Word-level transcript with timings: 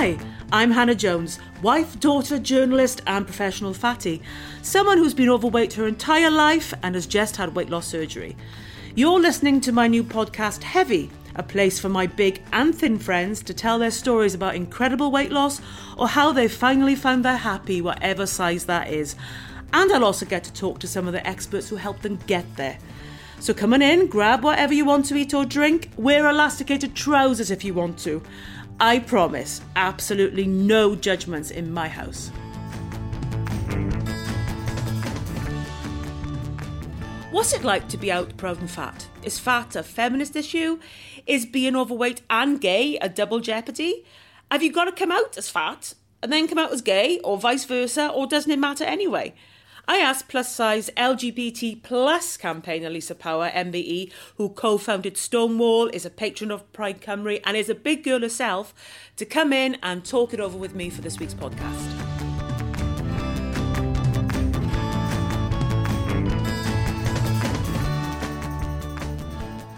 Hi, 0.00 0.16
I'm 0.52 0.70
Hannah 0.70 0.94
Jones, 0.94 1.40
wife, 1.60 1.98
daughter, 1.98 2.38
journalist, 2.38 3.02
and 3.08 3.26
professional 3.26 3.74
fatty. 3.74 4.22
Someone 4.62 4.96
who's 4.96 5.12
been 5.12 5.28
overweight 5.28 5.72
her 5.72 5.88
entire 5.88 6.30
life 6.30 6.72
and 6.84 6.94
has 6.94 7.04
just 7.04 7.34
had 7.36 7.56
weight 7.56 7.68
loss 7.68 7.88
surgery. 7.88 8.36
You're 8.94 9.18
listening 9.18 9.60
to 9.62 9.72
my 9.72 9.88
new 9.88 10.04
podcast, 10.04 10.62
Heavy, 10.62 11.10
a 11.34 11.42
place 11.42 11.80
for 11.80 11.88
my 11.88 12.06
big 12.06 12.40
and 12.52 12.72
thin 12.72 13.00
friends 13.00 13.42
to 13.42 13.52
tell 13.52 13.80
their 13.80 13.90
stories 13.90 14.34
about 14.34 14.54
incredible 14.54 15.10
weight 15.10 15.32
loss 15.32 15.60
or 15.96 16.06
how 16.06 16.30
they've 16.30 16.52
finally 16.52 16.94
found 16.94 17.24
their 17.24 17.38
happy, 17.38 17.80
whatever 17.82 18.24
size 18.24 18.66
that 18.66 18.92
is. 18.92 19.16
And 19.72 19.90
I'll 19.90 20.04
also 20.04 20.26
get 20.26 20.44
to 20.44 20.52
talk 20.52 20.78
to 20.78 20.86
some 20.86 21.08
of 21.08 21.12
the 21.12 21.26
experts 21.26 21.68
who 21.68 21.74
helped 21.74 22.02
them 22.02 22.20
get 22.28 22.46
there. 22.54 22.78
So 23.40 23.54
come 23.54 23.72
on 23.72 23.82
in, 23.82 24.08
grab 24.08 24.42
whatever 24.42 24.74
you 24.74 24.84
want 24.84 25.06
to 25.06 25.16
eat 25.16 25.32
or 25.32 25.44
drink, 25.44 25.90
wear 25.96 26.28
elasticated 26.28 26.96
trousers 26.96 27.52
if 27.52 27.62
you 27.62 27.72
want 27.72 27.98
to. 28.00 28.20
I 28.80 29.00
promise, 29.00 29.60
absolutely 29.74 30.46
no 30.46 30.94
judgments 30.94 31.50
in 31.50 31.72
my 31.72 31.88
house. 31.88 32.30
What's 37.32 37.52
it 37.52 37.64
like 37.64 37.88
to 37.88 37.96
be 37.96 38.12
out 38.12 38.36
proud 38.36 38.60
and 38.60 38.70
fat? 38.70 39.08
Is 39.24 39.40
fat 39.40 39.74
a 39.74 39.82
feminist 39.82 40.36
issue? 40.36 40.78
Is 41.26 41.44
being 41.44 41.74
overweight 41.74 42.22
and 42.30 42.60
gay 42.60 42.96
a 42.98 43.08
double 43.08 43.40
jeopardy? 43.40 44.04
Have 44.48 44.62
you 44.62 44.72
got 44.72 44.84
to 44.84 44.92
come 44.92 45.10
out 45.10 45.36
as 45.36 45.48
fat 45.48 45.94
and 46.22 46.32
then 46.32 46.46
come 46.46 46.58
out 46.58 46.72
as 46.72 46.80
gay, 46.80 47.18
or 47.20 47.36
vice 47.36 47.64
versa, 47.64 48.08
or 48.08 48.28
doesn't 48.28 48.50
it 48.50 48.60
matter 48.60 48.84
anyway? 48.84 49.34
I 49.90 50.00
asked 50.00 50.28
plus 50.28 50.54
size 50.54 50.90
LGBT 50.98 51.82
plus 51.82 52.36
campaigner 52.36 52.90
Lisa 52.90 53.14
Power, 53.14 53.48
MBE, 53.48 54.12
who 54.36 54.50
co 54.50 54.76
founded 54.76 55.16
Stonewall, 55.16 55.88
is 55.88 56.04
a 56.04 56.10
patron 56.10 56.50
of 56.50 56.70
Pride 56.74 57.00
Cymru, 57.00 57.40
and 57.46 57.56
is 57.56 57.70
a 57.70 57.74
big 57.74 58.04
girl 58.04 58.20
herself, 58.20 58.74
to 59.16 59.24
come 59.24 59.50
in 59.50 59.78
and 59.82 60.04
talk 60.04 60.34
it 60.34 60.40
over 60.40 60.58
with 60.58 60.74
me 60.74 60.90
for 60.90 61.00
this 61.00 61.18
week's 61.18 61.32
podcast. 61.32 61.86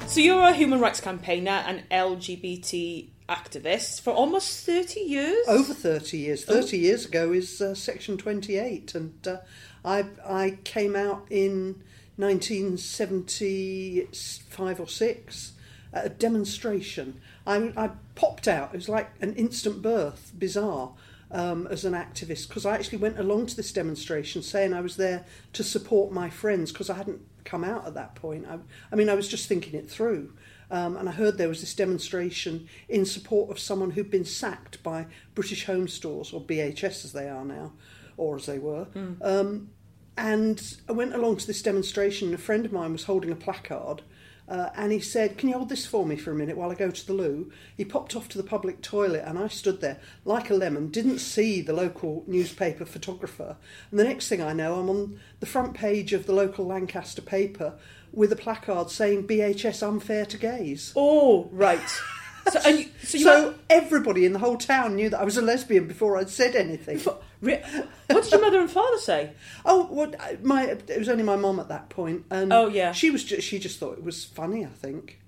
So, 0.09 0.19
you're 0.19 0.43
a 0.43 0.53
human 0.53 0.81
rights 0.81 1.01
campaigner 1.01 1.63
and 1.69 1.89
LGBT 1.89 3.11
activist 3.29 4.01
for 4.01 4.11
almost 4.11 4.67
30 4.67 4.99
years? 4.99 5.47
Over 5.47 5.73
30 5.73 6.19
years. 6.19 6.45
30 6.45 6.77
oh. 6.77 6.81
years 6.81 7.07
ago 7.07 7.33
is 7.33 7.63
uh, 7.63 7.77
Section 7.77 8.17
28, 8.17 8.97
and 8.97 9.29
uh, 9.29 9.37
I, 9.85 10.07
I 10.27 10.57
came 10.65 10.97
out 10.97 11.27
in 11.31 11.83
1975 12.17 14.81
or 14.81 14.89
6 14.89 15.53
at 15.93 16.07
a 16.07 16.09
demonstration. 16.09 17.21
I, 17.47 17.73
I 17.77 17.91
popped 18.15 18.49
out, 18.49 18.75
it 18.75 18.77
was 18.77 18.89
like 18.89 19.11
an 19.21 19.35
instant 19.35 19.83
birth, 19.83 20.33
bizarre. 20.39 20.93
Um, 21.33 21.69
as 21.69 21.85
an 21.85 21.93
activist 21.93 22.49
because 22.49 22.67
I 22.67 22.75
actually 22.75 22.99
went 22.99 23.17
along 23.17 23.47
to 23.47 23.57
this 23.57 23.71
demonstration 23.71 24.43
saying 24.43 24.75
I 24.75 24.81
was 24.81 24.97
there 24.97 25.25
to 25.53 25.63
support 25.63 26.11
my 26.11 26.29
friends 26.29 26.73
because 26.73 26.91
I 26.91 26.95
hadn't 26.95 27.21
come 27.45 27.63
out 27.63 27.87
at 27.87 27.95
that 27.95 28.17
point. 28.17 28.49
I, 28.49 28.59
I 28.91 28.97
mean, 28.97 29.09
I 29.09 29.15
was 29.15 29.29
just 29.29 29.49
thinking 29.49 29.75
it 29.75 29.89
through. 29.89 30.33
Um, 30.71 30.97
and 30.97 31.09
I 31.09 31.13
heard 31.13 31.37
there 31.37 31.49
was 31.49 31.61
this 31.61 31.75
demonstration 31.75 32.69
in 32.89 33.05
support 33.05 33.51
of 33.51 33.59
someone 33.59 33.91
who'd 33.91 34.11
been 34.11 34.25
sacked 34.25 34.83
by 34.83 35.07
British 35.35 35.67
Home 35.67 35.89
Stores, 35.89 36.33
or 36.33 36.41
BHS 36.41 37.05
as 37.05 37.13
they 37.13 37.29
are 37.29 37.45
now, 37.45 37.73
or 38.17 38.37
as 38.37 38.47
they 38.47 38.59
were. 38.59 38.87
Mm. 38.95 39.17
Um, 39.23 39.71
and 40.17 40.77
I 40.89 40.93
went 40.93 41.15
along 41.15 41.39
to 41.39 41.47
this 41.47 41.63
demonstration, 41.63 42.29
and 42.29 42.35
a 42.35 42.39
friend 42.39 42.67
of 42.67 42.73
mine 42.73 42.93
was 42.93 43.05
holding 43.05 43.31
a 43.31 43.37
placard. 43.37 44.03
Uh, 44.51 44.69
and 44.75 44.91
he 44.91 44.99
said, 44.99 45.39
Can 45.39 45.49
you 45.49 45.55
hold 45.55 45.69
this 45.69 45.87
for 45.87 46.05
me 46.05 46.17
for 46.17 46.33
a 46.33 46.35
minute 46.35 46.57
while 46.57 46.73
I 46.73 46.75
go 46.75 46.91
to 46.91 47.07
the 47.07 47.13
loo? 47.13 47.53
He 47.77 47.85
popped 47.85 48.17
off 48.17 48.29
to 48.31 48.37
the 48.37 48.45
public 48.45 48.83
toilet, 48.83 49.23
and 49.25 49.39
I 49.39 49.47
stood 49.47 49.81
there 49.81 50.01
like 50.25 50.51
a 50.51 50.55
lemon, 50.55 50.89
didn't 50.89 51.21
see 51.21 51.61
the 51.61 51.73
local 51.73 52.25
newspaper 52.27 52.85
photographer. 52.85 53.57
And 53.91 54.01
the 54.01 54.05
next 54.05 54.29
thing 54.29 54.43
I 54.43 54.53
know, 54.53 54.81
I'm 54.81 54.91
on 54.91 55.21
the 55.39 55.47
front 55.47 55.75
page 55.75 56.13
of 56.13 56.27
the 56.27 56.33
local 56.33 56.67
Lancaster 56.67 57.23
paper 57.23 57.79
with 58.13 58.33
a 58.33 58.37
placard 58.37 58.91
saying 58.91 59.29
BHS 59.29 59.87
unfair 59.87 60.27
to 60.27 60.37
gays. 60.37 60.93
Oh, 60.97 61.49
right. 61.53 62.01
So, 62.49 62.69
you, 62.69 62.87
so, 63.03 63.19
so 63.19 63.55
everybody 63.69 64.25
in 64.25 64.33
the 64.33 64.39
whole 64.39 64.57
town 64.57 64.97
knew 64.97 65.11
that 65.11 65.21
I 65.21 65.25
was 65.25 65.37
a 65.37 65.43
lesbian 65.43 65.87
before 65.87 66.17
I'd 66.17 66.31
said 66.31 66.57
anything. 66.57 66.99
what 67.01 67.23
did 67.43 68.31
your 68.31 68.41
mother 68.41 68.61
and 68.61 68.71
father 68.71 68.99
say? 68.99 69.33
Oh, 69.65 69.89
well, 69.91 70.13
my 70.43 70.65
it 70.65 70.99
was 70.99 71.09
only 71.09 71.23
my 71.23 71.37
mum 71.37 71.61
at 71.61 71.69
that 71.69 71.91
point, 71.91 72.25
and 72.31 72.53
oh 72.53 72.69
yeah, 72.69 72.93
she 72.93 73.11
was 73.11 73.25
just, 73.25 73.47
she 73.47 73.59
just 73.59 73.79
thought 73.79 73.99
it 73.99 74.05
was 74.05 74.25
funny. 74.25 74.65
I 74.65 74.69
think 74.69 75.21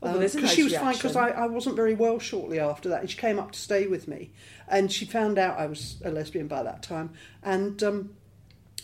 because 0.00 0.14
oh, 0.14 0.18
well, 0.18 0.30
um, 0.36 0.42
nice 0.42 0.54
she 0.54 0.62
was 0.62 0.72
reaction. 0.72 0.86
fine 0.86 0.94
because 0.94 1.16
I, 1.16 1.30
I 1.30 1.46
wasn't 1.46 1.74
very 1.74 1.94
well 1.94 2.18
shortly 2.18 2.60
after 2.60 2.88
that, 2.90 3.00
and 3.00 3.10
she 3.10 3.16
came 3.16 3.38
up 3.38 3.52
to 3.52 3.58
stay 3.58 3.86
with 3.86 4.06
me, 4.06 4.30
and 4.68 4.92
she 4.92 5.06
found 5.06 5.38
out 5.38 5.58
I 5.58 5.66
was 5.66 6.00
a 6.04 6.10
lesbian 6.10 6.48
by 6.48 6.62
that 6.62 6.82
time, 6.82 7.10
and 7.42 7.82
um, 7.82 8.10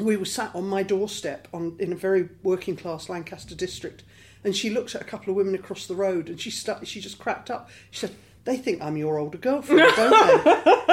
we 0.01 0.17
were 0.17 0.25
sat 0.25 0.55
on 0.55 0.67
my 0.67 0.83
doorstep 0.83 1.47
on 1.53 1.77
in 1.79 1.93
a 1.93 1.97
very 1.97 2.31
working 2.43 2.77
class 2.77 3.09
Lancaster 3.09 3.55
district 3.55 4.03
and 4.45 4.55
she 4.55 4.71
looked 4.71 4.95
at 4.95 5.01
a 5.01 5.05
couple 5.05 5.31
of 5.31 5.37
women 5.37 5.55
across 5.55 5.87
the 5.87 5.95
road 5.95 6.29
and 6.29 6.41
she 6.41 6.51
st- 6.51 6.87
she 6.87 7.01
just 7.01 7.19
cracked 7.19 7.51
up. 7.51 7.71
She 7.91 8.01
said, 8.01 8.15
"They 8.45 8.57
think 8.57 8.83
I'm 8.83 8.97
your 8.97 9.19
older 9.19 9.39
girlfriend, 9.39 9.93
don't 9.97 10.45
they?" 10.45 10.51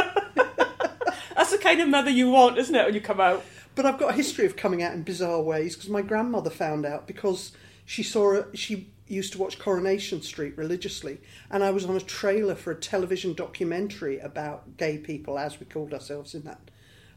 That's 1.35 1.51
the 1.51 1.57
kind 1.61 1.81
of 1.81 1.89
mother 1.89 2.09
you 2.09 2.29
want, 2.29 2.57
isn't 2.57 2.75
it, 2.75 2.85
when 2.85 2.93
you 2.93 3.01
come 3.01 3.19
out? 3.19 3.43
But 3.75 3.85
I've 3.85 3.99
got 3.99 4.11
a 4.11 4.13
history 4.13 4.45
of 4.45 4.55
coming 4.55 4.81
out 4.83 4.93
in 4.93 5.03
bizarre 5.03 5.41
ways 5.41 5.75
because 5.75 5.89
my 5.89 6.01
grandmother 6.01 6.49
found 6.49 6.85
out 6.85 7.07
because 7.07 7.51
she 7.85 8.03
saw 8.03 8.35
a, 8.35 8.55
she 8.55 8.89
used 9.07 9.33
to 9.33 9.39
watch 9.39 9.59
Coronation 9.59 10.21
Street 10.21 10.57
religiously, 10.57 11.19
and 11.49 11.63
I 11.63 11.71
was 11.71 11.85
on 11.85 11.97
a 11.97 12.01
trailer 12.01 12.55
for 12.55 12.71
a 12.71 12.75
television 12.75 13.33
documentary 13.33 14.19
about 14.19 14.77
gay 14.77 14.97
people, 14.97 15.37
as 15.37 15.59
we 15.59 15.65
called 15.65 15.93
ourselves 15.93 16.33
in 16.33 16.43
that 16.43 16.59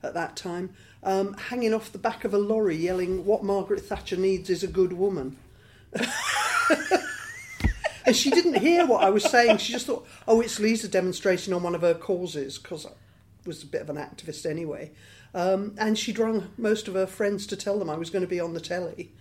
at 0.02 0.14
that 0.14 0.36
time, 0.36 0.74
um, 1.02 1.32
hanging 1.34 1.72
off 1.72 1.90
the 1.90 1.98
back 1.98 2.24
of 2.24 2.34
a 2.34 2.38
lorry, 2.38 2.76
yelling, 2.76 3.24
"What 3.24 3.42
Margaret 3.42 3.80
Thatcher 3.80 4.16
needs 4.16 4.50
is 4.50 4.62
a 4.62 4.68
good 4.68 4.92
woman." 4.92 5.36
and 8.06 8.16
she 8.16 8.30
didn't 8.30 8.58
hear 8.58 8.86
what 8.86 9.04
I 9.04 9.10
was 9.10 9.24
saying. 9.24 9.58
She 9.58 9.72
just 9.72 9.86
thought, 9.86 10.06
oh, 10.26 10.40
it's 10.40 10.58
Lisa 10.58 10.88
demonstrating 10.88 11.54
on 11.54 11.62
one 11.62 11.74
of 11.74 11.82
her 11.82 11.94
causes, 11.94 12.58
because 12.58 12.86
I 12.86 12.90
was 13.46 13.62
a 13.62 13.66
bit 13.66 13.82
of 13.82 13.90
an 13.90 13.96
activist 13.96 14.48
anyway. 14.48 14.92
Um, 15.34 15.74
and 15.78 15.98
she'd 15.98 16.18
rung 16.18 16.50
most 16.56 16.86
of 16.88 16.94
her 16.94 17.06
friends 17.06 17.46
to 17.48 17.56
tell 17.56 17.78
them 17.78 17.90
I 17.90 17.96
was 17.96 18.10
going 18.10 18.22
to 18.22 18.28
be 18.28 18.40
on 18.40 18.54
the 18.54 18.60
telly 18.60 19.12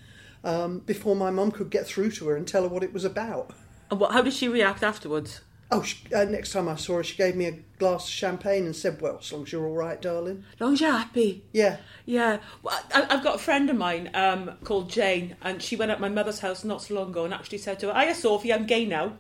um, 0.44 0.80
before 0.80 1.16
my 1.16 1.32
mum 1.32 1.52
could 1.52 1.70
get 1.70 1.88
through 1.88 2.12
to 2.12 2.28
her 2.28 2.36
and 2.36 2.48
tell 2.48 2.64
her 2.64 2.70
what 2.70 2.84
it 2.84 2.94
was 2.94 3.06
about. 3.06 3.52
And 3.90 4.00
what, 4.00 4.12
how 4.12 4.22
did 4.22 4.34
she 4.34 4.48
react 4.48 4.84
afterwards? 4.84 5.42
Oh, 5.72 5.82
she, 5.82 5.98
uh, 6.14 6.26
next 6.26 6.52
time 6.52 6.70
I 6.70 6.76
saw 6.76 6.98
her, 6.98 7.04
she 7.04 7.18
gave 7.18 7.36
me 7.36 7.46
a 7.48 7.54
glass 7.80 8.06
of 8.06 8.12
champagne 8.12 8.66
and 8.66 8.76
said, 8.76 9.02
"Well, 9.02 9.18
as 9.20 9.32
long 9.32 9.44
as 9.44 9.52
you're 9.52 9.66
all 9.66 9.74
right, 9.74 10.00
darling." 10.00 10.44
As 10.54 10.62
long 10.62 10.74
as 10.74 10.82
you're 10.82 10.92
happy. 10.92 11.44
Yeah. 11.52 11.78
Yeah. 12.06 12.38
Well, 12.62 12.80
I, 12.94 13.06
have 13.14 13.24
got 13.24 13.36
a 13.36 13.40
friend 13.40 13.70
of 13.70 13.76
mine 13.76 14.12
um, 14.14 14.52
called 14.64 14.90
Jane, 14.90 15.36
and 15.42 15.62
she 15.62 15.76
went 15.76 15.92
at 15.92 16.00
my 16.00 16.10
mother's 16.10 16.40
house 16.40 16.64
not 16.64 16.84
so 16.84 16.94
long 16.94 17.10
ago 17.10 17.26
and 17.26 17.34
actually 17.34 17.58
said 17.58 17.80
to 17.80 17.92
her, 17.92 18.00
"Hiya, 18.00 18.16
Sophie, 18.16 18.54
I'm 18.54 18.66
gay 18.66 18.86
now." 18.86 19.14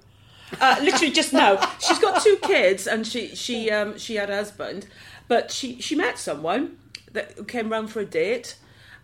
Uh, 0.62 0.76
literally 0.82 1.12
just 1.12 1.34
now. 1.34 1.60
She's 1.80 2.00
got 2.00 2.22
two 2.22 2.38
kids, 2.44 2.86
and 2.88 3.08
she 3.08 3.36
she 3.36 3.72
um, 3.72 3.98
she 3.98 4.16
had 4.16 4.30
a 4.30 4.36
husband, 4.36 4.88
but 5.28 5.52
she 5.52 5.82
she 5.82 5.96
met 5.96 6.20
someone 6.20 6.78
that 7.14 7.48
came 7.48 7.70
round 7.70 7.90
for 7.90 8.02
a 8.02 8.06
date, 8.06 8.58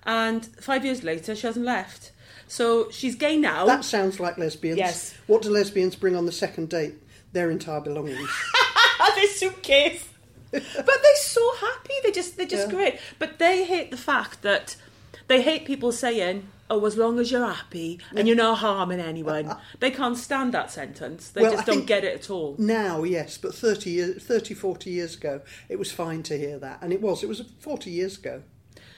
and 0.04 0.46
five 0.46 0.86
years 0.86 1.04
later, 1.04 1.36
she 1.36 1.48
hasn't 1.48 1.66
left. 1.66 2.12
So 2.48 2.90
she's 2.90 3.16
gay 3.16 3.38
now. 3.38 3.66
That 3.68 3.86
sounds 3.86 4.20
like 4.20 4.38
lesbians. 4.40 4.80
Yes. 4.80 5.14
What 5.28 5.44
do 5.44 5.52
lesbians 5.52 5.96
bring 5.96 6.16
on 6.16 6.26
the 6.26 6.32
second 6.32 6.70
date? 6.70 6.96
Their 7.32 7.52
entire 7.52 7.82
belongings. 7.82 8.30
their 9.16 9.28
suitcase. 9.28 10.10
but 10.52 10.64
they're 10.64 11.16
so 11.18 11.56
happy. 11.58 11.94
They 12.04 12.12
just 12.12 12.38
they're 12.38 12.46
just 12.48 12.70
yeah. 12.70 12.76
great. 12.76 13.00
But 13.20 13.40
they 13.40 13.66
hate 13.66 13.92
the 13.92 13.98
fact 13.98 14.42
that 14.42 14.76
they 15.28 15.42
hate 15.44 15.66
people 15.66 15.92
saying, 15.92 16.48
"Oh, 16.72 16.84
as 16.86 16.98
long 16.98 17.20
as 17.20 17.32
you're 17.32 17.46
happy 17.46 18.00
and 18.16 18.28
you're 18.28 18.38
not 18.38 18.58
harming 18.58 19.00
anyone." 19.00 19.56
they 19.80 19.92
can't 19.92 20.18
stand 20.18 20.54
that 20.54 20.72
sentence. 20.72 21.30
They 21.30 21.44
well, 21.44 21.52
just 21.52 21.68
don't 21.68 21.86
get 21.86 22.04
it 22.04 22.16
at 22.16 22.30
all. 22.32 22.56
Now, 22.58 23.04
yes, 23.04 23.38
but 23.38 23.54
30 23.54 23.90
years, 23.92 24.24
30, 24.24 24.56
40 24.56 24.90
years 24.90 25.16
ago, 25.16 25.42
it 25.68 25.78
was 25.78 25.92
fine 25.92 26.24
to 26.24 26.38
hear 26.38 26.58
that, 26.60 26.80
and 26.82 26.92
it 26.92 27.02
was. 27.02 27.24
It 27.24 27.30
was 27.30 27.44
40 27.60 27.92
years 27.92 28.18
ago. 28.18 28.42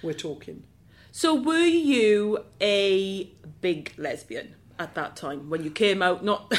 We're 0.01 0.13
talking. 0.13 0.63
So, 1.11 1.35
were 1.35 1.57
you 1.57 2.45
a 2.61 3.29
big 3.59 3.93
lesbian 3.97 4.55
at 4.79 4.95
that 4.95 5.17
time 5.17 5.49
when 5.49 5.65
you 5.65 5.69
came 5.69 6.01
out, 6.01 6.23
not 6.23 6.53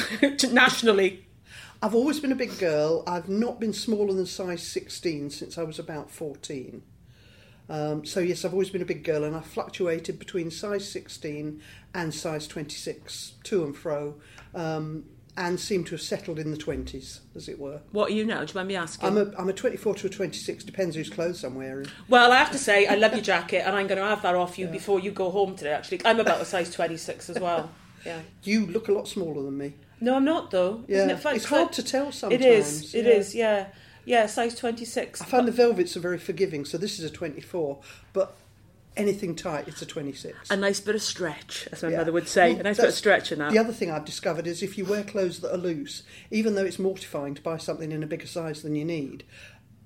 nationally? 0.51 1.25
I've 1.83 1.93
always 1.93 2.21
been 2.21 2.31
a 2.31 2.35
big 2.35 2.57
girl. 2.59 3.03
I've 3.05 3.27
not 3.27 3.59
been 3.59 3.73
smaller 3.73 4.13
than 4.13 4.25
size 4.25 4.65
16 4.65 5.31
since 5.31 5.57
I 5.57 5.63
was 5.63 5.79
about 5.79 6.09
14. 6.09 6.81
Um, 7.67 8.05
so 8.05 8.21
yes, 8.21 8.45
I've 8.45 8.53
always 8.53 8.69
been 8.69 8.81
a 8.81 8.85
big 8.85 9.03
girl, 9.03 9.25
and 9.25 9.35
I've 9.35 9.45
fluctuated 9.45 10.17
between 10.17 10.49
size 10.49 10.89
16 10.89 11.61
and 11.93 12.13
size 12.13 12.47
26, 12.47 13.33
to 13.43 13.65
and 13.65 13.75
fro, 13.75 14.15
um, 14.55 15.03
and 15.35 15.59
seem 15.59 15.83
to 15.85 15.91
have 15.91 16.01
settled 16.01 16.39
in 16.39 16.51
the 16.51 16.57
20s, 16.57 17.19
as 17.35 17.49
it 17.49 17.59
were. 17.59 17.81
What 17.91 18.11
are 18.11 18.13
you 18.13 18.23
now? 18.23 18.45
Do 18.45 18.53
you 18.53 18.55
mind 18.55 18.67
me 18.69 18.75
asking? 18.77 19.09
I'm 19.09 19.17
a, 19.17 19.37
I'm 19.37 19.49
a 19.49 19.53
24 19.53 19.95
to 19.95 20.07
a 20.07 20.09
26, 20.09 20.63
depends 20.63 20.95
whose 20.95 21.09
clothes 21.09 21.43
I'm 21.43 21.55
wearing. 21.55 21.87
Well, 22.07 22.31
I 22.31 22.37
have 22.37 22.51
to 22.51 22.57
say, 22.57 22.87
I 22.87 22.95
love 22.95 23.11
your 23.11 23.23
jacket, 23.23 23.63
and 23.67 23.75
I'm 23.75 23.87
going 23.87 23.99
to 23.99 24.07
have 24.07 24.21
that 24.21 24.35
off 24.35 24.57
you 24.57 24.67
before 24.79 25.01
you 25.01 25.11
go 25.11 25.31
home 25.31 25.57
today. 25.57 25.73
Actually, 25.73 25.99
I'm 26.05 26.21
about 26.21 26.39
a 26.39 26.45
size 26.45 26.73
26 26.73 27.29
as 27.29 27.39
well. 27.41 27.71
Yeah. 28.05 28.19
You 28.43 28.65
look 28.65 28.89
a 28.89 28.91
lot 28.91 29.07
smaller 29.07 29.43
than 29.43 29.57
me. 29.57 29.75
No, 30.03 30.15
I'm 30.17 30.25
not 30.25 30.51
though. 30.51 30.83
Yeah, 30.89 30.97
Isn't 30.97 31.09
it 31.11 31.19
fun? 31.19 31.35
it's 31.37 31.45
hard 31.45 31.71
to 31.73 31.81
tell 31.83 32.11
sometimes. 32.11 32.43
It 32.43 32.45
is. 32.47 32.93
It 32.93 33.05
yeah. 33.05 33.11
is. 33.11 33.33
Yeah. 33.33 33.65
Yeah. 34.03 34.25
Size 34.25 34.53
26. 34.53 35.21
I 35.21 35.25
find 35.25 35.47
the 35.47 35.51
velvets 35.53 35.95
are 35.95 36.01
very 36.01 36.17
forgiving, 36.17 36.65
so 36.65 36.77
this 36.77 36.99
is 36.99 37.05
a 37.05 37.09
24, 37.09 37.79
but 38.11 38.35
anything 38.97 39.33
tight, 39.33 39.65
it's 39.69 39.81
a 39.81 39.85
26. 39.85 40.51
a 40.51 40.57
nice 40.57 40.81
bit 40.81 40.93
of 40.93 41.01
stretch, 41.01 41.69
as 41.71 41.81
my 41.81 41.89
Yeah. 41.89 41.99
mother 41.99 42.11
would 42.11 42.27
say. 42.27 42.51
Well, 42.51 42.59
a 42.59 42.63
nice 42.63 42.77
bit 42.77 42.89
of 42.89 42.93
stretch 42.93 43.31
in 43.31 43.39
that. 43.39 43.53
The 43.53 43.57
other 43.59 43.71
thing 43.71 43.89
I've 43.89 44.03
discovered 44.03 44.45
is 44.45 44.61
if 44.61 44.77
you 44.77 44.83
wear 44.83 45.03
clothes 45.03 45.39
that 45.39 45.53
are 45.53 45.57
loose, 45.57 46.03
even 46.29 46.55
though 46.55 46.65
it's 46.65 46.77
mortifying 46.77 47.33
to 47.35 47.41
buy 47.41 47.55
something 47.57 47.93
in 47.93 48.03
a 48.03 48.05
bigger 48.05 48.27
size 48.27 48.61
than 48.61 48.75
you 48.75 48.83
need, 48.83 49.23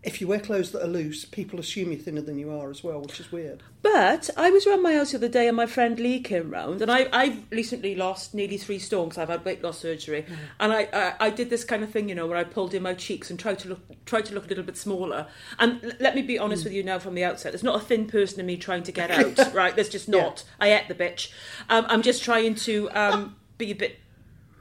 if 0.04 0.22
you 0.22 0.28
wear 0.28 0.40
clothes 0.40 0.72
that 0.72 0.84
are 0.84 0.88
loose, 0.88 1.26
people 1.26 1.60
assume 1.60 1.92
you're 1.92 2.00
thinner 2.00 2.22
than 2.22 2.38
you 2.38 2.52
are 2.52 2.70
as 2.70 2.84
well, 2.84 3.02
which 3.02 3.20
is 3.20 3.32
weird. 3.32 3.64
But 3.82 4.30
I 4.38 4.52
was 4.52 4.68
around 4.68 4.84
my 4.84 4.94
house 4.94 5.12
the 5.12 5.18
other 5.18 5.28
day 5.28 5.48
and 5.48 5.58
my 5.58 5.66
friend 5.66 6.00
Lee 6.00 6.20
came 6.20 6.52
round 6.52 6.82
and 6.82 6.92
I, 6.92 7.10
I've 7.12 7.50
recently 7.52 7.96
lost 7.96 8.34
nearly 8.34 8.58
three 8.58 8.80
stone 8.80 9.10
because 9.10 9.18
I've 9.18 9.30
had 9.30 9.44
weight 9.44 9.64
loss 9.64 9.80
surgery 9.80 10.26
and 10.60 10.72
I, 10.72 10.88
I, 10.94 11.14
I 11.20 11.30
did 11.30 11.50
this 11.50 11.64
kind 11.64 11.84
of 11.84 11.90
thing, 11.90 12.10
you 12.10 12.16
know, 12.16 12.28
where 12.28 12.38
I 12.38 12.44
pulled 12.44 12.74
in 12.74 12.84
my 12.84 12.94
cheeks 12.94 13.30
and 13.30 13.40
tried 13.40 13.60
to 13.60 13.70
look 13.70 14.06
tried 14.06 14.26
to 14.26 14.34
look 14.34 14.46
a 14.46 14.50
little 14.50 14.64
bit 14.64 14.78
smaller. 14.78 15.28
And 15.60 15.84
l- 15.84 15.92
let 16.00 16.16
me 16.16 16.22
be 16.22 16.38
honest 16.38 16.64
with 16.64 16.74
you 16.74 16.84
now 16.84 17.00
from 17.00 17.16
the 17.16 17.24
outset, 17.24 17.52
there's 17.52 17.64
not 17.64 17.82
a 17.82 17.84
thin 17.84 18.08
person 18.08 18.40
in 18.40 18.46
me 18.46 18.58
trying 18.58 18.84
to 18.84 18.92
get 18.92 19.12
out, 19.12 19.54
right? 19.54 19.76
There's 19.76 19.90
just 19.90 20.08
not. 20.08 20.44
I 20.60 20.74
ate 20.74 20.88
the 20.88 20.96
bitch. 20.96 21.32
Um, 21.70 21.86
I'm 21.90 22.02
just 22.02 22.24
trying 22.24 22.56
to 22.56 22.90
um, 22.92 23.36
be 23.58 23.72
a 23.72 23.76
bit 23.76 24.00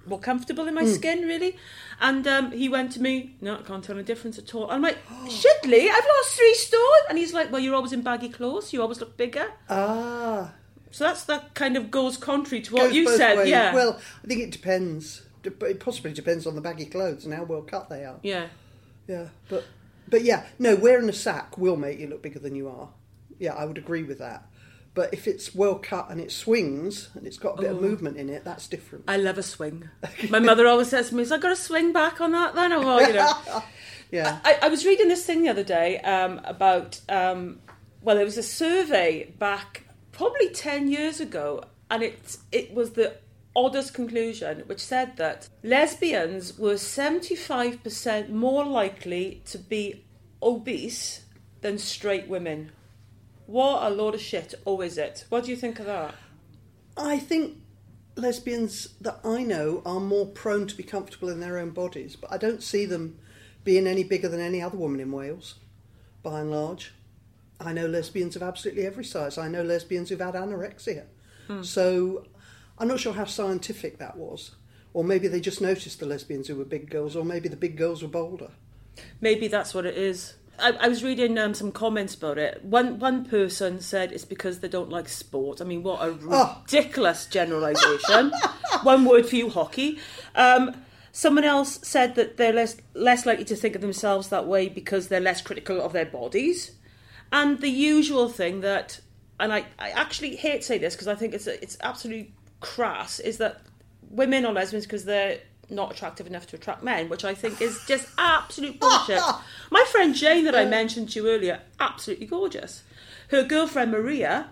more 0.07 0.19
comfortable 0.21 0.67
in 0.69 0.75
my 0.75 0.85
skin, 0.87 1.23
really. 1.23 1.57
And 2.01 2.27
um, 2.27 2.53
he 2.53 2.69
went 2.69 2.93
to 2.93 3.01
me, 3.03 3.37
no, 3.41 3.57
I 3.59 3.63
can't 3.63 3.83
tell 3.83 3.99
a 3.99 4.03
difference 4.03 4.39
at 4.39 4.55
all. 4.55 4.71
I'm 4.71 4.83
like, 4.83 4.99
Shidley, 5.27 5.89
I've 5.91 6.05
lost 6.17 6.37
three 6.37 6.55
stone. 6.55 6.81
And 7.09 7.19
he's 7.19 7.33
like, 7.33 7.51
well, 7.51 7.61
you're 7.61 7.75
always 7.75 7.93
in 7.93 8.03
baggy 8.03 8.29
clothes. 8.29 8.73
You 8.73 8.83
always 8.83 9.01
look 9.01 9.17
bigger. 9.17 9.47
Ah, 9.71 10.53
So 10.91 11.05
that's 11.05 11.25
that 11.25 11.55
kind 11.55 11.77
of 11.77 11.91
goes 11.91 12.17
contrary 12.17 12.63
to 12.63 12.75
what 12.75 12.83
goes 12.85 12.95
you 12.95 13.05
both 13.05 13.17
said. 13.17 13.39
ways. 13.39 13.49
Yeah. 13.49 13.75
Well, 13.75 13.99
I 14.23 14.27
think 14.27 14.41
it 14.43 14.51
depends. 14.51 15.23
Dep- 15.43 15.63
It 15.63 15.81
possibly 15.81 16.13
depends 16.13 16.47
on 16.47 16.55
the 16.55 16.61
baggy 16.61 16.87
clothes 16.87 17.25
and 17.25 17.33
how 17.35 17.45
well 17.45 17.63
cut 17.63 17.89
they 17.89 18.05
are. 18.05 18.19
yeah. 18.23 18.47
Yeah, 19.09 19.29
but 19.49 19.65
but 20.09 20.23
yeah, 20.23 20.47
no, 20.59 20.75
wearing 20.75 21.09
a 21.09 21.13
sack 21.13 21.57
will 21.57 21.77
make 21.77 22.01
you 22.01 22.09
look 22.09 22.23
bigger 22.23 22.41
than 22.41 22.57
you 22.57 22.69
are. 22.69 22.89
Yeah, 23.39 23.55
I 23.55 23.65
would 23.65 23.79
agree 23.79 24.03
with 24.03 24.19
that. 24.19 24.43
But 24.97 25.13
if 25.13 25.29
it's 25.29 25.55
well 25.55 25.77
cut 25.77 26.11
and 26.11 26.19
it 26.21 26.33
swings 26.33 27.11
and 27.15 27.27
it's 27.27 27.37
got 27.39 27.59
a 27.59 27.63
bit 27.63 27.71
Oh. 27.71 27.77
of 27.77 27.83
movement 27.83 28.17
in 28.17 28.29
it, 28.31 28.45
that's 28.45 28.67
different. 28.67 29.05
I 29.07 29.19
love 29.19 29.37
a 29.39 29.43
swing. 29.43 29.91
My 30.31 30.39
mother 30.41 30.67
always 30.67 30.89
says 30.89 31.11
to 31.11 31.15
me, 31.15 31.21
"Has 31.23 31.31
I 31.31 31.39
got 31.39 31.51
to 31.51 31.57
swing 31.57 31.93
back 31.93 32.21
on 32.21 32.33
that 32.33 32.55
then?" 32.55 32.73
Or 32.73 32.81
well, 32.85 33.07
you 33.07 33.13
know. 33.15 33.63
Yeah. 34.11 34.39
I, 34.45 34.59
I 34.63 34.69
was 34.69 34.87
reading 34.87 35.09
this 35.09 35.25
thing 35.27 35.43
the 35.43 35.49
other 35.49 35.65
day 35.65 35.99
um, 36.01 36.41
about, 36.45 37.01
um, 37.09 37.59
well, 38.03 38.17
it 38.19 38.25
was 38.25 38.39
a 38.39 38.43
survey 38.43 39.25
back 39.39 39.83
probably 40.13 40.49
10 40.51 40.89
years 40.89 41.19
ago, 41.21 41.65
and 41.91 42.05
it, 42.05 42.37
it 42.53 42.73
was 42.73 42.93
the 42.93 43.17
oddest 43.57 43.95
conclusion, 43.95 44.61
which 44.67 44.79
said 44.79 45.17
that 45.17 45.49
lesbians 45.65 46.57
were 46.57 46.75
75% 46.75 48.29
more 48.31 48.65
likely 48.65 49.43
to 49.47 49.59
be 49.59 50.05
obese 50.41 51.23
than 51.63 51.77
straight 51.77 52.29
women. 52.29 52.71
What 53.47 53.83
a 53.85 53.95
load 53.95 54.15
of 54.15 54.21
shit. 54.21 54.55
Oh, 54.67 54.81
is 54.81 54.99
it? 54.99 55.25
What 55.29 55.45
do 55.45 55.51
you 55.51 55.57
think 55.57 55.79
of 55.79 55.87
that? 55.87 56.15
I 56.97 57.19
think 57.19 57.59
lesbians 58.17 58.89
that 59.01 59.21
I 59.25 59.43
know 59.43 59.83
are 59.85 60.01
more 60.01 60.27
prone 60.27 60.67
to 60.67 60.77
be 60.77 60.83
comfortable 60.83 61.29
in 61.29 61.41
their 61.41 61.59
own 61.59 61.71
bodies, 61.71 62.17
but 62.17 62.33
I 62.33 62.39
don't 62.39 62.63
see 62.63 62.87
them 62.87 63.19
being 63.63 63.87
any 63.87 64.05
bigger 64.05 64.29
than 64.29 64.41
any 64.41 64.63
other 64.63 64.77
woman 64.77 65.01
in 65.01 65.13
Wales, 65.13 65.57
by 66.23 66.41
and 66.41 66.51
large. 66.51 66.93
I 67.61 67.73
know 67.73 67.87
lesbians 67.87 68.37
of 68.37 68.43
absolutely 68.43 68.87
every 68.87 69.05
size. 69.05 69.39
I 69.39 69.49
know 69.49 69.63
lesbians 69.63 70.09
who've 70.09 70.21
had 70.21 70.35
anorexia. 70.35 71.05
Hmm. 71.47 71.63
So 71.63 72.27
I'm 72.79 72.89
not 72.89 73.01
sure 73.01 73.13
how 73.13 73.25
scientific 73.25 73.99
that 73.99 74.17
was. 74.17 74.55
Or 74.93 75.05
maybe 75.05 75.29
they 75.29 75.41
just 75.41 75.61
noticed 75.61 76.01
the 76.01 76.07
lesbians 76.07 76.49
who 76.49 76.57
were 76.57 76.65
big 76.65 76.91
girls, 76.91 77.17
or 77.17 77.25
maybe 77.25 77.49
the 77.49 77.57
big 77.57 77.77
girls 77.77 78.03
were 78.03 78.09
bolder. 78.09 78.51
Maybe 79.21 79.49
that's 79.49 79.75
what 79.75 79.85
it 79.85 79.97
is. 79.97 80.35
I, 80.59 80.73
I 80.81 80.89
was 80.89 81.03
reading 81.05 81.39
um, 81.39 81.55
some 81.55 81.73
comments 81.73 82.15
about 82.15 82.39
it. 82.39 82.65
One 82.65 82.99
one 82.99 83.25
person 83.25 83.81
said 83.81 84.13
it's 84.13 84.25
because 84.25 84.61
they 84.61 84.69
don't 84.69 84.91
like 84.91 85.09
sport. 85.09 85.61
I 85.61 85.65
mean, 85.65 85.83
what 85.83 86.01
a 86.01 86.17
Oh. 86.29 86.59
ridiculous 86.63 87.27
generalisation. 87.27 88.33
one 88.83 89.05
word 89.05 89.27
for 89.27 89.37
you, 89.37 89.51
hockey. 89.51 89.99
Um, 90.35 90.75
someone 91.13 91.45
else 91.45 91.79
said 91.83 92.15
that 92.17 92.37
they're 92.37 92.53
less 92.53 92.77
less 92.95 93.27
likely 93.27 93.45
to 93.47 93.57
think 93.57 93.75
of 93.75 93.81
themselves 93.81 94.29
that 94.29 94.47
way 94.47 94.69
because 94.69 95.09
they're 95.09 95.21
less 95.21 95.41
critical 95.43 95.81
of 95.81 95.93
their 95.93 96.07
bodies. 96.07 96.73
And 97.33 97.61
the 97.61 97.69
usual 97.71 98.29
thing 98.29 98.61
that, 98.61 99.01
and 99.41 99.53
I, 99.53 99.67
I 99.79 99.91
actually 99.91 100.37
hate 100.37 100.59
to 100.61 100.67
say 100.67 100.79
this 100.79 100.95
because 100.95 101.09
I 101.09 101.15
think 101.15 101.35
it's 101.35 101.47
it's 101.47 101.77
absolutely 101.83 102.33
crass, 102.61 103.19
is 103.21 103.39
that 103.39 103.61
women 104.11 104.47
are 104.47 104.53
lesbians 104.53 104.87
because 104.87 105.05
they're 105.05 105.41
not 105.71 105.93
attractive 105.93 106.27
enough 106.27 106.47
to 106.49 106.57
attract 106.57 106.83
men, 106.83 107.09
which 107.09 107.25
I 107.25 107.35
think 107.35 107.61
is 107.61 107.81
just 107.87 108.09
absolute 108.19 108.79
bullshit. 108.81 109.21
My 109.71 109.85
friend 109.91 110.15
Jane 110.15 110.45
that 110.45 110.55
I 110.55 110.65
mentioned 110.65 111.11
to 111.11 111.21
you 111.23 111.29
earlier, 111.29 111.61
absolutely 111.81 112.27
gorgeous. 112.27 112.83
Her 113.31 113.43
girlfriend 113.43 113.91
Maria, 113.93 114.49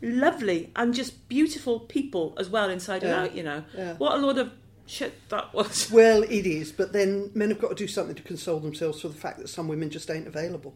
lovely 0.00 0.70
and 0.76 0.94
just 0.94 1.28
beautiful 1.28 1.80
people 1.80 2.34
as 2.38 2.48
well 2.48 2.70
inside 2.70 3.02
and 3.02 3.12
out. 3.12 3.34
You 3.34 3.42
know, 3.42 3.64
Yeah. 3.76 3.94
what 3.94 4.14
a 4.14 4.24
lot 4.24 4.38
of 4.38 4.52
shit 4.86 5.14
that 5.30 5.52
was. 5.54 5.90
Well, 5.90 6.22
it 6.24 6.46
is, 6.46 6.72
but 6.72 6.92
then 6.92 7.30
men 7.34 7.50
have 7.50 7.60
got 7.60 7.68
to 7.70 7.74
do 7.74 7.86
something 7.88 8.14
to 8.16 8.22
console 8.22 8.60
themselves 8.60 9.00
for 9.00 9.08
the 9.08 9.14
fact 9.14 9.38
that 9.38 9.48
some 9.48 9.68
women 9.68 9.90
just 9.90 10.10
ain't 10.10 10.26
available. 10.26 10.74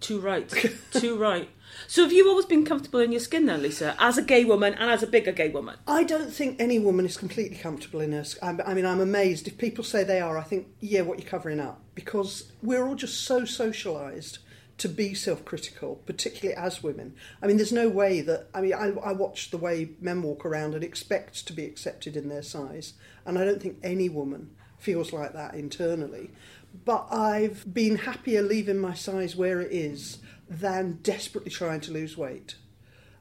Too 0.00 0.20
right. 0.20 0.48
Too 0.92 1.16
right. 1.16 1.48
So 1.86 2.02
have 2.02 2.12
you 2.12 2.28
always 2.28 2.46
been 2.46 2.64
comfortable 2.64 3.00
in 3.00 3.12
your 3.12 3.20
skin 3.20 3.46
then, 3.46 3.62
Lisa, 3.62 3.96
as 3.98 4.18
a 4.18 4.22
gay 4.22 4.44
woman 4.44 4.74
and 4.74 4.90
as 4.90 5.02
a 5.02 5.06
bigger 5.06 5.32
gay 5.32 5.48
woman? 5.48 5.76
I 5.86 6.04
don't 6.04 6.32
think 6.32 6.60
any 6.60 6.78
woman 6.78 7.06
is 7.06 7.16
completely 7.16 7.56
comfortable 7.56 8.00
in 8.00 8.12
her. 8.12 8.24
I 8.42 8.74
mean, 8.74 8.86
I'm 8.86 9.00
amazed 9.00 9.46
if 9.46 9.58
people 9.58 9.84
say 9.84 10.04
they 10.04 10.20
are. 10.20 10.38
I 10.38 10.42
think, 10.42 10.68
yeah, 10.80 11.02
what 11.02 11.18
you're 11.18 11.28
covering 11.28 11.60
up 11.60 11.80
because 11.94 12.52
we're 12.62 12.86
all 12.86 12.94
just 12.94 13.22
so 13.22 13.42
socialised 13.42 14.38
to 14.78 14.88
be 14.88 15.12
self-critical, 15.12 15.96
particularly 16.06 16.56
as 16.56 16.82
women. 16.82 17.14
I 17.42 17.46
mean, 17.46 17.56
there's 17.56 17.72
no 17.72 17.88
way 17.88 18.20
that. 18.22 18.48
I 18.54 18.60
mean, 18.60 18.74
I, 18.74 18.90
I 19.04 19.12
watch 19.12 19.50
the 19.50 19.58
way 19.58 19.90
men 20.00 20.22
walk 20.22 20.46
around 20.46 20.74
and 20.74 20.84
expect 20.84 21.46
to 21.48 21.52
be 21.52 21.64
accepted 21.64 22.16
in 22.16 22.28
their 22.28 22.42
size, 22.42 22.94
and 23.26 23.38
I 23.38 23.44
don't 23.44 23.60
think 23.60 23.78
any 23.82 24.08
woman 24.08 24.50
feels 24.78 25.12
like 25.12 25.32
that 25.32 25.54
internally. 25.54 26.30
But 26.88 27.08
I've 27.12 27.74
been 27.74 27.96
happier 27.96 28.40
leaving 28.40 28.78
my 28.78 28.94
size 28.94 29.36
where 29.36 29.60
it 29.60 29.70
is 29.70 30.20
than 30.48 31.00
desperately 31.02 31.50
trying 31.50 31.80
to 31.82 31.92
lose 31.92 32.16
weight. 32.16 32.54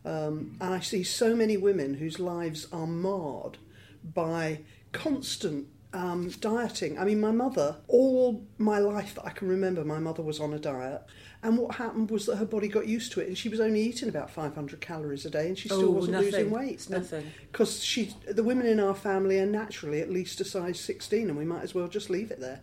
Um, 0.05 0.55
and 0.61 0.73
I 0.73 0.79
see 0.79 1.03
so 1.03 1.35
many 1.35 1.57
women 1.57 1.95
whose 1.95 2.17
lives 2.17 2.67
are 2.71 2.87
marred 2.87 3.57
by 4.05 4.61
constant 4.93 5.67
um, 5.91 6.29
dieting. 6.39 6.97
I 6.97 7.03
mean, 7.03 7.19
my 7.19 7.31
mother, 7.33 7.75
all 7.89 8.47
my 8.57 8.79
life 8.79 9.15
that 9.15 9.25
I 9.25 9.31
can 9.31 9.49
remember, 9.49 9.83
my 9.83 9.99
mother 9.99 10.23
was 10.23 10.39
on 10.39 10.53
a 10.53 10.59
diet. 10.59 11.01
And 11.43 11.57
what 11.57 11.75
happened 11.75 12.09
was 12.09 12.25
that 12.27 12.37
her 12.37 12.45
body 12.45 12.69
got 12.69 12.87
used 12.87 13.11
to 13.11 13.19
it, 13.19 13.27
and 13.27 13.37
she 13.37 13.49
was 13.49 13.59
only 13.59 13.81
eating 13.81 14.07
about 14.07 14.29
500 14.31 14.79
calories 14.79 15.25
a 15.25 15.29
day, 15.29 15.49
and 15.49 15.59
she 15.59 15.67
still 15.67 15.89
Oh, 15.89 15.91
wasn't 15.91 16.13
nothing. 16.13 16.31
losing 16.31 16.51
weight. 16.51 16.71
It's 16.75 16.89
nothing. 16.89 17.29
Because 17.51 17.83
she, 17.83 18.15
the 18.31 18.43
women 18.43 18.65
in 18.65 18.79
our 18.79 18.95
family 18.95 19.37
are 19.41 19.45
naturally 19.45 19.99
at 19.99 20.09
least 20.09 20.39
a 20.39 20.45
size 20.45 20.79
16, 20.79 21.27
and 21.27 21.37
we 21.37 21.43
might 21.43 21.63
as 21.63 21.75
well 21.75 21.89
just 21.89 22.09
leave 22.09 22.31
it 22.31 22.39
there. 22.39 22.61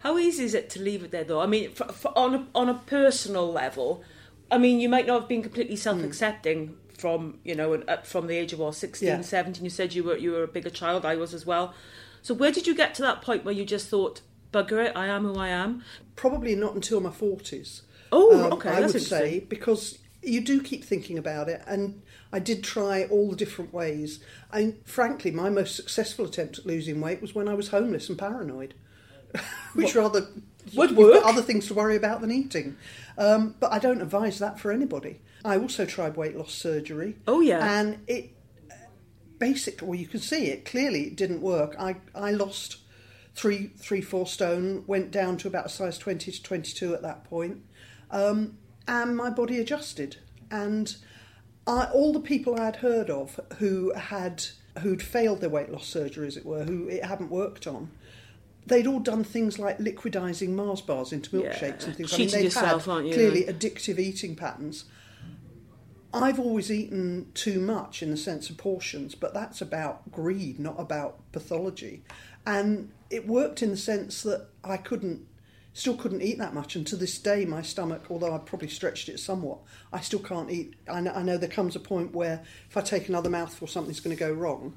How 0.00 0.18
easy 0.18 0.44
is 0.44 0.54
it 0.54 0.68
to 0.70 0.80
leave 0.80 1.02
it 1.02 1.10
there, 1.10 1.24
though? 1.24 1.40
I 1.40 1.46
mean, 1.46 1.70
for, 1.72 1.84
for, 1.92 2.16
on 2.18 2.34
a, 2.34 2.46
on 2.54 2.68
a 2.68 2.74
personal 2.74 3.50
level, 3.52 4.02
I 4.50 4.58
mean, 4.58 4.80
you 4.80 4.88
might 4.88 5.06
not 5.06 5.20
have 5.20 5.28
been 5.28 5.42
completely 5.42 5.76
self-accepting 5.76 6.76
from 6.98 7.38
you 7.44 7.54
know 7.54 7.72
uh, 7.74 7.96
from 8.02 8.26
the 8.26 8.36
age 8.36 8.52
of 8.52 8.58
what 8.58 8.74
16, 8.74 9.08
Yeah. 9.08 9.20
17. 9.22 9.64
You 9.64 9.70
said 9.70 9.94
you 9.94 10.04
were 10.04 10.16
you 10.16 10.32
were 10.32 10.42
a 10.42 10.48
bigger 10.48 10.70
child. 10.70 11.06
I 11.06 11.16
was 11.16 11.32
as 11.32 11.46
well. 11.46 11.74
So 12.22 12.34
where 12.34 12.52
did 12.52 12.66
you 12.66 12.74
get 12.74 12.94
to 12.96 13.02
that 13.02 13.22
point 13.22 13.44
where 13.44 13.54
you 13.54 13.64
just 13.64 13.88
thought, 13.88 14.20
"Bugger 14.52 14.84
it, 14.84 14.92
I 14.94 15.06
am 15.06 15.24
who 15.24 15.36
I 15.36 15.48
am"? 15.48 15.82
Probably 16.16 16.54
not 16.54 16.74
until 16.74 17.00
my 17.00 17.08
40s. 17.10 17.82
Oh, 18.12 18.44
Um, 18.46 18.52
okay, 18.54 18.68
I 18.70 18.80
would 18.80 19.00
say 19.02 19.40
because 19.40 19.98
you 20.22 20.42
do 20.42 20.60
keep 20.62 20.84
thinking 20.84 21.16
about 21.16 21.48
it, 21.48 21.62
and 21.66 22.02
I 22.32 22.38
did 22.40 22.62
try 22.62 23.04
all 23.04 23.30
the 23.30 23.36
different 23.36 23.72
ways. 23.72 24.20
And 24.52 24.76
frankly, 24.84 25.30
my 25.30 25.48
most 25.48 25.76
successful 25.76 26.26
attempt 26.26 26.58
at 26.58 26.66
losing 26.66 27.00
weight 27.00 27.22
was 27.22 27.34
when 27.34 27.48
I 27.48 27.54
was 27.54 27.68
homeless 27.68 28.10
and 28.10 28.18
paranoid, 28.18 28.74
which 29.74 29.94
rather 29.94 30.28
Would 30.74 30.96
work. 30.96 31.22
other 31.24 31.42
things 31.42 31.66
to 31.68 31.74
worry 31.74 31.96
about 31.96 32.20
than 32.20 32.30
eating. 32.30 32.76
Um, 33.18 33.54
but 33.60 33.72
I 33.72 33.78
don't 33.78 34.00
advise 34.00 34.38
that 34.38 34.58
for 34.58 34.72
anybody. 34.72 35.20
I 35.44 35.56
also 35.58 35.84
tried 35.86 36.16
weight 36.16 36.36
loss 36.36 36.52
surgery. 36.52 37.16
Oh, 37.26 37.40
yeah. 37.40 37.80
and 37.80 37.98
it 38.06 38.30
basically, 39.38 39.88
well, 39.88 39.98
you 39.98 40.06
can 40.06 40.20
see 40.20 40.46
it 40.48 40.64
clearly. 40.64 41.04
It 41.04 41.16
didn't 41.16 41.40
work. 41.40 41.74
I 41.78 41.96
I 42.14 42.30
lost 42.30 42.76
three, 43.34 43.70
three, 43.78 44.00
four 44.00 44.26
stone, 44.26 44.84
went 44.86 45.10
down 45.10 45.36
to 45.38 45.48
about 45.48 45.66
a 45.66 45.68
size 45.68 45.96
20 45.98 46.30
to 46.32 46.42
22 46.42 46.94
at 46.94 47.02
that 47.02 47.24
point, 47.24 47.62
um, 48.10 48.58
and 48.86 49.16
my 49.16 49.30
body 49.30 49.58
adjusted. 49.58 50.16
And 50.50 50.94
I, 51.66 51.84
all 51.86 52.12
the 52.12 52.20
people 52.20 52.58
I 52.60 52.64
had 52.66 52.76
heard 52.76 53.08
of 53.08 53.38
who 53.58 53.92
had 53.94 54.44
who'd 54.80 55.02
failed 55.02 55.40
their 55.40 55.50
weight 55.50 55.70
loss 55.70 55.86
surgery, 55.86 56.26
as 56.26 56.36
it 56.36 56.44
were, 56.44 56.64
who 56.64 56.88
it 56.88 57.04
hadn't 57.04 57.30
worked 57.30 57.66
on, 57.66 57.90
they'd 58.70 58.86
all 58.86 59.00
done 59.00 59.22
things 59.24 59.58
like 59.58 59.78
liquidizing 59.78 60.50
Mars 60.50 60.80
bars 60.80 61.12
into 61.12 61.30
milkshakes 61.30 61.80
Yeah. 61.80 61.86
and 61.86 61.96
things. 61.96 62.10
Cheating 62.10 62.38
they'd 62.38 62.44
yourself, 62.44 62.86
had 62.86 62.90
aren't 62.92 63.08
you? 63.08 63.12
clearly 63.12 63.44
addictive 63.44 63.98
eating 63.98 64.34
patterns. 64.34 64.84
I've 66.12 66.40
always 66.40 66.72
eaten 66.72 67.30
too 67.34 67.60
much 67.60 68.02
in 68.02 68.10
the 68.10 68.16
sense 68.16 68.50
of 68.50 68.56
portions, 68.56 69.14
but 69.14 69.34
that's 69.34 69.60
about 69.60 70.10
greed, 70.10 70.58
not 70.58 70.74
about 70.80 71.20
pathology. 71.30 72.02
And 72.46 72.90
it 73.10 73.26
worked 73.28 73.62
in 73.62 73.70
the 73.70 73.76
sense 73.76 74.22
that 74.22 74.48
I 74.64 74.76
couldn't, 74.76 75.26
still 75.72 75.96
couldn't 75.96 76.22
eat 76.22 76.38
that 76.38 76.52
much. 76.52 76.74
And 76.74 76.84
to 76.88 76.96
this 76.96 77.16
day, 77.18 77.44
my 77.44 77.62
stomach, 77.62 78.06
although 78.10 78.34
I've 78.34 78.44
probably 78.46 78.68
stretched 78.68 79.08
it 79.08 79.20
somewhat, 79.20 79.58
I 79.92 80.00
still 80.00 80.18
can't 80.18 80.50
eat. 80.50 80.74
I 80.90 81.00
know, 81.00 81.12
I 81.12 81.22
know 81.22 81.36
there 81.38 81.48
comes 81.48 81.76
a 81.76 81.80
point 81.80 82.12
where 82.12 82.42
if 82.68 82.76
I 82.76 82.80
take 82.80 83.08
another 83.08 83.30
mouthful, 83.30 83.68
something's 83.68 84.00
going 84.00 84.16
to 84.16 84.20
go 84.20 84.32
wrong. 84.32 84.74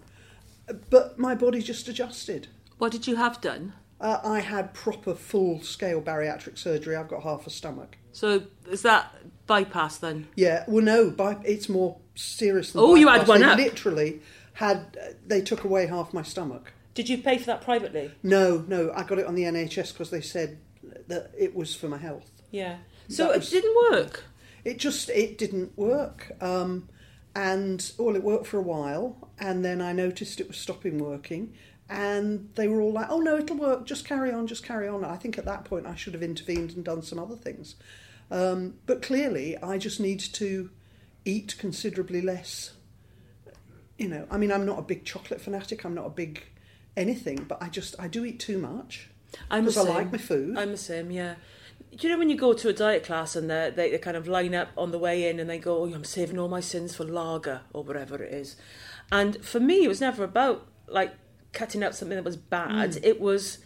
But 0.91 1.17
my 1.17 1.33
body 1.33 1.61
just 1.63 1.87
adjusted. 1.87 2.47
What 2.77 2.91
did 2.91 3.07
you 3.07 3.15
have 3.15 3.41
done? 3.41 3.73
Uh, 4.03 4.19
I 4.21 4.41
had 4.41 4.73
proper 4.73 5.15
full 5.15 5.61
scale 5.61 6.01
bariatric 6.01 6.57
surgery. 6.57 6.97
I've 6.97 7.07
got 7.07 7.23
half 7.23 7.47
a 7.47 7.49
stomach. 7.49 7.97
So 8.11 8.43
is 8.69 8.81
that 8.81 9.15
bypass 9.47 9.97
then? 9.97 10.27
Yeah, 10.35 10.65
well, 10.67 10.83
no, 10.83 11.09
by, 11.09 11.37
it's 11.45 11.69
more 11.69 11.97
serious 12.13 12.73
than. 12.73 12.81
Oh, 12.81 12.95
you 12.95 13.07
had 13.07 13.25
one 13.27 13.39
they 13.39 13.45
up. 13.47 13.57
Literally 13.57 14.19
had 14.55 14.97
uh, 15.01 15.13
they 15.25 15.39
took 15.41 15.63
away 15.63 15.85
half 15.87 16.13
my 16.13 16.21
stomach. 16.21 16.73
Did 16.93 17.07
you 17.07 17.17
pay 17.19 17.37
for 17.37 17.45
that 17.45 17.61
privately? 17.61 18.11
No, 18.21 18.65
no, 18.67 18.91
I 18.93 19.03
got 19.03 19.19
it 19.19 19.25
on 19.25 19.35
the 19.35 19.43
NHS 19.43 19.93
because 19.93 20.09
they 20.09 20.21
said 20.21 20.59
that 21.07 21.31
it 21.37 21.55
was 21.55 21.73
for 21.73 21.87
my 21.87 21.97
health. 21.97 22.29
Yeah. 22.51 22.79
So 23.07 23.27
That 23.27 23.35
it 23.35 23.37
was- 23.39 23.49
didn't 23.51 23.75
work. 23.89 24.25
It 24.65 24.79
just 24.79 25.09
it 25.09 25.37
didn't 25.37 25.77
work, 25.77 26.31
um, 26.41 26.89
and 27.35 27.89
well, 27.97 28.15
it 28.17 28.23
worked 28.23 28.47
for 28.47 28.57
a 28.57 28.61
while, 28.61 29.29
and 29.39 29.63
then 29.63 29.81
I 29.81 29.91
noticed 29.93 30.39
it 30.41 30.47
was 30.49 30.57
stopping 30.57 30.97
working, 30.99 31.53
and 31.89 32.49
they 32.55 32.67
were 32.67 32.81
all 32.81 32.91
like, 32.91 33.07
"Oh 33.09 33.19
no, 33.19 33.37
it'll 33.37 33.57
work. 33.57 33.85
Just 33.85 34.05
carry 34.05 34.31
on, 34.31 34.47
just 34.47 34.63
carry 34.63 34.87
on." 34.87 35.03
I 35.03 35.17
think 35.17 35.37
at 35.37 35.45
that 35.45 35.65
point 35.65 35.85
I 35.85 35.95
should 35.95 36.13
have 36.13 36.23
intervened 36.23 36.71
and 36.71 36.83
done 36.83 37.01
some 37.01 37.19
other 37.19 37.35
things, 37.35 37.75
um, 38.31 38.75
but 38.85 39.01
clearly 39.01 39.57
I 39.57 39.77
just 39.77 39.99
need 39.99 40.19
to 40.19 40.69
eat 41.25 41.55
considerably 41.57 42.21
less. 42.21 42.73
You 43.97 44.09
know, 44.09 44.27
I 44.31 44.37
mean, 44.37 44.51
I'm 44.51 44.65
not 44.65 44.79
a 44.79 44.83
big 44.83 45.05
chocolate 45.05 45.39
fanatic. 45.39 45.85
I'm 45.85 45.93
not 45.93 46.07
a 46.07 46.09
big 46.09 46.43
anything, 46.97 47.45
but 47.47 47.61
I 47.61 47.69
just 47.69 47.95
I 47.99 48.07
do 48.07 48.25
eat 48.25 48.39
too 48.39 48.57
much 48.57 49.09
I'm 49.49 49.65
the 49.65 49.71
because 49.71 49.87
I 49.87 49.93
like 49.93 50.11
my 50.11 50.17
food. 50.17 50.57
I'm 50.57 50.71
the 50.71 50.77
same, 50.77 51.11
yeah. 51.11 51.35
Do 51.95 52.07
you 52.07 52.13
know 52.13 52.17
when 52.17 52.29
you 52.29 52.37
go 52.37 52.53
to 52.53 52.69
a 52.69 52.73
diet 52.73 53.03
class 53.03 53.35
and 53.35 53.49
they 53.49 53.71
they 53.75 53.97
kind 53.99 54.17
of 54.17 54.27
line 54.27 54.55
up 54.55 54.69
on 54.77 54.91
the 54.91 54.97
way 54.97 55.29
in 55.29 55.39
and 55.39 55.49
they 55.49 55.59
go, 55.59 55.83
oh, 55.83 55.93
I'm 55.93 56.03
saving 56.03 56.39
all 56.39 56.47
my 56.47 56.59
sins 56.59 56.95
for 56.95 57.03
lager 57.03 57.61
or 57.71 57.83
whatever 57.83 58.21
it 58.21 58.33
is. 58.33 58.55
And 59.11 59.43
for 59.45 59.59
me, 59.59 59.83
it 59.83 59.87
was 59.87 60.01
never 60.01 60.23
about 60.23 60.67
like 60.87 61.13
cutting 61.53 61.83
out 61.83 61.95
something 61.95 62.15
that 62.15 62.23
was 62.25 62.37
bad. 62.37 62.97
It 63.03 63.21
was 63.21 63.59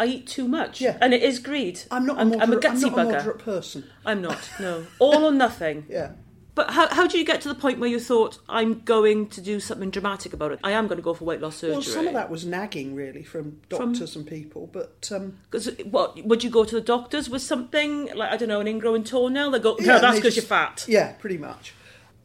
I 0.00 0.06
eat 0.06 0.26
too 0.26 0.48
much, 0.48 0.78
Mm. 0.78 0.86
Yeah. 0.86 0.98
and 1.00 1.14
it 1.14 1.22
is 1.22 1.38
greed. 1.38 1.80
I'm 1.90 2.04
not 2.06 2.16
a 2.16 2.20
I'm, 2.22 2.30
moderate, 2.30 2.42
I'm 2.42 2.52
a 2.52 2.56
I'm 2.56 2.60
gutsy 2.60 2.82
not 2.82 2.92
a 2.92 2.96
bugger. 2.96 3.12
moderate 3.12 3.38
person. 3.38 3.84
I'm 4.04 4.20
not. 4.22 4.50
No, 4.58 4.86
all 4.98 5.24
or 5.24 5.32
nothing. 5.32 5.86
Yeah. 5.90 6.12
But 6.56 6.70
how 6.70 6.86
how 6.94 7.08
do 7.08 7.18
you 7.18 7.24
get 7.24 7.40
to 7.40 7.48
the 7.48 7.54
point 7.56 7.80
where 7.80 7.88
you 7.90 7.98
thought 7.98 8.38
I'm 8.48 8.80
going 8.82 9.26
to 9.30 9.40
do 9.40 9.58
something 9.58 9.90
dramatic 9.90 10.32
about 10.32 10.52
it? 10.52 10.60
I 10.62 10.70
am 10.70 10.86
going 10.86 10.98
to 10.98 11.02
go 11.02 11.12
for 11.12 11.24
weight 11.24 11.40
loss 11.40 11.56
surgery. 11.56 11.72
Well, 11.74 11.82
some 11.82 12.06
of 12.06 12.12
that 12.14 12.30
was 12.30 12.46
nagging, 12.46 12.94
really, 12.94 13.24
from 13.24 13.60
doctors 13.68 14.14
and 14.14 14.24
people. 14.24 14.68
But 14.72 15.10
um, 15.12 15.38
Because 15.50 15.68
what 15.90 16.24
would 16.24 16.44
you 16.44 16.50
go 16.50 16.64
to 16.64 16.74
the 16.76 16.80
doctors 16.80 17.28
with 17.28 17.42
something 17.42 18.08
like 18.14 18.30
I 18.30 18.36
don't 18.36 18.48
know 18.48 18.60
an 18.60 18.68
ingrowing 18.68 19.04
toenail? 19.04 19.50
They 19.50 19.58
go, 19.58 19.74
no, 19.80 19.84
yeah, 19.84 19.98
that's 19.98 20.16
because 20.20 20.36
you're 20.36 20.44
fat. 20.44 20.84
Yeah, 20.86 21.14
pretty 21.14 21.38
much. 21.38 21.74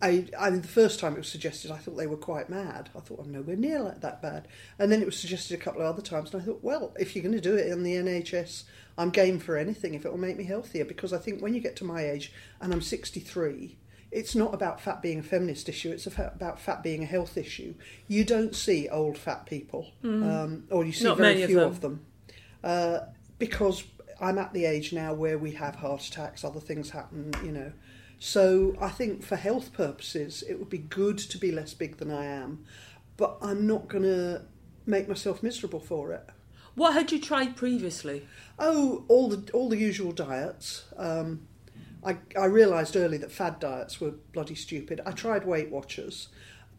I, 0.01 0.27
I 0.39 0.50
the 0.51 0.68
first 0.68 1.00
time 1.00 1.13
it 1.13 1.18
was 1.20 1.27
suggested, 1.27 1.72
I 1.72 1.77
thought 1.77 1.98
they 1.98 2.08
were 2.08 2.15
quite 2.18 2.50
mad. 2.50 2.89
I 2.96 3.00
thought 3.01 3.20
I'm 3.20 3.32
nowhere 3.32 3.56
near 3.58 3.79
like 3.82 4.01
that 4.01 4.22
bad. 4.22 4.48
And 4.77 4.91
then 4.91 5.01
it 5.01 5.06
was 5.06 5.18
suggested 5.20 5.56
a 5.60 5.62
couple 5.62 5.82
of 5.82 5.88
other 5.88 6.01
times, 6.01 6.34
and 6.34 6.41
I 6.41 6.46
thought, 6.46 6.63
well, 6.63 6.94
if 7.00 7.15
you're 7.15 7.24
going 7.24 7.36
to 7.36 7.41
do 7.41 7.56
it 7.56 7.68
in 7.68 7.84
the 7.84 7.96
NHS, 7.96 8.63
I'm 8.98 9.10
game 9.10 9.39
for 9.39 9.58
anything 9.58 9.94
if 9.94 10.06
it 10.06 10.12
will 10.12 10.18
make 10.20 10.38
me 10.38 10.46
healthier. 10.46 10.86
Because 10.86 11.12
I 11.12 11.18
think 11.18 11.41
when 11.41 11.53
you 11.53 11.60
get 11.60 11.75
to 11.77 11.84
my 11.84 12.06
age, 12.10 12.32
and 12.62 12.72
I'm 12.74 12.82
63. 12.82 13.77
It's 14.12 14.34
not 14.34 14.56
about 14.56 14.82
fat 14.82 15.03
being 15.03 15.20
a 15.20 15.24
feminist 15.24 15.70
issue. 15.70 15.91
It's 15.91 16.08
about 16.08 16.60
fat 16.60 16.82
being 16.82 17.03
a 17.03 17.06
health 17.06 17.38
issue. 17.38 17.75
You 18.08 18.24
don't 18.24 18.56
see 18.56 18.89
old 18.89 19.20
fat 19.20 19.46
people, 19.46 19.91
um, 20.03 20.63
or 20.72 20.84
you 20.84 20.91
see 20.94 21.03
Not 21.03 21.18
very 21.18 21.34
many 21.34 21.44
of 21.44 21.50
few 21.50 21.60
them. 21.60 21.68
of 21.70 21.82
them. 21.82 22.06
uh, 22.63 23.00
because 23.38 23.84
I'm 24.20 24.39
at 24.39 24.51
the 24.51 24.65
age 24.65 24.94
now 24.94 25.13
where 25.13 25.38
we 25.38 25.51
have 25.51 25.75
heart 25.75 26.03
attacks, 26.08 26.44
other 26.44 26.60
things 26.60 26.89
happen, 26.89 27.32
you 27.44 27.51
know. 27.51 27.72
So 28.20 28.76
I 28.82 28.90
think 28.90 29.24
for 29.24 29.38
health 29.38 29.72
purposes, 29.72 30.44
it 30.48 30.60
would 30.60 30.70
be 30.70 30.78
good 30.78 31.18
to 31.18 31.38
be 31.38 31.52
less 31.52 31.74
big 31.74 31.98
than 31.98 32.12
I 32.12 32.26
am, 32.26 32.66
but 33.16 33.38
I'm 33.42 33.66
not 33.66 33.88
going 33.88 34.04
to 34.04 34.42
make 34.86 35.08
myself 35.08 35.42
miserable 35.42 35.80
for 35.80 36.12
it. 36.12 36.28
What 36.76 36.94
had 36.94 37.12
you 37.12 37.20
tried 37.20 37.56
previously? 37.56 38.28
Oh, 38.58 39.06
all 39.08 39.30
the 39.30 39.52
all 39.54 39.70
the 39.70 39.78
usual 39.78 40.12
diets. 40.12 40.86
Um, 40.98 41.48
I 42.06 42.18
I 42.38 42.46
realised 42.46 42.96
early 42.96 43.18
that 43.18 43.32
fad 43.32 43.60
diets 43.60 44.00
were 44.00 44.12
bloody 44.34 44.56
stupid. 44.56 45.02
I 45.06 45.12
tried 45.12 45.46
Weight 45.46 45.70
Watchers. 45.70 46.30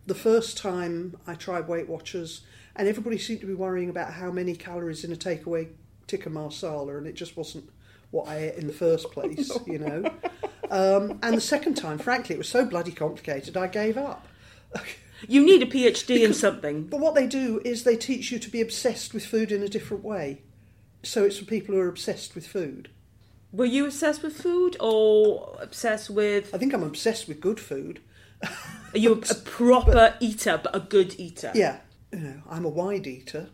The 0.07 0.15
first 0.15 0.57
time 0.57 1.17
I 1.27 1.35
tried 1.35 1.69
Weight 1.69 1.89
Watchers, 1.89 2.43
and 2.77 2.89
everybody 2.89 3.19
seemed 3.19 3.41
to 3.41 3.47
be 3.47 3.55
worrying 3.55 3.91
about 3.91 4.15
how 4.15 4.31
many 4.31 4.55
calories 4.55 5.05
in 5.05 5.13
a 5.13 5.17
takeaway 5.17 5.69
tikka 6.07 6.31
masala, 6.31 6.97
and 6.99 7.07
it 7.07 7.15
just 7.15 7.37
wasn't 7.37 7.69
what 8.11 8.29
I 8.29 8.39
ate 8.39 8.55
in 8.57 8.67
the 8.67 8.73
first 8.73 9.11
place, 9.13 9.51
you 9.67 9.79
know. 9.79 10.05
Um, 10.71 11.19
and 11.23 11.37
the 11.37 11.41
second 11.41 11.75
time, 11.75 11.99
frankly, 11.99 12.37
it 12.37 12.39
was 12.39 12.49
so 12.49 12.65
bloody 12.65 12.93
complicated, 12.93 13.57
I 13.57 13.67
gave 13.67 13.99
up. 13.99 14.27
You 15.29 15.45
need 15.45 15.63
a 15.63 15.67
PhD 15.67 16.23
in 16.25 16.33
something. 16.33 16.85
But 16.85 17.01
what 17.01 17.15
they 17.15 17.27
do 17.27 17.61
is 17.65 17.85
they 17.85 17.97
teach 17.97 18.31
you 18.33 18.39
to 18.39 18.49
be 18.49 18.61
obsessed 18.61 19.13
with 19.13 19.27
food 19.27 19.53
in 19.53 19.63
a 19.63 19.69
different 19.69 20.05
way. 20.05 20.43
So 21.03 21.25
it's 21.25 21.39
for 21.39 21.45
people 21.45 21.75
who 21.75 21.81
are 21.81 21.89
obsessed 21.89 22.35
with 22.35 22.47
food. 22.47 22.91
Were 23.53 23.65
you 23.65 23.85
obsessed 23.87 24.23
with 24.23 24.37
food 24.37 24.77
or 24.81 25.59
obsessed 25.61 26.09
with? 26.09 26.55
I 26.55 26.59
think 26.59 26.73
I'm 26.73 26.83
obsessed 26.83 27.27
with 27.27 27.41
good 27.41 27.59
food. 27.59 28.01
Are 28.43 28.99
you 28.99 29.13
a 29.13 29.17
proper 29.45 30.15
eater, 30.21 30.61
but 30.63 30.75
a 30.75 30.81
good 30.81 31.19
eater? 31.19 31.51
Yeah, 31.55 31.79
you 32.13 32.21
know, 32.21 32.43
I'm 32.49 32.65
a 32.65 32.69
wide 32.69 33.07
eater. 33.07 33.49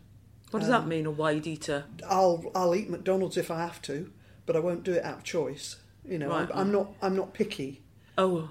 What 0.51 0.59
does 0.59 0.69
that 0.69 0.87
mean, 0.87 1.05
a 1.05 1.11
wide 1.11 1.47
eater? 1.47 1.85
I'll 2.07 2.51
I'll 2.55 2.75
eat 2.75 2.89
McDonald's 2.89 3.37
if 3.37 3.51
I 3.51 3.59
have 3.59 3.81
to, 3.83 4.11
but 4.45 4.55
I 4.55 4.59
won't 4.59 4.83
do 4.83 4.93
it 4.93 5.03
out 5.03 5.17
of 5.17 5.23
choice. 5.23 5.77
You 6.07 6.19
know, 6.19 6.29
Right. 6.29 6.49
I'm, 6.53 6.59
I'm 6.59 6.71
not 6.71 6.87
I'm 7.01 7.15
not 7.15 7.33
picky. 7.33 7.81
Oh, 8.17 8.49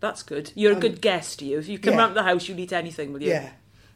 that's 0.00 0.22
good. 0.24 0.50
You're 0.56 0.72
a 0.72 0.80
good 0.80 1.00
guest, 1.00 1.40
you. 1.40 1.58
If 1.58 1.68
you 1.68 1.78
come 1.78 1.94
yeah. 1.94 2.00
round 2.00 2.16
the 2.16 2.24
house, 2.24 2.48
you'll 2.48 2.58
eat 2.58 2.72
anything, 2.72 3.12
will 3.12 3.22
you? 3.22 3.30
Yeah, 3.30 3.50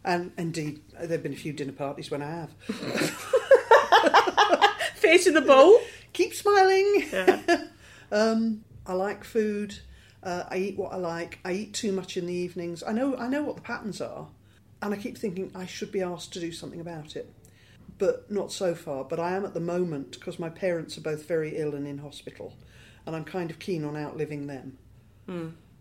and 0.04 0.30
indeed, 0.38 0.80
there've 1.02 1.22
been 1.22 1.32
a 1.32 1.36
few 1.36 1.52
dinner 1.52 1.72
parties 1.72 2.10
when 2.10 2.22
I 2.22 2.30
have. 2.30 2.50
Face 4.94 5.26
in 5.26 5.34
the 5.34 5.40
bowl. 5.40 5.80
Keep 6.12 6.34
smiling. 6.34 7.04
Yeah. 7.12 7.64
Um, 8.12 8.64
I 8.86 8.94
like 8.94 9.22
food. 9.22 9.78
Uh, 10.22 10.42
I 10.50 10.56
eat 10.56 10.76
what 10.76 10.92
I 10.92 10.96
like. 10.96 11.38
I 11.44 11.52
eat 11.52 11.74
too 11.74 11.92
much 11.92 12.16
in 12.16 12.26
the 12.26 12.34
evenings. 12.34 12.82
I 12.82 12.92
know 12.92 13.16
I 13.16 13.28
know 13.28 13.44
what 13.44 13.54
the 13.54 13.62
patterns 13.62 14.00
are, 14.00 14.26
and 14.82 14.92
I 14.92 14.96
keep 14.96 15.16
thinking 15.16 15.52
I 15.54 15.64
should 15.66 15.92
be 15.92 16.02
asked 16.02 16.32
to 16.32 16.40
do 16.40 16.50
something 16.50 16.80
about 16.80 17.14
it, 17.14 17.32
but 17.98 18.28
not 18.30 18.50
so 18.50 18.74
far. 18.74 19.04
But 19.04 19.20
I 19.20 19.36
am 19.36 19.44
at 19.44 19.54
the 19.54 19.60
moment 19.60 20.12
because 20.18 20.40
my 20.40 20.48
parents 20.48 20.98
are 20.98 21.02
both 21.02 21.26
very 21.28 21.56
ill 21.56 21.72
and 21.74 21.86
in 21.86 21.98
hospital, 21.98 22.54
and 23.10 23.16
I'm 23.16 23.24
kind 23.24 23.50
of 23.50 23.58
keen 23.58 23.84
on 23.84 23.96
outliving 23.96 24.46
them. 24.46 24.78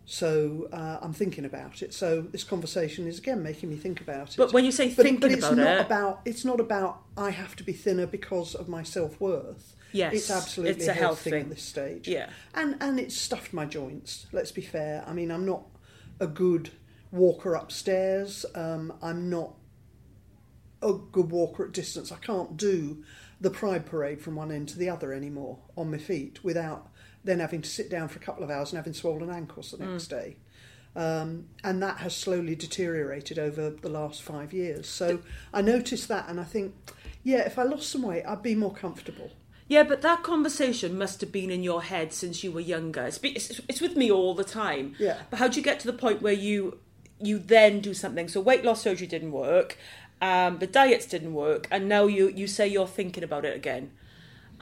So 0.05 0.67
uh, 0.74 0.98
I'm 1.01 1.13
thinking 1.13 1.45
about 1.45 1.83
it. 1.83 1.93
So 1.93 2.21
this 2.21 2.43
conversation 2.43 3.05
is 3.07 3.19
again 3.19 3.43
making 3.43 3.69
me 3.69 3.75
think 3.75 4.01
about 4.01 4.29
it. 4.31 4.38
But 4.38 4.53
when 4.53 4.65
you 4.65 4.71
say 4.71 4.88
But- 4.93 5.03
thinking 5.03 5.19
but 5.21 5.31
it's 5.31 5.45
about 5.45 5.57
not 5.57 5.77
it- 5.77 5.86
about 5.86 6.21
it's 6.25 6.43
not 6.45 6.59
about 6.59 7.03
I 7.15 7.29
have 7.29 7.55
to 7.57 7.63
be 7.63 7.74
thinner 7.74 8.07
because 8.07 8.55
of 8.55 8.67
my 8.67 8.81
self 8.83 9.19
worth. 9.21 9.75
Yes, 9.91 10.13
it's 10.13 10.31
absolutely 10.31 10.77
it's 10.77 10.88
a 10.88 10.93
health 10.93 11.21
thing. 11.21 11.33
at 11.36 11.50
this 11.50 11.62
stage. 11.63 12.07
Yeah. 12.07 12.29
and 12.55 12.75
and 12.81 13.00
it's 13.00 13.15
stuffed 13.15 13.53
my 13.53 13.65
joints. 13.65 14.25
Let's 14.31 14.51
be 14.51 14.62
fair. 14.62 15.03
I 15.07 15.13
mean, 15.13 15.29
I'm 15.31 15.45
not 15.45 15.63
a 16.19 16.27
good 16.27 16.71
walker 17.12 17.53
upstairs. 17.53 18.45
Um, 18.55 18.91
I'm 19.03 19.29
not 19.29 19.53
a 20.81 20.93
good 20.93 21.29
walker 21.29 21.65
at 21.65 21.71
distance. 21.71 22.12
I 22.12 22.17
can't 22.17 22.55
do 22.57 23.03
the 23.41 23.50
Pride 23.51 23.86
Parade 23.86 24.21
from 24.21 24.36
one 24.36 24.51
end 24.51 24.69
to 24.69 24.77
the 24.79 24.89
other 24.89 25.13
anymore 25.13 25.59
on 25.75 25.91
my 25.91 25.98
feet 25.98 26.43
without 26.43 26.88
then 27.23 27.39
having 27.39 27.61
to 27.61 27.69
sit 27.69 27.89
down 27.89 28.07
for 28.07 28.17
a 28.17 28.21
couple 28.21 28.43
of 28.43 28.49
hours 28.49 28.71
and 28.71 28.77
having 28.77 28.93
swollen 28.93 29.29
ankles 29.29 29.71
the 29.71 29.85
next 29.85 30.07
day. 30.07 30.38
Um, 30.95 31.45
and 31.63 31.81
that 31.83 31.97
has 31.97 32.15
slowly 32.15 32.55
deteriorated 32.55 33.38
over 33.38 33.69
the 33.69 33.89
last 33.89 34.21
five 34.21 34.53
years. 34.53 34.88
So 34.88 35.19
I 35.53 35.61
noticed 35.61 36.07
that 36.07 36.27
and 36.27 36.39
I 36.39 36.43
think, 36.43 36.73
yeah, 37.23 37.39
if 37.39 37.59
I 37.59 37.63
lost 37.63 37.89
some 37.89 38.01
weight, 38.03 38.23
I'd 38.25 38.41
be 38.41 38.55
more 38.55 38.73
comfortable. 38.73 39.31
Yeah, 39.67 39.83
but 39.83 40.01
that 40.01 40.23
conversation 40.23 40.97
must 40.97 41.21
have 41.21 41.31
been 41.31 41.51
in 41.51 41.61
your 41.61 41.83
head 41.83 42.11
since 42.11 42.43
you 42.43 42.51
were 42.51 42.59
younger. 42.59 43.05
It's, 43.05 43.19
it's, 43.21 43.61
it's 43.69 43.81
with 43.81 43.95
me 43.95 44.09
all 44.09 44.33
the 44.33 44.43
time. 44.43 44.95
Yeah. 44.97 45.17
But 45.29 45.38
how 45.38 45.47
do 45.47 45.57
you 45.57 45.63
get 45.63 45.79
to 45.81 45.88
the 45.88 45.93
point 45.93 46.21
where 46.21 46.33
you 46.33 46.79
you 47.21 47.38
then 47.38 47.81
do 47.81 47.93
something? 47.93 48.27
So 48.27 48.41
weight 48.41 48.65
loss 48.65 48.81
surgery 48.81 49.05
didn't 49.05 49.31
work, 49.31 49.77
Um, 50.21 50.57
the 50.59 50.67
diets 50.67 51.05
didn't 51.05 51.33
work, 51.33 51.67
and 51.71 51.88
now 51.88 52.05
you 52.07 52.29
you 52.29 52.47
say 52.47 52.67
you're 52.67 52.88
thinking 52.88 53.23
about 53.23 53.45
it 53.45 53.55
again. 53.55 53.91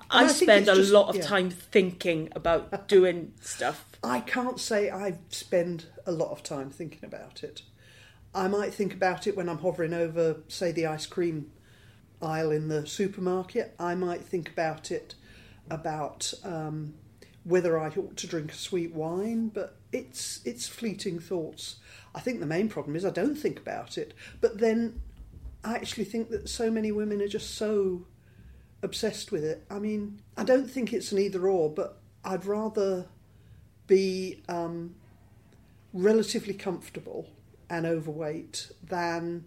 I, 0.10 0.26
I 0.26 0.28
spend 0.28 0.68
a 0.70 0.76
just- 0.76 0.92
lot 0.92 1.10
of 1.10 1.18
yeah. 1.18 1.24
time 1.24 1.50
thinking 1.50 2.30
about 2.36 2.88
doing 2.88 3.34
stuff. 3.42 3.86
I 4.04 4.20
can't 4.22 4.60
say 4.60 4.90
I 4.90 5.18
spend 5.30 5.88
a 6.06 6.12
lot 6.12 6.32
of 6.32 6.44
time 6.44 6.70
thinking 6.70 7.04
about 7.04 7.44
it. 7.44 7.64
I 8.34 8.48
might 8.48 8.74
think 8.74 8.94
about 8.94 9.26
it 9.26 9.36
when 9.36 9.50
I'm 9.50 9.60
hovering 9.60 9.94
over, 9.94 10.38
say, 10.48 10.72
the 10.72 10.86
ice 10.86 11.08
cream 11.08 11.52
aisle 12.22 12.52
in 12.52 12.68
the 12.68 12.86
supermarket. 12.86 13.76
I 13.80 13.96
might 13.96 14.22
think 14.22 14.50
about 14.50 14.92
it 14.92 15.16
about 15.70 16.34
um, 16.44 16.94
whether 17.44 17.80
I 17.80 17.88
ought 17.90 18.18
to 18.18 18.28
drink 18.28 18.52
a 18.52 18.56
sweet 18.56 18.94
wine, 18.94 19.50
but 19.50 19.78
it's 19.92 20.42
it's 20.46 20.68
fleeting 20.68 21.20
thoughts. 21.20 21.78
I 22.14 22.20
think 22.20 22.40
the 22.40 22.46
main 22.46 22.70
problem 22.70 22.96
is 22.96 23.06
I 23.06 23.10
don't 23.10 23.36
think 23.36 23.60
about 23.60 23.98
it, 23.98 24.14
but 24.42 24.60
then 24.60 25.02
I 25.64 25.76
actually 25.76 26.06
think 26.06 26.30
that 26.30 26.50
so 26.50 26.70
many 26.70 26.92
women 26.92 27.22
are 27.22 27.28
just 27.28 27.56
so 27.56 28.06
obsessed 28.84 29.32
with 29.32 29.44
it. 29.44 29.66
I 29.70 29.80
mean, 29.80 30.22
I 30.36 30.44
don't 30.44 30.70
think 30.70 30.94
it's 30.94 31.12
an 31.12 31.20
either 31.20 31.48
or, 31.48 31.70
but 31.70 31.98
I'd 32.24 32.46
rather 32.46 33.08
be 33.88 34.44
um, 34.48 34.96
relatively 35.94 36.54
comfortable 36.54 37.30
and 37.70 37.86
overweight 37.86 38.72
than 38.84 39.46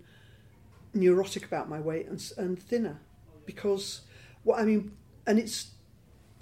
neurotic 0.93 1.45
about 1.45 1.69
my 1.69 1.79
weight 1.79 2.07
and, 2.07 2.33
and 2.37 2.61
thinner 2.61 2.99
because 3.47 4.01
what 4.43 4.59
I 4.59 4.65
mean 4.65 4.93
and 5.27 5.39
it's 5.39 5.71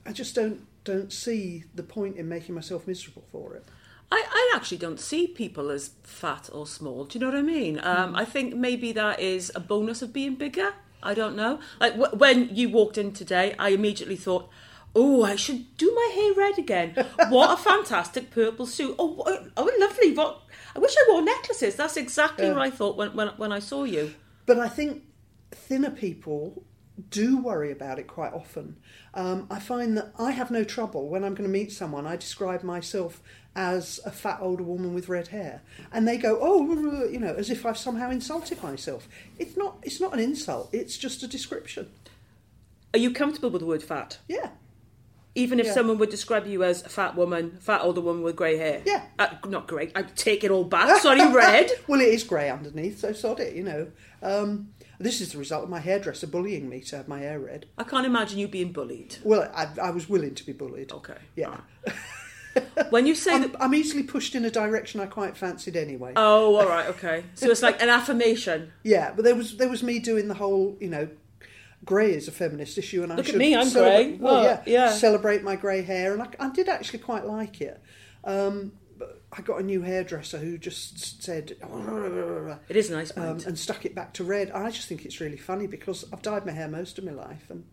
I 0.06 0.12
just 0.12 0.34
don't 0.34 0.66
don't 0.84 1.12
see 1.12 1.64
the 1.74 1.82
point 1.82 2.16
in 2.16 2.28
making 2.28 2.54
myself 2.54 2.86
miserable 2.86 3.24
for 3.30 3.54
it. 3.54 3.64
I, 4.10 4.24
I 4.26 4.56
actually 4.56 4.78
don't 4.78 4.98
see 4.98 5.26
people 5.26 5.68
as 5.68 5.90
fat 6.02 6.48
or 6.50 6.66
small. 6.66 7.04
Do 7.04 7.18
you 7.18 7.20
know 7.20 7.30
what 7.30 7.38
I 7.38 7.42
mean? 7.42 7.78
Um, 7.82 8.16
I 8.16 8.24
think 8.24 8.56
maybe 8.56 8.92
that 8.92 9.20
is 9.20 9.52
a 9.54 9.60
bonus 9.60 10.00
of 10.00 10.14
being 10.14 10.36
bigger. 10.36 10.72
I 11.02 11.14
don't 11.14 11.36
know. 11.36 11.60
Like 11.80 11.96
w- 11.96 12.16
when 12.16 12.54
you 12.54 12.68
walked 12.68 12.98
in 12.98 13.12
today, 13.12 13.54
I 13.58 13.70
immediately 13.70 14.16
thought, 14.16 14.48
"Oh, 14.94 15.22
I 15.22 15.36
should 15.36 15.76
do 15.76 15.92
my 15.94 16.12
hair 16.14 16.32
red 16.34 16.58
again." 16.58 17.06
What 17.28 17.58
a 17.58 17.62
fantastic 17.62 18.30
purple 18.30 18.66
suit! 18.66 18.96
Oh, 18.98 19.22
oh, 19.56 19.70
lovely! 19.78 20.14
What 20.14 20.42
I 20.74 20.78
wish 20.78 20.94
I 20.96 21.10
wore 21.10 21.22
necklaces. 21.22 21.76
That's 21.76 21.96
exactly 21.96 22.48
what 22.48 22.58
I 22.58 22.70
thought 22.70 22.96
when 22.96 23.14
when 23.14 23.28
when 23.36 23.52
I 23.52 23.58
saw 23.60 23.84
you. 23.84 24.14
But 24.46 24.58
I 24.58 24.68
think 24.68 25.02
thinner 25.50 25.90
people 25.90 26.64
do 27.10 27.38
worry 27.38 27.70
about 27.70 27.98
it 27.98 28.06
quite 28.08 28.32
often. 28.32 28.76
Um, 29.14 29.46
I 29.50 29.60
find 29.60 29.96
that 29.96 30.12
I 30.18 30.32
have 30.32 30.50
no 30.50 30.64
trouble 30.64 31.08
when 31.08 31.22
I'm 31.22 31.34
going 31.34 31.48
to 31.48 31.52
meet 31.52 31.70
someone. 31.72 32.06
I 32.06 32.16
describe 32.16 32.62
myself 32.64 33.22
as 33.56 33.98
a 34.04 34.10
fat 34.10 34.38
older 34.40 34.62
woman 34.62 34.94
with 34.94 35.08
red 35.08 35.28
hair, 35.28 35.62
and 35.92 36.06
they 36.06 36.16
go, 36.16 36.38
"Oh, 36.40 37.06
you 37.08 37.18
know," 37.18 37.34
as 37.34 37.50
if 37.50 37.66
I've 37.66 37.78
somehow 37.78 38.10
insulted 38.10 38.62
myself. 38.62 39.08
It's 39.38 39.56
not. 39.56 39.78
It's 39.82 40.00
not 40.00 40.12
an 40.12 40.20
insult. 40.20 40.68
It's 40.72 40.96
just 40.96 41.22
a 41.22 41.28
description. 41.28 41.90
Are 42.94 42.98
you 42.98 43.12
comfortable 43.12 43.50
with 43.50 43.60
the 43.60 43.66
word 43.66 43.82
fat? 43.82 44.18
Yeah. 44.28 44.50
Even 45.34 45.60
if 45.60 45.66
Yeah. 45.66 45.74
someone 45.74 45.98
would 45.98 46.08
describe 46.10 46.46
you 46.46 46.64
as 46.64 46.82
a 46.84 46.88
fat 46.88 47.14
woman, 47.14 47.58
fat 47.60 47.82
older 47.82 48.00
woman 48.00 48.22
with 48.22 48.34
grey 48.34 48.56
hair. 48.56 48.82
Yeah. 48.84 49.02
Uh, 49.18 49.28
not 49.46 49.68
grey. 49.68 49.92
I 49.94 50.02
take 50.02 50.42
it 50.42 50.50
all 50.50 50.64
back. 50.64 51.00
Sorry, 51.00 51.20
red. 51.32 51.70
well, 51.86 52.00
it 52.00 52.08
is 52.08 52.24
grey 52.24 52.50
underneath, 52.50 52.98
so 53.00 53.12
sod 53.12 53.38
it. 53.40 53.54
You 53.54 53.62
know. 53.64 53.86
Um, 54.22 54.70
this 54.98 55.20
is 55.20 55.30
the 55.32 55.38
result 55.38 55.62
of 55.64 55.70
my 55.70 55.78
hairdresser 55.78 56.26
bullying 56.26 56.68
me 56.68 56.80
to 56.80 56.96
have 56.96 57.06
my 57.06 57.20
hair 57.20 57.38
red. 57.38 57.66
I 57.76 57.84
can't 57.84 58.04
imagine 58.06 58.38
you 58.40 58.48
being 58.48 58.72
bullied. 58.72 59.16
Well, 59.22 59.48
I, 59.54 59.68
I 59.80 59.90
was 59.90 60.08
willing 60.08 60.34
to 60.34 60.44
be 60.46 60.52
bullied. 60.52 60.90
Okay. 60.90 61.18
Yeah. 61.36 61.58
When 62.90 63.06
you 63.06 63.14
say. 63.14 63.32
I'm, 63.34 63.56
I'm 63.60 63.74
easily 63.74 64.02
pushed 64.02 64.34
in 64.34 64.44
a 64.44 64.50
direction 64.50 65.00
I 65.00 65.06
quite 65.06 65.36
fancied 65.36 65.76
anyway. 65.76 66.12
Oh, 66.16 66.56
all 66.56 66.66
right, 66.68 66.86
okay. 66.88 67.24
So 67.34 67.50
it's 67.50 67.62
like 67.62 67.82
an 67.82 67.88
affirmation. 67.88 68.72
Yeah, 68.82 69.12
but 69.14 69.24
there 69.24 69.34
was 69.34 69.56
there 69.56 69.68
was 69.68 69.82
me 69.82 69.98
doing 69.98 70.28
the 70.28 70.34
whole, 70.34 70.76
you 70.80 70.88
know, 70.88 71.08
grey 71.84 72.14
is 72.14 72.28
a 72.28 72.32
feminist 72.32 72.78
issue, 72.78 73.02
and 73.02 73.12
I 73.12 73.16
Look 73.16 73.26
at 73.26 73.30
should 73.32 73.38
me, 73.38 73.54
I'm 73.54 73.66
celebrate- 73.68 74.04
grey. 74.04 74.18
Well, 74.18 74.36
Oh, 74.36 74.42
yeah, 74.42 74.62
yeah. 74.66 74.90
celebrate 74.90 75.42
my 75.42 75.56
grey 75.56 75.82
hair, 75.82 76.12
and 76.12 76.22
I, 76.22 76.28
I 76.40 76.50
did 76.50 76.68
actually 76.68 77.00
quite 77.00 77.24
like 77.26 77.60
it. 77.60 77.80
Um, 78.24 78.72
I 79.30 79.42
got 79.42 79.60
a 79.60 79.62
new 79.62 79.82
hairdresser 79.82 80.38
who 80.38 80.56
just 80.58 81.22
said 81.22 81.52
It 82.68 82.76
is 82.76 82.90
nice, 82.90 83.14
um, 83.16 83.38
and 83.46 83.58
stuck 83.58 83.84
it 83.84 83.94
back 83.94 84.12
to 84.14 84.24
red. 84.24 84.50
I 84.52 84.70
just 84.70 84.88
think 84.88 85.04
it's 85.04 85.20
really 85.20 85.36
funny 85.36 85.66
because 85.66 86.04
I've 86.12 86.22
dyed 86.22 86.46
my 86.46 86.52
hair 86.52 86.68
most 86.68 86.98
of 86.98 87.04
my 87.04 87.12
life, 87.12 87.44
and 87.50 87.64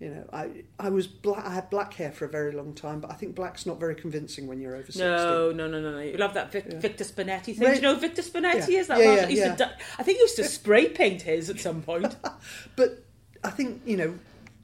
you 0.00 0.10
know, 0.10 0.24
I 0.32 0.64
I 0.78 0.90
was 0.90 1.06
black. 1.08 1.44
I 1.44 1.52
had 1.54 1.70
black 1.70 1.94
hair 1.94 2.12
for 2.12 2.24
a 2.24 2.28
very 2.28 2.52
long 2.52 2.72
time, 2.74 3.00
but 3.00 3.10
I 3.10 3.14
think 3.14 3.34
black's 3.34 3.66
not 3.66 3.80
very 3.80 3.94
convincing 3.96 4.46
when 4.46 4.60
you're 4.60 4.74
over 4.76 4.84
sixty. 4.84 5.00
no, 5.02 5.50
no, 5.50 5.66
no, 5.66 5.80
no, 5.80 5.90
no. 5.92 5.98
You 6.00 6.16
love 6.18 6.34
that 6.34 6.52
Vic- 6.52 6.72
Victor 6.74 7.02
Spinetti 7.04 7.56
thing. 7.56 7.60
Right. 7.60 7.70
Do 7.70 7.76
you 7.76 7.82
know 7.82 7.94
who 7.94 8.00
Victor 8.00 8.22
Spinetti 8.22 8.68
Yeah. 8.68 8.78
is? 8.80 8.86
That 8.86 8.98
Yeah, 8.98 9.14
yeah, 9.14 9.28
used 9.28 9.42
yeah. 9.42 9.54
to 9.56 9.70
I 9.98 10.02
think 10.04 10.18
he 10.18 10.22
used 10.22 10.36
to 10.36 10.44
spray 10.44 10.88
paint 10.88 11.22
his 11.22 11.50
at 11.50 11.58
some 11.60 11.82
point. 11.82 12.16
But 12.76 13.04
I 13.44 13.50
think, 13.50 13.82
you 13.84 13.96
know, 13.96 14.18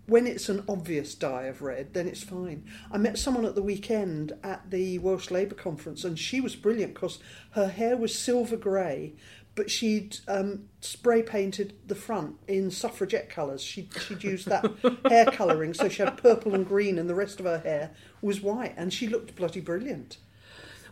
when 0.07 0.27
it's 0.27 0.49
an 0.49 0.62
obvious 0.68 1.14
dye 1.14 1.44
of 1.44 1.62
red, 1.62 1.94
then 1.94 2.07
it's 2.07 2.23
fine. 2.23 2.64
I 2.92 2.99
met 2.99 3.18
someone 3.18 3.44
at 3.44 3.55
the 3.55 3.62
weekend 3.62 4.33
at 4.42 4.70
the 4.70 4.99
Welsh 4.99 5.31
Labour 5.31 5.55
Conference, 5.55 6.05
and 6.05 6.18
she 6.18 6.40
was 6.40 6.55
brilliant 6.57 6.94
because 6.94 7.18
her 7.53 7.68
hair 7.68 7.97
was 7.97 8.16
silver 8.16 8.57
grey, 8.57 9.14
but 9.55 9.71
she'd 9.71 10.19
um, 10.29 10.69
spray 10.81 11.23
painted 11.23 11.75
the 11.87 11.95
front 11.95 12.37
in 12.49 12.71
suffragette 12.71 13.31
colours. 13.31 13.62
She'd, 13.62 13.88
she'd 14.07 14.25
used 14.25 14.49
that 14.49 14.64
hair 15.09 15.27
colouring, 15.27 15.75
so 15.75 15.88
she 15.88 16.03
had 16.03 16.17
purple 16.17 16.55
and 16.55 16.67
green, 16.67 16.99
and 16.99 17.09
the 17.09 17.14
rest 17.14 17.38
of 17.40 17.47
her 17.47 17.59
hair 17.59 17.90
was 18.21 18.40
white, 18.40 18.75
and 18.77 18.93
she 18.93 19.07
looked 19.07 19.37
bloody 19.37 19.61
brilliant. 19.61 20.17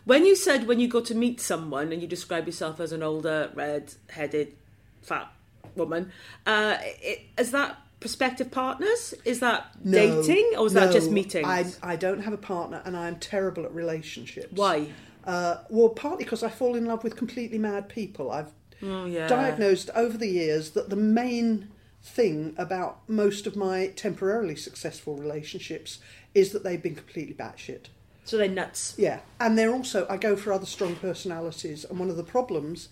when 0.05 0.25
you 0.25 0.35
said 0.35 0.67
when 0.67 0.79
you 0.79 0.87
go 0.87 1.01
to 1.01 1.15
meet 1.15 1.39
someone 1.41 1.91
and 1.91 2.01
you 2.01 2.07
describe 2.07 2.45
yourself 2.45 2.79
as 2.79 2.91
an 2.91 3.03
older, 3.03 3.51
red-headed, 3.53 4.53
fat 5.01 5.31
woman, 5.75 6.11
uh, 6.45 6.77
it, 6.81 7.21
is 7.37 7.51
that 7.51 7.77
prospective 7.99 8.51
partners? 8.51 9.13
Is 9.25 9.39
that 9.39 9.67
No, 9.83 10.21
dating, 10.21 10.51
or 10.57 10.67
is 10.67 10.73
that 10.73 10.91
just 10.91 11.07
no, 11.07 11.13
meetings? 11.13 11.47
I, 11.47 11.65
I 11.81 11.95
don't 11.95 12.21
have 12.21 12.33
a 12.33 12.37
partner, 12.37 12.81
and 12.85 12.95
I'm 12.97 13.15
terrible 13.17 13.63
at 13.65 13.73
relationships. 13.73 14.51
Why? 14.51 14.87
Uh, 15.25 15.57
well, 15.69 15.89
partly 15.89 16.23
because 16.23 16.43
I 16.43 16.49
fall 16.49 16.75
in 16.75 16.85
love 16.85 17.03
with 17.03 17.15
completely 17.15 17.57
mad 17.57 17.89
people. 17.89 18.31
I've 18.31 18.51
Oh, 18.81 19.05
yeah. 19.05 19.27
diagnosed 19.27 19.89
over 19.95 20.17
the 20.17 20.27
years 20.27 20.71
that 20.71 20.89
the 20.89 20.97
main 20.97 21.69
thing 22.01 22.53
about 22.57 22.99
most 23.07 23.47
of 23.47 23.55
my 23.55 23.87
temporarily 23.95 24.57
successful 24.57 25.15
relationships 25.15 25.99
is 26.33 26.51
that 26.51 26.63
they've 26.63 26.83
been 26.83 26.95
completely 26.95 27.33
batshit. 27.33 27.85
So 28.25 28.37
they're 28.37 28.49
nuts. 28.49 28.95
Yeah, 28.97 29.19
and 29.39 29.57
they're 29.57 29.73
also 29.73 30.05
I 30.09 30.17
go 30.17 30.35
for 30.35 30.51
other 30.51 30.65
strong 30.65 30.95
personalities, 30.95 31.85
and 31.85 31.99
one 31.99 32.09
of 32.09 32.17
the 32.17 32.23
problems 32.23 32.89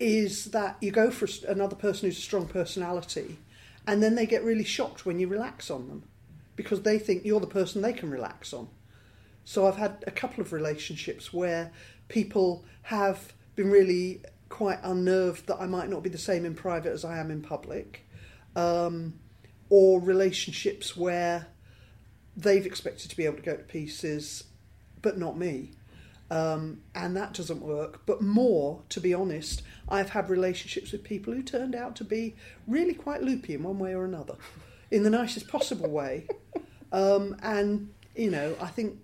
is 0.00 0.46
that 0.46 0.76
you 0.80 0.90
go 0.90 1.10
for 1.10 1.28
another 1.48 1.76
person 1.76 2.08
who's 2.08 2.18
a 2.18 2.22
strong 2.22 2.46
personality, 2.46 3.38
and 3.86 4.02
then 4.02 4.14
they 4.14 4.26
get 4.26 4.42
really 4.44 4.64
shocked 4.64 5.06
when 5.06 5.18
you 5.18 5.28
relax 5.28 5.70
on 5.70 5.88
them 5.88 6.04
because 6.56 6.82
they 6.82 6.98
think 6.98 7.24
you're 7.24 7.40
the 7.40 7.46
person 7.46 7.82
they 7.82 7.92
can 7.92 8.10
relax 8.10 8.52
on. 8.52 8.68
So 9.44 9.66
I've 9.66 9.76
had 9.76 10.04
a 10.06 10.10
couple 10.10 10.40
of 10.40 10.52
relationships 10.52 11.32
where 11.32 11.72
people 12.08 12.64
have 12.82 13.32
been 13.56 13.70
really 13.70 14.22
quite 14.48 14.78
unnerved 14.82 15.46
that 15.46 15.60
I 15.60 15.66
might 15.66 15.88
not 15.88 16.02
be 16.02 16.10
the 16.10 16.18
same 16.18 16.44
in 16.44 16.54
private 16.54 16.92
as 16.92 17.04
I 17.04 17.18
am 17.18 17.30
in 17.30 17.42
public, 17.42 18.06
um, 18.56 19.14
or 19.68 20.00
relationships 20.00 20.96
where 20.96 21.46
they've 22.36 22.66
expected 22.66 23.10
to 23.10 23.16
be 23.16 23.24
able 23.24 23.36
to 23.36 23.42
go 23.42 23.56
to 23.56 23.62
pieces, 23.62 24.44
but 25.02 25.18
not 25.18 25.36
me. 25.36 25.72
Um, 26.30 26.80
and 26.94 27.16
that 27.16 27.34
doesn't 27.34 27.60
work. 27.60 28.06
But 28.06 28.22
more, 28.22 28.82
to 28.88 29.00
be 29.00 29.12
honest, 29.12 29.62
I've 29.88 30.10
had 30.10 30.30
relationships 30.30 30.90
with 30.90 31.04
people 31.04 31.32
who 31.34 31.42
turned 31.42 31.74
out 31.74 31.96
to 31.96 32.04
be 32.04 32.34
really 32.66 32.94
quite 32.94 33.22
loopy 33.22 33.54
in 33.54 33.62
one 33.62 33.78
way 33.78 33.94
or 33.94 34.04
another, 34.04 34.36
in 34.90 35.02
the 35.02 35.10
nicest 35.10 35.48
possible 35.48 35.90
way. 35.90 36.26
Um, 36.92 37.36
and 37.42 37.92
you 38.14 38.30
know, 38.30 38.54
I 38.60 38.68
think, 38.68 39.00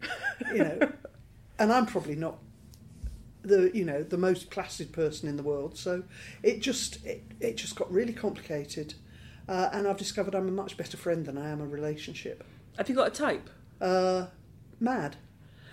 you 0.52 0.58
know, 0.58 0.92
and 1.58 1.72
I'm 1.72 1.86
probably 1.86 2.16
not 2.16 2.38
the 3.42 3.70
you 3.72 3.84
know 3.84 4.02
the 4.02 4.18
most 4.18 4.50
placid 4.50 4.92
person 4.92 5.28
in 5.28 5.36
the 5.36 5.42
world. 5.42 5.76
So 5.76 6.04
it 6.42 6.60
just 6.60 7.04
it, 7.04 7.24
it 7.40 7.56
just 7.56 7.76
got 7.76 7.90
really 7.92 8.12
complicated, 8.12 8.94
uh, 9.48 9.70
and 9.72 9.86
I've 9.86 9.96
discovered 9.96 10.34
I'm 10.34 10.48
a 10.48 10.52
much 10.52 10.76
better 10.76 10.96
friend 10.96 11.24
than 11.26 11.38
I 11.38 11.50
am 11.50 11.60
a 11.60 11.66
relationship. 11.66 12.44
Have 12.76 12.88
you 12.88 12.94
got 12.94 13.08
a 13.08 13.10
type? 13.10 13.48
Uh, 13.80 14.26
mad. 14.80 15.16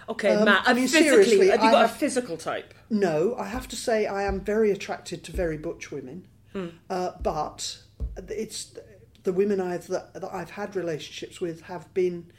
Okay, 0.07 0.29
Um, 0.35 0.45
Matt. 0.45 0.63
I 0.67 0.73
mean, 0.73 0.87
physically, 0.87 1.23
seriously, 1.23 1.47
have 1.47 1.63
you 1.63 1.71
got 1.71 1.85
a 1.85 1.87
physical 1.89 2.37
type? 2.37 2.73
No, 2.91 3.35
I 3.39 3.47
have 3.47 3.67
to 3.69 3.75
say 3.75 4.05
I 4.05 4.23
am 4.23 4.39
very 4.39 4.69
attracted 4.71 5.23
to 5.23 5.31
very 5.31 5.57
butch 5.57 5.91
women, 5.91 6.27
uh, 6.89 7.11
but 7.21 7.79
it's 8.29 8.77
the 9.23 9.33
women 9.33 9.59
I've 9.59 9.87
that, 9.87 10.13
that 10.13 10.31
I've 10.31 10.51
had 10.51 10.75
relationships 10.75 11.41
with 11.41 11.61
have 11.61 11.91
been 11.95 12.31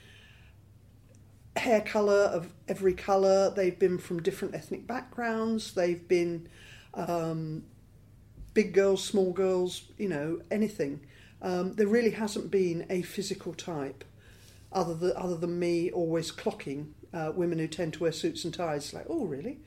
hair 1.56 1.80
color 1.80 2.24
of 2.24 2.52
every 2.68 2.94
color. 2.94 3.50
They've 3.50 3.78
been 3.78 3.98
from 3.98 4.22
different 4.22 4.54
ethnic 4.54 4.86
backgrounds. 4.86 5.74
They've 5.74 6.06
been 6.06 6.48
um, 6.94 7.64
big 8.54 8.72
girls, 8.72 9.04
small 9.04 9.32
girls, 9.32 9.84
you 9.98 10.08
know, 10.08 10.40
anything. 10.50 11.00
Um, 11.42 11.74
there 11.74 11.86
really 11.86 12.10
hasn't 12.10 12.50
been 12.50 12.86
a 12.88 13.02
physical 13.02 13.52
type 13.54 14.04
other 14.72 14.94
than, 14.94 15.12
other 15.16 15.36
than 15.36 15.58
me 15.58 15.90
always 15.90 16.32
clocking 16.32 16.88
uh, 17.12 17.32
women 17.34 17.58
who 17.58 17.68
tend 17.68 17.94
to 17.94 18.02
wear 18.02 18.12
suits 18.12 18.44
and 18.44 18.52
ties. 18.52 18.92
Like, 18.92 19.06
oh, 19.08 19.24
really? 19.24 19.58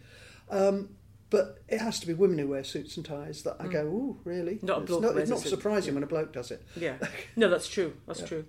Um, 0.50 0.90
But 1.30 1.60
it 1.68 1.80
has 1.80 2.00
to 2.00 2.08
be 2.08 2.14
women 2.14 2.40
who 2.40 2.48
wear 2.48 2.64
suits 2.64 2.98
and 2.98 3.06
ties 3.06 3.44
that 3.44 3.58
I 3.60 3.68
go, 3.68 3.82
oh, 3.82 4.18
really? 4.24 4.56
Mm. 4.56 4.64
Not 4.64 4.78
a 4.78 4.82
it's 4.82 4.90
bloke 4.90 5.02
not, 5.04 5.18
it's 5.18 5.30
not 5.30 5.40
surprising 5.40 5.94
when 5.94 6.04
a 6.04 6.08
bloke 6.08 6.34
does 6.34 6.50
it. 6.52 6.64
Yeah. 6.76 6.98
No, 7.36 7.50
that's 7.50 7.68
true. 7.68 7.94
That's 8.08 8.24
true. 8.24 8.46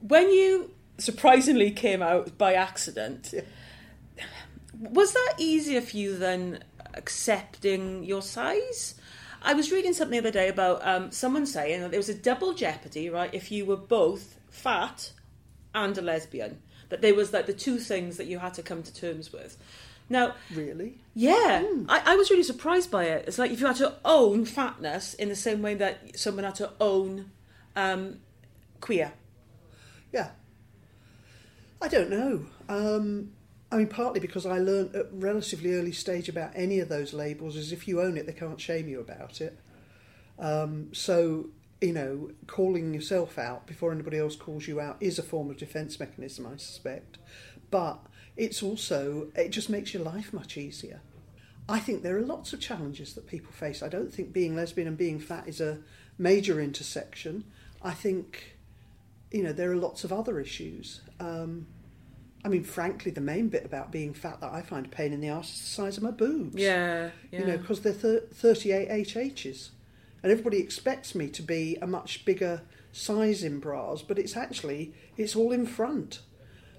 When 0.00 0.30
you 0.30 0.72
surprisingly 0.98 1.70
came 1.70 2.02
out 2.02 2.36
by 2.38 2.54
accident, 2.54 3.30
Yeah. 3.32 3.42
was 4.78 5.12
that 5.12 5.34
easier 5.38 5.80
for 5.80 5.96
you 5.96 6.16
than 6.16 6.62
accepting 6.94 8.04
your 8.04 8.22
size? 8.22 8.94
I 9.42 9.54
was 9.54 9.70
reading 9.70 9.92
something 9.92 10.12
the 10.12 10.28
other 10.28 10.30
day 10.32 10.48
about 10.48 10.86
um, 10.86 11.10
someone 11.12 11.46
saying 11.46 11.80
that 11.82 11.90
there 11.90 12.00
was 12.00 12.08
a 12.08 12.14
double 12.14 12.52
jeopardy, 12.54 13.08
right? 13.10 13.32
If 13.32 13.52
you 13.52 13.64
were 13.66 13.76
both 13.76 14.36
fat 14.50 15.12
and 15.74 15.96
a 15.96 16.02
lesbian, 16.02 16.60
that 16.88 17.00
there 17.02 17.14
was 17.14 17.32
like 17.32 17.46
the 17.46 17.52
two 17.52 17.78
things 17.78 18.16
that 18.16 18.26
you 18.26 18.38
had 18.38 18.54
to 18.54 18.62
come 18.62 18.82
to 18.82 18.92
terms 18.94 19.32
with. 19.32 19.56
Now, 20.08 20.34
Really? 20.54 20.98
yeah, 21.14 21.64
I, 21.88 22.02
I 22.12 22.16
was 22.16 22.30
really 22.30 22.44
surprised 22.44 22.90
by 22.92 23.04
it. 23.04 23.24
It's 23.26 23.38
like 23.38 23.50
if 23.50 23.60
you 23.60 23.66
had 23.66 23.76
to 23.76 23.94
own 24.04 24.44
fatness 24.44 25.14
in 25.14 25.28
the 25.28 25.34
same 25.36 25.62
way 25.62 25.74
that 25.74 26.18
someone 26.18 26.44
had 26.44 26.54
to 26.56 26.72
own 26.80 27.30
um, 27.74 28.18
queer. 28.80 29.12
Yeah. 30.12 30.30
I 31.80 31.88
don't 31.88 32.10
know. 32.10 32.46
Um, 32.68 33.32
I 33.70 33.76
mean, 33.76 33.88
partly 33.88 34.20
because 34.20 34.46
I 34.46 34.58
learned 34.58 34.94
at 34.94 35.06
relatively 35.12 35.74
early 35.74 35.92
stage 35.92 36.28
about 36.28 36.52
any 36.54 36.80
of 36.80 36.88
those 36.88 37.12
labels 37.12 37.56
is 37.56 37.72
if 37.72 37.86
you 37.88 38.00
own 38.00 38.16
it, 38.16 38.26
they 38.26 38.32
can't 38.32 38.60
shame 38.60 38.88
you 38.88 39.00
about 39.00 39.40
it. 39.40 39.58
Um, 40.38 40.94
so, 40.94 41.48
you 41.80 41.92
know, 41.92 42.30
calling 42.46 42.94
yourself 42.94 43.38
out 43.38 43.66
before 43.66 43.92
anybody 43.92 44.18
else 44.18 44.36
calls 44.36 44.66
you 44.68 44.80
out 44.80 44.96
is 45.00 45.18
a 45.18 45.22
form 45.22 45.50
of 45.50 45.56
defence 45.56 45.98
mechanism, 45.98 46.46
I 46.46 46.56
suspect. 46.56 47.18
But 47.70 47.98
it's 48.36 48.62
also, 48.62 49.28
it 49.34 49.50
just 49.50 49.68
makes 49.68 49.92
your 49.92 50.02
life 50.02 50.32
much 50.32 50.56
easier. 50.56 51.00
I 51.68 51.80
think 51.80 52.02
there 52.02 52.16
are 52.16 52.22
lots 52.22 52.52
of 52.52 52.60
challenges 52.60 53.14
that 53.14 53.26
people 53.26 53.50
face. 53.52 53.82
I 53.82 53.88
don't 53.88 54.12
think 54.12 54.32
being 54.32 54.54
lesbian 54.54 54.86
and 54.86 54.96
being 54.96 55.18
fat 55.18 55.48
is 55.48 55.60
a 55.60 55.78
major 56.16 56.60
intersection. 56.60 57.44
I 57.82 57.92
think, 57.92 58.55
you 59.30 59.42
know, 59.42 59.52
there 59.52 59.70
are 59.70 59.76
lots 59.76 60.04
of 60.04 60.12
other 60.12 60.40
issues. 60.40 61.00
Um, 61.20 61.66
I 62.44 62.48
mean, 62.48 62.62
frankly, 62.62 63.10
the 63.10 63.20
main 63.20 63.48
bit 63.48 63.64
about 63.64 63.90
being 63.90 64.14
fat 64.14 64.40
that 64.40 64.52
I 64.52 64.62
find 64.62 64.86
a 64.86 64.88
pain 64.88 65.12
in 65.12 65.20
the 65.20 65.30
arse 65.30 65.52
is 65.52 65.60
the 65.60 65.66
size 65.66 65.96
of 65.96 66.04
my 66.04 66.12
boobs. 66.12 66.54
Yeah, 66.54 67.10
yeah. 67.32 67.40
You 67.40 67.46
know, 67.46 67.58
because 67.58 67.80
they're 67.80 67.92
thir- 67.92 68.26
38 68.32 68.88
HHs. 68.88 69.70
And 70.22 70.32
everybody 70.32 70.58
expects 70.58 71.14
me 71.14 71.28
to 71.28 71.42
be 71.42 71.76
a 71.82 71.86
much 71.86 72.24
bigger 72.24 72.62
size 72.92 73.42
in 73.42 73.58
bras, 73.58 74.02
but 74.02 74.18
it's 74.18 74.36
actually, 74.36 74.94
it's 75.16 75.36
all 75.36 75.52
in 75.52 75.66
front. 75.66 76.20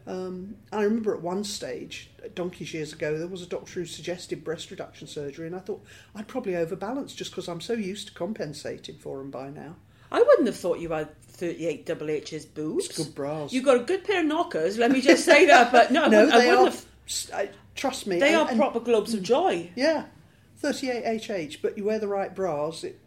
Um, 0.08 0.56
I 0.72 0.84
remember 0.84 1.14
at 1.14 1.22
one 1.22 1.44
stage, 1.44 2.12
donkeys 2.34 2.74
years 2.74 2.94
ago, 2.94 3.18
there 3.18 3.28
was 3.28 3.42
a 3.42 3.48
doctor 3.48 3.82
who 3.82 3.86
suggested 3.86 4.44
breast 4.44 4.72
reduction 4.72 5.06
surgery, 5.06 5.48
and 5.48 5.56
I 5.56 5.60
thought 5.60 5.84
I'd 6.16 6.30
probably 6.30 6.56
overbalance 6.56 7.14
just 7.14 7.32
because 7.32 7.50
I'm 7.50 7.62
so 7.62 7.74
used 7.74 8.08
to 8.08 8.14
compensating 8.14 8.96
for 8.96 9.18
them 9.18 9.32
by 9.32 9.50
now. 9.50 9.76
I 10.12 10.22
wouldn't 10.22 10.48
have 10.48 10.56
thought 10.58 10.80
you 10.80 10.90
had 10.92 11.10
38 11.24 11.86
double 11.86 12.10
H's 12.10 12.46
boobs. 12.46 12.88
It's 12.88 12.98
good 12.98 13.14
bras. 13.16 13.52
You've 13.54 13.66
got 13.66 13.78
a 13.78 13.84
good 13.84 14.04
pair 14.04 14.22
of 14.22 14.26
knockers, 14.28 14.78
let 14.78 14.92
me 14.92 15.02
just 15.02 15.26
say 15.26 15.46
that. 15.46 15.72
But 15.72 15.92
no, 15.92 16.04
I 16.04 16.08
no, 16.10 16.26
wouldn't, 16.26 16.34
I 16.34 16.38
wouldn't 16.56 16.60
are. 16.60 16.72
have. 16.72 16.86
I- 17.34 17.50
trust 17.76 18.08
me, 18.08 18.20
They 18.20 18.34
and- 18.34 18.42
are 18.44 18.50
and- 18.50 18.60
proper 18.60 18.80
globes 18.80 19.14
of 19.14 19.22
joy. 19.22 19.70
Yeah, 19.76 20.06
38 20.60 21.22
HH, 21.22 21.62
but 21.62 21.78
you 21.78 21.84
wear 21.86 22.00
the 22.00 22.08
right 22.08 22.34
bras. 22.34 22.84
It, 22.84 23.00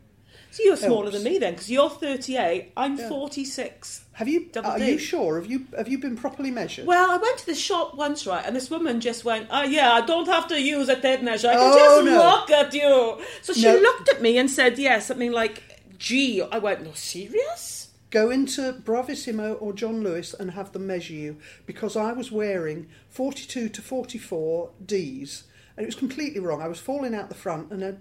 So 0.52 0.62
you're 0.62 0.76
smaller 0.76 1.10
Helps. 1.10 1.16
than 1.22 1.32
me 1.32 1.38
then, 1.38 1.54
because 1.54 1.70
you're 1.70 1.90
38, 1.90 2.72
I'm 2.76 2.96
Yeah. 2.96 3.08
46. 3.08 4.04
have 4.12 4.28
you? 4.28 4.46
Double 4.52 4.70
are 4.70 4.78
D. 4.78 4.92
you 4.92 4.98
sure? 4.98 5.36
Have 5.40 5.50
you? 5.50 5.66
Have 5.76 5.88
you 5.88 5.98
been 5.98 6.16
properly 6.16 6.50
measured? 6.50 6.86
Well, 6.86 7.10
I 7.10 7.16
went 7.16 7.38
to 7.38 7.46
the 7.46 7.54
shop 7.54 7.96
once, 7.96 8.26
right, 8.26 8.44
and 8.46 8.54
this 8.54 8.70
woman 8.70 9.00
just 9.00 9.24
went, 9.24 9.48
"Oh 9.50 9.62
yeah, 9.62 9.92
I 9.92 10.02
don't 10.02 10.26
have 10.28 10.46
to 10.48 10.60
use 10.60 10.88
a 10.88 11.00
tape 11.00 11.22
measure. 11.22 11.48
I 11.48 11.54
can 11.54 11.60
Oh, 11.62 11.78
just 11.78 12.04
no. 12.04 12.30
look 12.30 12.50
at 12.50 12.74
you." 12.74 13.18
So 13.42 13.52
she 13.54 13.62
No. 13.64 13.76
looked 13.76 14.08
at 14.08 14.20
me 14.22 14.38
and 14.38 14.48
said, 14.50 14.78
"Yeah, 14.78 14.98
something 15.00 15.32
like 15.32 15.62
G." 16.00 16.42
I 16.42 16.58
went, 16.58 16.82
"No, 16.82 16.92
serious." 16.94 17.90
Go 18.10 18.28
into 18.28 18.72
Bravissimo 18.72 19.56
or 19.62 19.72
John 19.72 20.02
Lewis 20.02 20.34
and 20.34 20.50
have 20.50 20.72
them 20.72 20.84
measure 20.88 21.12
you 21.14 21.36
because 21.64 21.94
I 21.96 22.10
was 22.12 22.32
wearing 22.32 22.88
42 23.08 23.68
to 23.68 23.80
44 23.80 24.70
Ds 24.84 25.44
and 25.76 25.84
it 25.84 25.86
was 25.86 25.94
completely 25.94 26.40
wrong. 26.40 26.60
I 26.60 26.66
was 26.66 26.80
falling 26.80 27.14
out 27.14 27.28
the 27.28 27.36
front 27.36 27.70
and, 27.70 27.84
uh, 27.84 27.92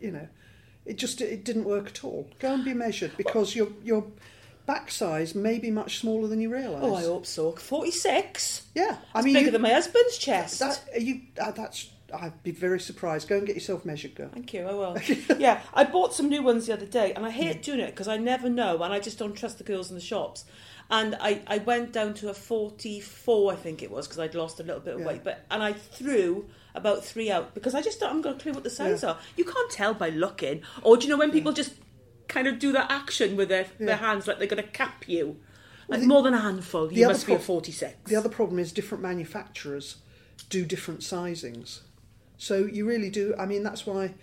you 0.00 0.10
know, 0.10 0.26
it 0.84 0.96
just 0.98 1.20
it 1.20 1.44
didn't 1.44 1.66
work 1.66 1.86
at 1.86 2.02
all. 2.02 2.28
Go 2.40 2.52
and 2.54 2.64
be 2.64 2.74
measured 2.74 3.12
because 3.16 3.54
your 3.54 3.68
your 3.84 4.06
back 4.66 4.90
size 4.90 5.34
may 5.36 5.58
be 5.60 5.70
much 5.70 5.98
smaller 5.98 6.26
than 6.26 6.40
you 6.40 6.52
realise. 6.52 6.82
Oh, 6.82 6.94
I 6.96 7.02
hope 7.02 7.24
so. 7.26 7.52
Forty-six. 7.52 8.62
Yeah, 8.74 8.96
I 9.14 9.18
That's 9.18 9.24
mean, 9.26 9.34
bigger 9.34 9.46
you- 9.46 9.52
than 9.52 9.62
my 9.62 9.70
husband's 9.72 10.18
chest. 10.18 10.58
that 10.58 10.82
you 11.00 11.20
uh, 11.40 11.52
that's 11.52 11.90
I'd 12.14 12.42
be 12.42 12.50
very 12.52 12.80
surprised. 12.80 13.28
Go 13.28 13.36
and 13.38 13.46
get 13.46 13.54
yourself 13.56 13.84
measured, 13.84 14.14
girl. 14.14 14.30
Thank 14.32 14.52
you, 14.54 14.62
I 14.66 14.72
will. 14.72 14.96
yeah, 15.38 15.60
I 15.74 15.84
bought 15.84 16.14
some 16.14 16.28
new 16.28 16.42
ones 16.42 16.66
the 16.66 16.72
other 16.72 16.86
day, 16.86 17.12
and 17.12 17.24
I 17.26 17.30
hate 17.30 17.62
doing 17.62 17.80
it 17.80 17.90
because 17.90 18.08
I 18.08 18.16
never 18.16 18.48
know, 18.48 18.82
and 18.82 18.92
I 18.92 18.98
just 19.00 19.18
don't 19.18 19.34
trust 19.34 19.58
the 19.58 19.64
girls 19.64 19.90
in 19.90 19.94
the 19.94 20.00
shops. 20.00 20.44
And 20.90 21.16
I, 21.20 21.42
I 21.46 21.58
went 21.58 21.92
down 21.92 22.14
to 22.14 22.30
a 22.30 22.34
44, 22.34 23.52
I 23.52 23.56
think 23.56 23.82
it 23.82 23.90
was, 23.90 24.06
because 24.06 24.18
I'd 24.18 24.34
lost 24.34 24.58
a 24.58 24.62
little 24.62 24.80
bit 24.80 24.94
of 24.94 25.00
Yeah. 25.00 25.06
weight. 25.06 25.24
But 25.24 25.44
and 25.50 25.62
I 25.62 25.74
threw 25.74 26.48
about 26.74 27.04
three 27.04 27.30
out 27.30 27.52
because 27.54 27.74
I 27.74 27.82
just 27.82 28.00
don't, 28.00 28.08
haven't 28.08 28.22
got 28.22 28.36
a 28.36 28.38
clue 28.38 28.52
what 28.52 28.64
the 28.64 28.70
size 28.70 29.02
Yeah. 29.02 29.10
are. 29.10 29.18
You 29.36 29.44
can't 29.44 29.70
tell 29.70 29.92
by 29.92 30.08
looking. 30.08 30.62
Or 30.82 30.96
do 30.96 31.04
you 31.04 31.10
know 31.10 31.18
when 31.18 31.30
people 31.30 31.52
just 31.52 31.72
kind 32.26 32.46
of 32.46 32.58
do 32.58 32.72
that 32.72 32.90
action 32.90 33.36
with 33.36 33.50
their, 33.50 33.66
Yeah. 33.78 33.86
their 33.86 33.96
hands 33.96 34.26
like 34.26 34.38
they're 34.38 34.46
going 34.48 34.62
to 34.62 34.68
cap 34.70 35.06
you? 35.06 35.36
Like 35.88 36.00
the- 36.00 36.06
more 36.06 36.22
than 36.22 36.32
a 36.32 36.40
handful, 36.40 36.90
you 36.90 37.06
must 37.06 37.26
be 37.26 37.34
a 37.34 37.38
46. 37.38 37.94
The 38.08 38.16
other 38.16 38.28
problem 38.30 38.58
is 38.58 38.72
different 38.72 39.02
manufacturers 39.02 39.96
do 40.48 40.64
different 40.64 41.00
sizings. 41.00 41.80
So 42.38 42.64
you 42.64 42.86
really 42.86 43.10
do. 43.10 43.34
I 43.38 43.46
mean, 43.46 43.62
that's 43.64 43.84
why, 43.84 44.14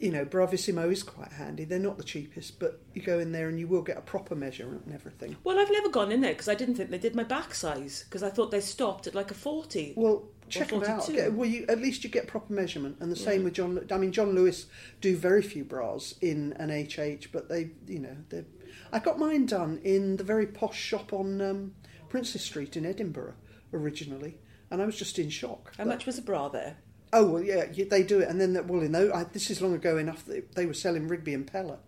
you 0.00 0.12
know, 0.12 0.24
Bravissimo 0.24 0.92
is 0.92 1.02
quite 1.02 1.32
handy. 1.32 1.64
They're 1.64 1.78
not 1.78 1.96
the 1.96 2.04
cheapest, 2.04 2.60
but 2.60 2.80
you 2.94 3.02
go 3.02 3.18
in 3.18 3.32
there 3.32 3.48
and 3.48 3.58
you 3.58 3.66
will 3.66 3.82
get 3.82 3.96
a 3.96 4.02
proper 4.02 4.34
measurement 4.34 4.84
and 4.84 4.94
everything. 4.94 5.36
Well, 5.44 5.58
I've 5.58 5.70
never 5.72 5.88
gone 5.88 6.12
in 6.12 6.20
there 6.20 6.32
because 6.32 6.48
I 6.48 6.54
didn't 6.54 6.74
think 6.76 6.90
they 6.90 6.98
did 6.98 7.16
my 7.16 7.24
back 7.24 7.54
size 7.54 8.04
because 8.04 8.22
I 8.22 8.30
thought 8.30 8.50
they 8.50 8.60
stopped 8.60 9.06
at 9.06 9.14
like 9.14 9.30
a 9.30 9.34
40. 9.34 9.94
Well, 9.96 10.28
check 10.50 10.72
it 10.72 10.84
out. 10.84 11.08
Get, 11.08 11.32
well, 11.32 11.48
you, 11.48 11.64
at 11.68 11.80
least 11.80 12.04
you 12.04 12.10
get 12.10 12.26
proper 12.26 12.52
measurement. 12.52 12.98
And 13.00 13.10
the 13.10 13.16
same 13.16 13.44
with 13.44 13.54
John. 13.54 13.86
I 13.90 13.96
mean, 13.96 14.12
John 14.12 14.34
Lewis 14.34 14.66
do 15.00 15.16
very 15.16 15.42
few 15.42 15.64
bras 15.64 16.14
in 16.20 16.52
an 16.54 16.68
HH, 16.70 17.32
but 17.32 17.48
they, 17.48 17.70
you 17.86 17.98
know, 17.98 18.16
they. 18.28 18.44
I 18.92 18.98
got 18.98 19.18
mine 19.18 19.46
done 19.46 19.80
in 19.84 20.16
the 20.16 20.24
very 20.24 20.46
posh 20.46 20.78
shop 20.78 21.12
on 21.12 21.40
um, 21.40 21.74
Princes 22.08 22.42
Street 22.42 22.76
in 22.76 22.86
Edinburgh 22.86 23.34
originally, 23.72 24.38
and 24.70 24.80
I 24.80 24.86
was 24.86 24.96
just 24.96 25.18
in 25.18 25.30
shock. 25.30 25.72
How 25.76 25.84
that- 25.84 25.90
much 25.90 26.06
was 26.06 26.18
a 26.18 26.22
bra 26.22 26.48
there? 26.48 26.76
Oh 27.12 27.24
well, 27.26 27.42
yeah, 27.42 27.66
yeah, 27.72 27.86
they 27.88 28.02
do 28.02 28.20
it, 28.20 28.28
and 28.28 28.40
then 28.40 28.66
well, 28.66 28.82
in 28.82 28.92
those, 28.92 29.10
I, 29.12 29.24
this 29.24 29.50
is 29.50 29.62
long 29.62 29.74
ago 29.74 29.96
enough 29.96 30.24
that 30.26 30.54
they 30.54 30.66
were 30.66 30.74
selling 30.74 31.08
Rigby 31.08 31.32
and 31.34 31.50
Peller. 31.50 31.78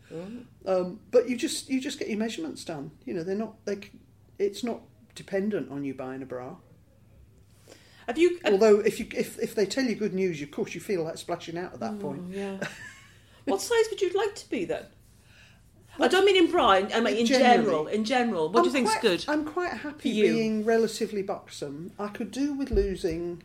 Um, 0.66 1.00
but 1.10 1.28
you 1.28 1.36
just 1.36 1.68
you 1.68 1.80
just 1.80 1.98
get 1.98 2.08
your 2.08 2.18
measurements 2.18 2.64
done. 2.64 2.90
You 3.04 3.14
know, 3.14 3.22
they're 3.22 3.36
not 3.36 3.64
they. 3.66 3.78
It's 4.38 4.64
not 4.64 4.80
dependent 5.14 5.70
on 5.70 5.84
you 5.84 5.92
buying 5.94 6.22
a 6.22 6.26
bra. 6.26 6.56
Have 8.06 8.18
you? 8.18 8.40
Although 8.44 8.80
if 8.80 8.98
you 8.98 9.06
if, 9.14 9.38
if 9.38 9.54
they 9.54 9.66
tell 9.66 9.84
you 9.84 9.94
good 9.94 10.14
news, 10.14 10.40
of 10.42 10.50
course 10.50 10.74
you 10.74 10.80
feel 10.80 11.04
like 11.04 11.18
splashing 11.18 11.58
out 11.58 11.74
at 11.74 11.80
that 11.80 12.00
point. 12.00 12.22
Yeah. 12.30 12.56
what 13.44 13.60
size 13.60 13.84
would 13.90 14.00
you 14.00 14.10
like 14.14 14.34
to 14.36 14.48
be 14.48 14.64
then? 14.64 14.86
I 15.98 16.08
don't 16.08 16.24
mean 16.24 16.36
in 16.36 16.50
bra. 16.50 16.70
I 16.70 17.00
mean 17.00 17.16
in 17.18 17.26
general. 17.26 17.86
In 17.86 18.04
general, 18.04 18.48
what 18.48 18.64
do 18.64 18.70
you 18.70 18.70
I'm 18.70 18.72
think's 18.72 18.90
quite- 18.92 19.02
good? 19.02 19.24
I'm 19.28 19.44
quite 19.44 19.72
happy 19.72 20.22
being 20.22 20.64
relatively 20.64 21.22
buxom. 21.22 21.92
I 21.98 22.08
could 22.08 22.30
do 22.30 22.54
with 22.54 22.70
losing. 22.70 23.42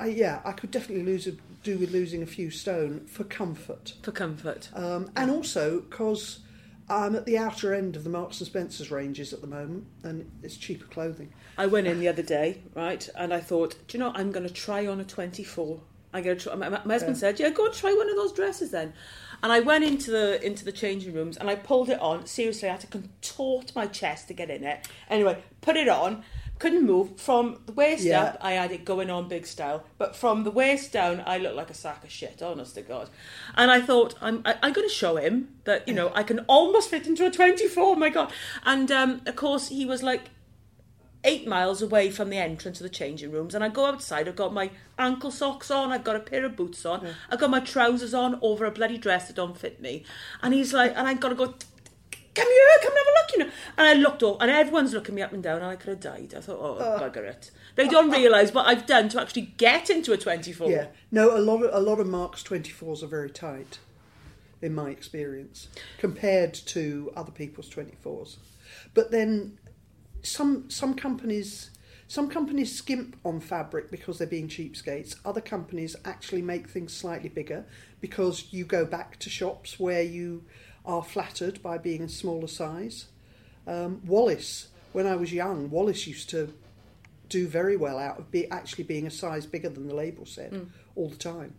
I, 0.00 0.06
yeah, 0.06 0.40
I 0.44 0.52
could 0.52 0.70
definitely 0.70 1.04
lose 1.04 1.26
a, 1.26 1.32
do 1.62 1.78
with 1.78 1.92
losing 1.92 2.22
a 2.22 2.26
few 2.26 2.50
stone 2.50 3.06
for 3.06 3.24
comfort. 3.24 3.94
For 4.02 4.12
comfort. 4.12 4.70
Um, 4.74 5.10
and 5.16 5.30
also 5.30 5.80
because 5.80 6.40
I'm 6.88 7.14
at 7.14 7.26
the 7.26 7.38
outer 7.38 7.74
end 7.74 7.96
of 7.96 8.04
the 8.04 8.10
Marks 8.10 8.40
and 8.40 8.46
Spencer's 8.46 8.90
ranges 8.90 9.32
at 9.32 9.40
the 9.40 9.46
moment, 9.46 9.86
and 10.02 10.30
it's 10.42 10.56
cheaper 10.56 10.86
clothing. 10.86 11.32
I 11.58 11.66
went 11.66 11.86
in 11.86 12.00
the 12.00 12.08
other 12.08 12.22
day, 12.22 12.62
right, 12.74 13.06
and 13.14 13.32
I 13.32 13.40
thought, 13.40 13.76
do 13.86 13.98
you 13.98 14.02
know, 14.02 14.12
I'm 14.14 14.32
going 14.32 14.46
to 14.46 14.52
try 14.52 14.86
on 14.86 14.98
a 15.00 15.04
24. 15.04 15.80
I'm 16.12 16.24
going 16.24 16.36
to 16.36 16.42
try. 16.42 16.54
My, 16.56 16.68
my 16.68 16.80
my 16.84 16.94
husband 16.94 17.16
Yeah. 17.16 17.20
said, 17.20 17.38
"Yeah, 17.38 17.50
go 17.50 17.66
and 17.66 17.74
try 17.74 17.92
one 17.92 18.10
of 18.10 18.16
those 18.16 18.32
dresses 18.32 18.72
then." 18.72 18.92
And 19.44 19.52
I 19.52 19.60
went 19.60 19.84
into 19.84 20.10
the 20.10 20.44
into 20.44 20.64
the 20.64 20.72
changing 20.72 21.14
rooms 21.14 21.36
and 21.36 21.48
I 21.48 21.54
pulled 21.54 21.88
it 21.88 22.00
on. 22.00 22.26
Seriously, 22.26 22.68
I 22.68 22.72
had 22.72 22.80
to 22.80 22.88
contort 22.88 23.72
my 23.76 23.86
chest 23.86 24.26
to 24.26 24.34
get 24.34 24.50
in 24.50 24.64
it. 24.64 24.88
Anyway, 25.08 25.40
put 25.60 25.76
it 25.76 25.88
on. 25.88 26.24
Couldn't 26.60 26.86
move 26.86 27.18
from 27.18 27.58
the 27.66 27.72
waist 27.72 28.04
Yeah. 28.04 28.22
up. 28.22 28.38
I 28.40 28.52
had 28.52 28.70
it 28.70 28.84
going 28.84 29.10
on 29.10 29.26
big 29.28 29.46
style, 29.46 29.82
but 29.98 30.14
from 30.14 30.44
the 30.44 30.50
waist 30.52 30.92
down, 30.92 31.22
I 31.26 31.38
looked 31.38 31.56
like 31.56 31.70
a 31.70 31.74
sack 31.74 32.04
of 32.04 32.10
shit. 32.12 32.40
Honest 32.42 32.76
to 32.76 32.82
God. 32.82 33.08
And 33.56 33.70
I 33.70 33.80
thought, 33.80 34.14
I'm 34.20 34.42
I, 34.44 34.54
I'm 34.62 34.72
going 34.72 34.86
to 34.88 34.94
show 34.94 35.16
him 35.16 35.48
that 35.64 35.88
you 35.88 35.94
know 35.94 36.12
I 36.14 36.22
can 36.22 36.40
almost 36.40 36.90
fit 36.90 37.06
into 37.08 37.26
a 37.26 37.30
24. 37.30 37.96
My 37.96 38.10
God. 38.10 38.30
And 38.64 38.92
um, 38.92 39.22
of 39.26 39.34
course, 39.36 39.68
he 39.68 39.84
was 39.84 40.02
like 40.02 40.30
eight 41.24 41.46
miles 41.46 41.82
away 41.82 42.10
from 42.10 42.30
the 42.30 42.36
entrance 42.38 42.80
of 42.80 42.84
the 42.84 42.88
changing 42.88 43.30
rooms 43.30 43.54
and 43.54 43.62
I 43.62 43.68
go 43.68 43.84
outside, 43.84 44.26
I've 44.26 44.36
got 44.36 44.54
my 44.54 44.70
ankle 44.98 45.30
socks 45.30 45.70
on, 45.70 45.92
I've 45.92 46.02
got 46.02 46.16
a 46.16 46.20
pair 46.20 46.46
of 46.46 46.56
boots 46.56 46.86
on, 46.86 47.06
I've 47.28 47.38
got 47.38 47.50
my 47.50 47.60
trousers 47.60 48.14
on 48.14 48.38
over 48.40 48.64
a 48.64 48.70
bloody 48.70 48.96
dress 48.96 49.26
that 49.26 49.36
don't 49.36 49.54
fit 49.58 49.82
me. 49.82 50.04
And 50.42 50.54
he's 50.54 50.72
like, 50.72 50.92
and 50.96 51.06
I've 51.06 51.20
got 51.20 51.28
to 51.28 51.34
go 51.34 51.54
come 52.34 52.48
here, 52.48 52.66
come 52.82 52.92
and 52.92 52.98
have 52.98 53.06
a 53.06 53.18
look, 53.18 53.32
you 53.32 53.38
know. 53.38 53.50
And 53.78 53.86
I 53.88 53.92
looked 53.94 54.22
up, 54.22 54.40
and 54.40 54.50
everyone's 54.50 54.92
looking 54.92 55.14
me 55.14 55.22
up 55.22 55.32
and 55.32 55.42
down, 55.42 55.56
and 55.56 55.66
I 55.66 55.76
could 55.76 55.90
have 55.90 56.00
died. 56.00 56.34
I 56.36 56.40
thought, 56.40 56.58
oh, 56.60 56.98
bugger 57.00 57.24
it. 57.24 57.50
They 57.76 57.88
don't 57.88 58.10
realise 58.20 58.52
what 58.52 58.66
I've 58.66 58.86
done 58.86 59.08
to 59.10 59.20
actually 59.20 59.52
get 59.56 59.90
into 59.90 60.12
a 60.12 60.16
24. 60.16 60.70
Yeah, 60.70 60.86
no, 61.10 61.36
a 61.36 61.40
lot 61.40 61.62
of 61.62 61.74
a 61.74 61.80
lot 61.80 62.00
of 62.00 62.06
Mark's 62.06 62.42
twenty 62.42 62.70
fours 62.70 63.02
are 63.02 63.08
very 63.08 63.30
tight, 63.30 63.78
in 64.62 64.74
my 64.74 64.90
experience, 64.90 65.68
compared 65.98 66.54
to 66.54 67.12
other 67.16 67.32
people's 67.32 67.68
twenty 67.68 67.96
fours. 68.00 68.38
But 68.94 69.10
then, 69.10 69.58
some 70.22 70.70
some 70.70 70.94
companies 70.94 71.70
some 72.10 72.28
companies 72.28 72.76
skimp 72.76 73.16
on 73.24 73.38
fabric 73.38 73.88
because 73.88 74.18
they're 74.18 74.26
being 74.26 74.48
cheapskates. 74.48 75.14
Other 75.24 75.40
companies 75.40 75.94
actually 76.04 76.42
make 76.42 76.68
things 76.68 76.92
slightly 76.92 77.28
bigger 77.28 77.64
because 78.00 78.48
you 78.50 78.64
go 78.64 78.84
back 78.84 79.20
to 79.20 79.30
shops 79.30 79.78
where 79.78 80.02
you 80.02 80.42
are 80.84 81.02
flattered 81.02 81.62
by 81.62 81.78
being 81.78 82.02
a 82.02 82.08
smaller 82.08 82.46
size. 82.46 83.06
Um, 83.66 84.00
Wallis, 84.06 84.68
when 84.92 85.06
I 85.06 85.16
was 85.16 85.32
young, 85.32 85.70
Wallis 85.70 86.06
used 86.06 86.30
to 86.30 86.52
do 87.28 87.46
very 87.46 87.76
well 87.76 87.98
out 87.98 88.18
of 88.18 88.30
be, 88.30 88.50
actually 88.50 88.84
being 88.84 89.06
a 89.06 89.10
size 89.10 89.46
bigger 89.46 89.68
than 89.68 89.86
the 89.86 89.94
label 89.94 90.26
said 90.26 90.68
all 90.96 91.08
the 91.08 91.16
time. 91.16 91.54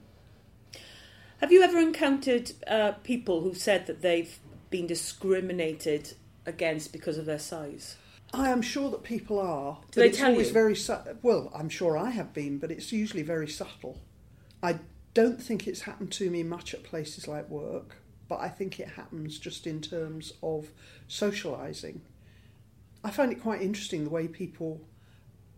Have 1.39 1.51
you 1.51 1.63
ever 1.63 1.79
encountered 1.79 2.51
uh, 2.67 2.91
people 3.03 3.41
who 3.41 3.53
said 3.53 3.87
that 3.87 4.01
they've 4.01 4.37
been 4.69 4.85
discriminated 4.85 6.13
against 6.45 6.91
because 6.91 7.17
of 7.17 7.25
their 7.25 7.39
size? 7.39 7.95
I 8.33 8.49
am 8.49 8.61
sure 8.61 8.89
that 8.91 9.03
people 9.03 9.39
are. 9.39 9.79
Do 9.91 10.01
they 10.01 10.07
it's 10.09 10.17
tell 10.17 10.31
always 10.31 10.47
you? 10.47 10.53
very 10.53 10.75
su- 10.75 10.97
well. 11.21 11.51
I'm 11.53 11.69
sure 11.69 11.97
I 11.97 12.11
have 12.11 12.33
been, 12.33 12.59
but 12.59 12.71
it's 12.71 12.91
usually 12.91 13.23
very 13.23 13.47
subtle. 13.47 13.99
I 14.63 14.79
don't 15.13 15.41
think 15.41 15.67
it's 15.67 15.81
happened 15.81 16.11
to 16.13 16.29
me 16.29 16.43
much 16.43 16.73
at 16.73 16.83
places 16.83 17.27
like 17.27 17.49
work, 17.49 17.97
but 18.31 18.39
I 18.39 18.47
think 18.47 18.79
it 18.79 18.87
happens 18.87 19.37
just 19.37 19.67
in 19.67 19.81
terms 19.81 20.31
of 20.41 20.69
socialising. 21.09 21.99
I 23.03 23.11
find 23.11 23.29
it 23.29 23.41
quite 23.41 23.61
interesting 23.61 24.05
the 24.05 24.09
way 24.09 24.29
people. 24.29 24.79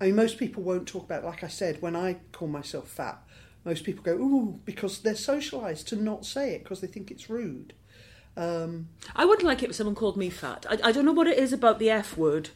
I 0.02 0.08
mean, 0.08 0.16
most 0.16 0.40
people 0.40 0.64
won't 0.64 0.88
talk 0.88 1.04
about. 1.04 1.24
Like 1.24 1.44
I 1.44 1.50
said, 1.50 1.84
when 1.84 1.96
I 1.96 2.18
call 2.32 2.48
myself 2.48 2.88
fat, 2.88 3.20
most 3.64 3.84
people 3.84 4.04
go 4.04 4.14
ooh 4.14 4.60
because 4.66 5.02
they're 5.02 5.14
socialised 5.14 5.86
to 5.90 5.96
not 5.96 6.26
say 6.26 6.56
it 6.56 6.64
because 6.64 6.82
they 6.82 6.88
think 6.88 7.12
it's 7.12 7.30
rude. 7.30 7.74
Um, 8.36 8.90
I 9.16 9.26
wouldn't 9.26 9.46
like 9.46 9.62
it 9.62 9.70
if 9.70 9.76
someone 9.76 9.94
called 9.94 10.18
me 10.18 10.32
fat. 10.32 10.66
I, 10.68 10.80
I 10.86 10.92
don't 10.92 11.06
know 11.06 11.14
what 11.14 11.28
it 11.28 11.38
is 11.38 11.54
about 11.54 11.78
the 11.78 11.92
F 11.92 12.18
word. 12.18 12.50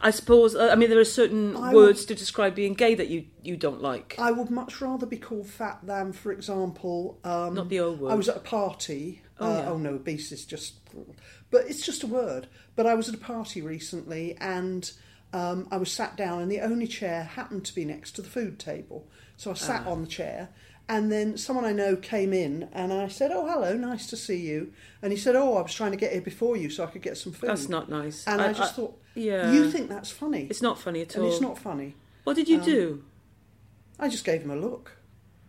I 0.00 0.10
suppose, 0.10 0.54
uh, 0.54 0.70
I 0.72 0.74
mean, 0.74 0.90
there 0.90 0.98
are 0.98 1.04
certain 1.04 1.56
I 1.56 1.72
words 1.72 2.04
to 2.06 2.14
describe 2.14 2.54
being 2.54 2.74
gay 2.74 2.94
that 2.94 3.08
you, 3.08 3.26
you 3.42 3.56
don't 3.56 3.80
like. 3.82 4.16
I 4.18 4.30
would 4.30 4.50
much 4.50 4.80
rather 4.80 5.06
be 5.06 5.16
called 5.16 5.46
fat 5.48 5.78
than, 5.82 6.12
for 6.12 6.32
example, 6.32 7.18
um, 7.24 7.54
Not 7.54 7.68
the 7.68 7.80
old 7.80 8.00
word. 8.00 8.12
I 8.12 8.14
was 8.14 8.28
at 8.28 8.36
a 8.36 8.40
party. 8.40 9.22
Oh, 9.40 9.46
uh, 9.50 9.56
yeah. 9.58 9.68
oh 9.70 9.76
no, 9.78 9.90
obese 9.94 10.30
is 10.30 10.44
just, 10.44 10.74
but 11.50 11.66
it's 11.68 11.84
just 11.84 12.02
a 12.04 12.06
word. 12.06 12.46
But 12.76 12.86
I 12.86 12.94
was 12.94 13.08
at 13.08 13.14
a 13.14 13.18
party 13.18 13.60
recently, 13.62 14.36
and 14.40 14.90
um, 15.32 15.66
I 15.72 15.76
was 15.76 15.90
sat 15.90 16.16
down, 16.16 16.40
and 16.40 16.50
the 16.50 16.60
only 16.60 16.86
chair 16.86 17.24
happened 17.24 17.64
to 17.64 17.74
be 17.74 17.84
next 17.84 18.12
to 18.12 18.22
the 18.22 18.28
food 18.28 18.58
table. 18.60 19.08
So 19.36 19.50
I 19.50 19.54
Ah. 19.54 19.56
sat 19.56 19.86
on 19.86 20.02
the 20.02 20.06
chair, 20.06 20.50
and 20.88 21.10
then 21.10 21.36
someone 21.36 21.64
I 21.64 21.72
know 21.72 21.96
came 21.96 22.32
in, 22.32 22.68
and 22.72 22.92
I 22.92 23.08
said, 23.08 23.32
"Oh, 23.32 23.44
hello, 23.48 23.76
nice 23.76 24.06
to 24.10 24.16
see 24.16 24.36
you." 24.36 24.72
And 25.02 25.12
he 25.12 25.18
said, 25.18 25.34
"Oh, 25.34 25.56
I 25.56 25.62
was 25.62 25.74
trying 25.74 25.90
to 25.90 25.96
get 25.96 26.12
here 26.12 26.20
before 26.20 26.56
you, 26.56 26.70
so 26.70 26.84
I 26.84 26.86
could 26.86 27.02
get 27.02 27.16
some 27.16 27.32
food." 27.32 27.50
That's 27.50 27.68
not 27.68 27.88
nice. 27.88 28.24
And 28.28 28.40
I, 28.40 28.52
just 28.52 28.76
thought, 28.76 29.00
yeah. 29.14 29.52
you 29.52 29.70
think 29.70 29.88
that's 29.88 30.10
funny? 30.10 30.46
It's 30.50 30.62
not 30.62 30.78
funny 30.78 31.02
at 31.02 31.16
all. 31.16 31.24
and 31.24 31.32
it's 31.32 31.40
not 31.42 31.58
funny. 31.58 31.94
What 32.24 32.36
did 32.36 32.48
you 32.48 32.58
um, 32.58 32.64
do? 32.64 33.04
I 33.98 34.08
just 34.08 34.24
gave 34.24 34.42
him 34.42 34.50
a 34.50 34.56
look. 34.56 34.96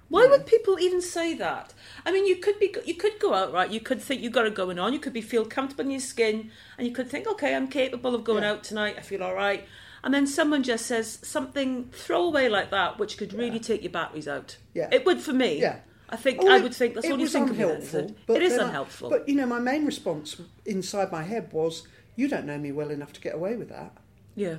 Why 0.07 0.27
would 0.27 0.45
people 0.45 0.79
even 0.79 1.01
say 1.01 1.33
that? 1.33 1.73
I 2.05 2.11
mean, 2.11 2.27
you 2.27 2.35
could 2.35 2.59
be, 2.59 2.73
you 2.85 2.93
could 2.93 3.19
go 3.19 3.33
out, 3.33 3.51
right? 3.51 3.69
You 3.71 3.79
could 3.79 3.99
think 4.01 4.21
you 4.21 4.27
have 4.27 4.33
got 4.33 4.45
it 4.45 4.53
going 4.53 4.77
on. 4.77 4.93
You 4.93 4.99
could 4.99 5.13
be 5.13 5.21
feel 5.21 5.45
comfortable 5.45 5.85
in 5.85 5.91
your 5.91 5.99
skin, 5.99 6.51
and 6.77 6.85
you 6.87 6.93
could 6.93 7.09
think, 7.09 7.27
okay, 7.27 7.55
I'm 7.55 7.67
capable 7.67 8.13
of 8.13 8.23
going 8.23 8.43
Yeah. 8.43 8.51
out 8.51 8.63
tonight. 8.63 8.95
I 8.97 9.01
feel 9.01 9.23
all 9.23 9.33
right. 9.33 9.67
And 10.03 10.13
then 10.13 10.27
someone 10.27 10.61
just 10.61 10.85
says 10.85 11.17
something 11.23 11.89
throwaway 11.91 12.49
like 12.49 12.69
that, 12.69 12.99
which 12.99 13.17
could 13.17 13.33
really 13.33 13.59
take 13.59 13.81
your 13.81 13.91
batteries 13.91 14.27
out. 14.27 14.57
Yeah. 14.75 14.89
it 14.91 15.05
would 15.07 15.21
for 15.21 15.33
me. 15.33 15.59
Yeah. 15.59 15.79
I 16.07 16.17
think 16.17 16.37
Oh, 16.39 16.47
I 16.47 16.57
it- 16.57 16.63
would 16.63 16.75
think 16.75 16.93
that's 16.93 17.09
all 17.09 17.19
you 17.19 17.27
think 17.27 17.49
of 17.49 17.57
me 17.57 17.63
then, 17.63 17.71
unhelpful, 17.77 17.99
is 17.99 18.11
it? 18.11 18.35
It 18.35 18.41
is 18.43 18.51
then 18.51 18.59
I- 18.59 18.67
unhelpful. 18.67 19.09
but 19.09 19.27
you 19.27 19.33
know, 19.33 19.47
my 19.47 19.59
main 19.59 19.85
response 19.87 20.39
inside 20.67 21.11
my 21.11 21.23
head 21.23 21.51
was, 21.51 21.87
"You 22.15 22.27
don't 22.27 22.45
know 22.45 22.57
me 22.57 22.71
well 22.71 22.89
enough 22.89 23.13
to 23.13 23.21
get 23.21 23.35
away 23.35 23.55
with 23.55 23.69
that." 23.69 23.97
yeah. 24.35 24.57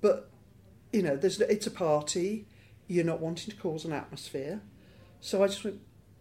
But 0.00 0.30
you 0.92 1.02
know, 1.02 1.16
there's 1.16 1.40
it's 1.40 1.66
a 1.66 1.70
party. 1.70 2.46
You're 2.86 3.04
not 3.04 3.20
wanting 3.20 3.50
to 3.52 3.56
cause 3.60 3.84
an 3.84 3.92
atmosphere, 3.92 4.60
so 5.20 5.42
I 5.42 5.48
just 5.48 5.64
went 5.64 5.80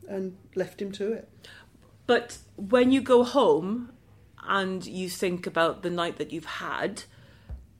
and 0.09 0.35
left 0.55 0.81
him 0.81 0.91
to 0.93 1.13
it. 1.13 1.29
But 2.05 2.39
when 2.55 2.91
you 2.91 3.01
go 3.01 3.23
home 3.23 3.91
and 4.47 4.85
you 4.85 5.09
think 5.09 5.45
about 5.45 5.83
the 5.83 5.89
night 5.89 6.17
that 6.17 6.31
you've 6.31 6.45
had, 6.45 7.03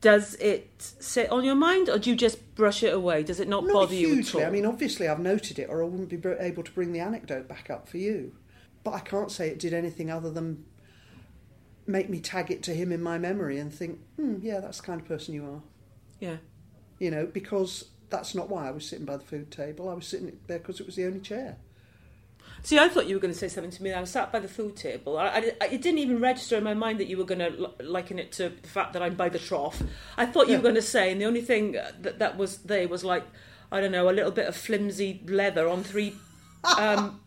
does 0.02 0.36
it 0.36 0.70
sit 1.00 1.32
on 1.32 1.44
your 1.44 1.56
mind, 1.56 1.90
or 1.90 1.98
do 1.98 2.10
you 2.10 2.16
just 2.16 2.56
brush 2.56 2.84
it 2.84 2.94
away? 2.94 3.24
Does 3.24 3.40
it 3.40 3.48
not, 3.48 3.66
Not 3.66 3.74
bother 3.74 3.96
you 3.96 4.10
at 4.10 4.14
hugely. 4.14 4.44
all? 4.44 4.48
I 4.50 4.52
mean, 4.52 4.66
obviously, 4.66 5.08
I've 5.08 5.20
noted 5.20 5.60
it, 5.60 5.68
or 5.70 5.82
I 5.82 5.88
wouldn't 5.88 6.10
be 6.10 6.22
able 6.40 6.64
to 6.64 6.72
bring 6.72 6.92
the 6.94 7.00
anecdote 7.00 7.48
back 7.48 7.70
up 7.70 7.88
for 7.90 7.98
you. 7.98 8.34
But 8.84 8.94
I 8.94 9.00
can't 9.00 9.32
say 9.32 9.50
it 9.50 9.60
did 9.60 9.74
anything 9.74 10.12
other 10.12 10.30
than 10.30 10.66
make 11.88 12.10
me 12.10 12.20
tag 12.20 12.52
it 12.52 12.62
to 12.64 12.74
him 12.74 12.92
in 12.92 13.02
my 13.02 13.18
memory 13.18 13.58
and 13.60 13.74
think, 13.74 14.00
hmm, 14.18 14.36
yeah, 14.42 14.60
that's 14.60 14.80
the 14.82 14.86
kind 14.88 15.02
of 15.02 15.08
person 15.08 15.34
you 15.34 15.46
are. 15.46 15.62
yeah. 16.20 16.38
you 17.00 17.10
know, 17.12 17.26
because 17.26 17.86
that's 18.10 18.34
not 18.36 18.50
why 18.50 18.68
I 18.68 18.72
was 18.72 18.86
sitting 18.88 19.06
by 19.06 19.18
the 19.18 19.24
food 19.24 19.52
table. 19.52 19.90
I 19.90 19.94
was 19.94 20.08
sitting 20.08 20.38
there 20.48 20.60
because 20.60 20.80
it 20.80 20.86
was 20.86 20.96
the 20.96 21.06
only 21.06 21.20
chair. 21.20 21.58
See, 22.64 22.80
I 22.80 22.90
thought 22.90 23.08
you 23.08 23.16
were 23.16 23.22
going 23.22 23.34
to 23.34 23.38
say 23.40 23.50
something 23.50 23.72
to 23.72 23.84
me. 23.84 23.94
I 23.94 24.00
was 24.02 24.10
sat 24.10 24.32
by 24.32 24.40
the 24.40 24.48
food 24.48 24.76
table. 24.76 25.18
I, 25.18 25.54
I, 25.62 25.66
it 25.66 25.82
didn't 25.82 26.00
even 26.00 26.20
register 26.20 26.58
in 26.58 26.64
my 26.64 26.74
mind 26.74 27.00
that 27.00 27.08
you 27.08 27.18
were 27.18 27.24
going 27.26 27.40
to 27.40 27.72
liken 27.84 28.18
it 28.18 28.32
to 28.34 28.50
the 28.50 28.68
fact 28.68 28.94
that 28.94 29.02
I'm 29.04 29.16
by 29.16 29.30
the 29.30 29.38
trough. 29.40 29.82
I 30.18 30.26
thought 30.26 30.48
you 30.48 30.54
Yeah. 30.54 30.58
were 30.60 30.64
going 30.64 30.76
to 30.76 30.82
say, 30.82 31.12
and 31.12 31.22
the 31.22 31.26
only 31.26 31.42
thing 31.42 31.74
that, 31.74 32.18
that 32.20 32.38
was 32.38 32.58
there 32.60 32.88
was 32.88 33.04
like, 33.04 33.24
I 33.72 33.80
don't 33.80 33.92
know, 33.92 34.10
a 34.10 34.12
little 34.12 34.32
bit 34.32 34.48
of 34.48 34.56
flimsy 34.56 35.22
leather 35.28 35.68
on 35.70 35.84
three 35.84 36.16
um, 36.80 37.20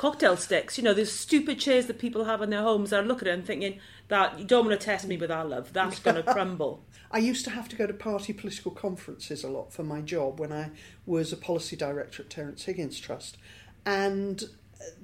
cocktail 0.00 0.34
sticks. 0.34 0.78
You 0.78 0.84
know, 0.84 0.94
those 0.94 1.12
stupid 1.12 1.60
chairs 1.60 1.84
that 1.84 1.98
people 1.98 2.24
have 2.24 2.40
in 2.40 2.48
their 2.48 2.62
homes. 2.62 2.90
I 2.90 3.00
look 3.00 3.20
at 3.20 3.28
it 3.28 3.34
and 3.34 3.44
thinking 3.44 3.80
that 4.08 4.38
you 4.38 4.46
don't 4.46 4.64
want 4.64 4.80
to 4.80 4.82
test 4.82 5.06
me 5.06 5.18
with 5.18 5.30
our 5.30 5.44
love. 5.44 5.74
That's 5.74 5.98
going 5.98 6.16
to 6.22 6.22
crumble. 6.22 6.82
I 7.10 7.18
used 7.18 7.44
to 7.44 7.50
have 7.50 7.68
to 7.68 7.76
go 7.76 7.86
to 7.86 7.92
party 7.92 8.32
political 8.32 8.70
conferences 8.70 9.44
a 9.44 9.50
lot 9.50 9.74
for 9.74 9.82
my 9.82 10.00
job 10.00 10.40
when 10.40 10.54
I 10.54 10.70
was 11.04 11.34
a 11.34 11.36
policy 11.36 11.76
director 11.76 12.22
at 12.22 12.30
Terence 12.30 12.64
Higgins 12.64 12.98
Trust. 12.98 13.36
And 13.84 14.42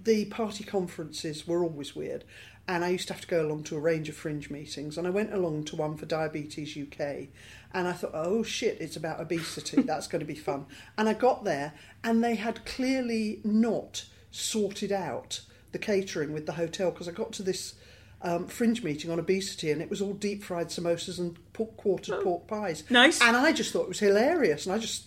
the 0.03 0.25
party 0.27 0.65
conferences 0.65 1.47
were 1.47 1.63
always 1.63 1.95
weird. 1.95 2.25
And 2.67 2.83
I 2.83 2.89
used 2.89 3.09
to 3.09 3.13
have 3.13 3.21
to 3.21 3.29
go 3.29 3.47
along 3.47 3.65
to 3.65 3.77
a 3.77 3.81
range 3.81 4.09
of 4.09 4.17
fringe 4.17 4.49
meetings. 4.49 4.97
And 4.97 5.07
I 5.07 5.11
went 5.11 5.35
along 5.35 5.65
to 5.65 5.77
one 5.77 5.99
for 5.99 6.07
Diabetes 6.07 6.75
UK. 6.75 7.29
And 7.75 7.87
I 7.87 7.93
thought, 7.93 8.13
oh 8.15 8.43
shit, 8.43 8.81
it's 8.81 8.97
about 8.97 9.21
obesity. 9.21 9.83
That's 9.83 10.09
going 10.09 10.21
to 10.21 10.27
be 10.27 10.35
fun. 10.35 10.65
And 10.97 11.07
I 11.07 11.13
got 11.13 11.45
there, 11.45 11.75
and 12.03 12.25
they 12.25 12.37
had 12.37 12.65
clearly 12.65 13.43
not 13.45 14.07
sorted 14.37 14.92
out 14.92 15.40
the 15.72 15.79
catering 15.79 16.33
with 16.33 16.46
the 16.46 16.53
hotel 16.53 16.90
because 16.90 17.09
I 17.09 17.12
got 17.12 17.33
to 17.35 17.42
this 17.42 17.75
um, 18.22 18.46
fringe 18.46 18.83
meeting 18.83 19.11
on 19.11 19.18
obesity 19.18 19.70
and 19.70 19.83
it 19.83 19.90
was 19.90 20.01
all 20.01 20.12
deep 20.14 20.42
fried 20.42 20.68
samosas 20.68 21.18
and 21.18 21.37
pork, 21.53 21.77
quartered 21.77 22.22
pork 22.22 22.46
pies. 22.46 22.85
Nice. 22.90 23.20
And 23.20 23.37
I 23.37 23.53
just 23.53 23.72
thought 23.72 23.83
it 23.83 23.88
was 23.88 23.99
hilarious 23.99 24.66
and 24.66 24.75
I 24.75 24.79
just 24.79 25.05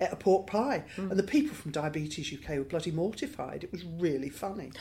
ate 0.00 0.12
a 0.12 0.16
pork 0.16 0.46
pie. 0.46 0.84
Hmm. 0.96 1.10
And 1.10 1.18
the 1.18 1.22
people 1.24 1.54
from 1.54 1.72
Diabetes 1.72 2.32
UK 2.32 2.56
were 2.58 2.64
bloody 2.64 2.90
mortified. 2.90 3.64
It 3.64 3.72
was 3.72 3.84
really 3.84 4.30
funny. 4.30 4.72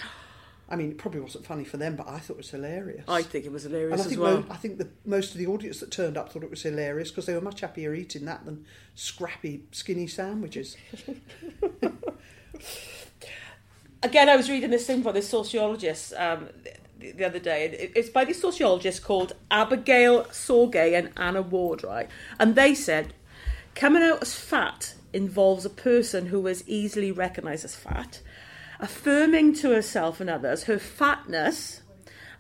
I 0.68 0.76
mean, 0.76 0.90
it 0.90 0.98
probably 0.98 1.20
wasn't 1.20 1.46
funny 1.46 1.64
for 1.64 1.78
them, 1.78 1.96
but 1.96 2.08
I 2.08 2.18
thought 2.18 2.34
it 2.34 2.38
was 2.38 2.50
hilarious. 2.50 3.04
I 3.08 3.22
think 3.22 3.46
it 3.46 3.52
was 3.52 3.64
hilarious 3.64 3.92
and 3.92 4.02
I 4.02 4.04
as 4.04 4.10
think, 4.10 4.20
well. 4.20 4.40
mo- 4.40 4.46
I 4.50 4.56
think 4.56 4.80
the, 4.80 4.90
most 5.06 5.34
of 5.34 5.38
the 5.38 5.46
audience 5.46 5.80
that 5.80 5.92
turned 5.92 6.18
up 6.18 6.32
thought 6.32 6.42
it 6.42 6.50
was 6.50 6.64
hilarious 6.64 7.12
because 7.12 7.28
they 7.28 7.36
were 7.36 7.42
much 7.42 7.62
happier 7.62 7.94
eating 7.94 8.26
that 8.26 8.46
than 8.46 8.66
scrappy, 8.96 9.66
skinny 9.72 10.08
sandwiches. 10.08 10.76
again, 14.06 14.30
I 14.30 14.36
was 14.36 14.50
reading 14.50 14.70
this 14.70 14.86
thing 14.88 15.02
by 15.02 15.12
this 15.12 15.28
sociologist 15.30 16.14
um, 16.14 16.48
the, 17.00 17.12
the 17.12 17.26
other 17.26 17.40
day. 17.40 17.66
It- 17.66 17.92
It's 17.96 18.10
by 18.10 18.24
these 18.26 18.40
sociologists 18.42 19.00
called 19.00 19.34
Abigail 19.52 20.24
Saguy 20.26 20.98
and 20.98 21.10
Anna 21.18 21.42
Ward, 21.42 21.84
right? 21.84 22.10
And 22.40 22.56
they 22.56 22.74
said 22.76 23.14
coming 23.74 24.04
out 24.04 24.22
as 24.22 24.34
fat 24.34 24.94
involves 25.12 25.66
a 25.66 25.70
person 25.70 26.28
who 26.28 26.48
is 26.48 26.64
easily 26.68 27.12
recognised 27.12 27.66
as 27.66 27.76
fat, 27.76 28.22
affirming 28.80 29.54
to 29.56 29.72
herself 29.72 30.22
and 30.22 30.30
others 30.30 30.64
her 30.64 30.80
fatness 30.80 31.82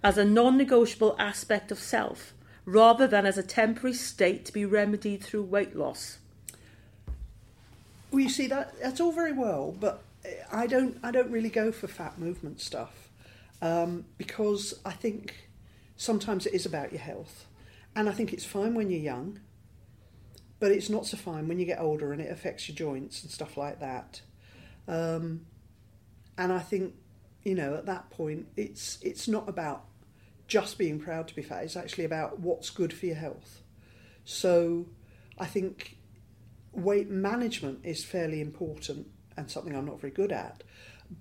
as 0.03 0.17
a 0.17 0.25
non 0.25 0.57
negotiable 0.57 1.15
aspect 1.19 1.71
of 1.71 1.79
self, 1.79 2.33
rather 2.65 3.07
than 3.07 3.25
as 3.25 3.37
a 3.37 3.43
temporary 3.43 3.93
state 3.93 4.45
to 4.45 4.53
be 4.53 4.63
remedied 4.65 5.23
through 5.23 5.43
weight 5.43 5.75
loss. 5.75 6.19
Well, 8.11 8.21
you 8.21 8.29
see 8.29 8.47
that 8.47 8.79
that's 8.81 9.01
all 9.01 9.11
very 9.11 9.33
well, 9.33 9.75
but 9.79 10.01
I 10.51 10.67
don't 10.67 10.97
I 11.03 11.11
don't 11.11 11.31
really 11.31 11.49
go 11.49 11.71
for 11.71 11.87
fat 11.87 12.19
movement 12.19 12.61
stuff 12.61 13.09
um, 13.61 14.05
because 14.17 14.79
I 14.85 14.91
think 14.91 15.49
sometimes 15.95 16.45
it 16.45 16.53
is 16.53 16.65
about 16.65 16.91
your 16.91 17.01
health, 17.01 17.47
and 17.95 18.09
I 18.09 18.11
think 18.11 18.33
it's 18.33 18.45
fine 18.45 18.73
when 18.73 18.89
you're 18.89 18.99
young, 18.99 19.39
but 20.59 20.71
it's 20.71 20.89
not 20.89 21.05
so 21.05 21.17
fine 21.17 21.47
when 21.47 21.59
you 21.59 21.65
get 21.65 21.79
older 21.79 22.11
and 22.11 22.21
it 22.21 22.31
affects 22.31 22.67
your 22.67 22.75
joints 22.75 23.23
and 23.23 23.31
stuff 23.31 23.57
like 23.57 23.79
that. 23.79 24.21
Um, 24.87 25.45
and 26.37 26.53
I 26.53 26.59
think 26.59 26.95
you 27.43 27.55
know 27.55 27.75
at 27.75 27.85
that 27.85 28.09
point 28.09 28.47
it's 28.55 28.99
it's 29.01 29.27
not 29.27 29.49
about 29.49 29.85
just 30.47 30.77
being 30.77 30.99
proud 30.99 31.27
to 31.27 31.35
be 31.35 31.41
fat. 31.41 31.63
It's 31.63 31.75
actually 31.75 32.05
about 32.05 32.39
what's 32.39 32.69
good 32.69 32.93
for 32.93 33.05
your 33.07 33.15
health. 33.15 33.61
So 34.25 34.85
I 35.37 35.45
think 35.45 35.97
weight 36.71 37.09
management 37.09 37.79
is 37.83 38.03
fairly 38.03 38.41
important 38.41 39.07
and 39.37 39.49
something 39.49 39.75
I'm 39.75 39.85
not 39.85 39.99
very 39.99 40.11
good 40.11 40.31
at. 40.31 40.63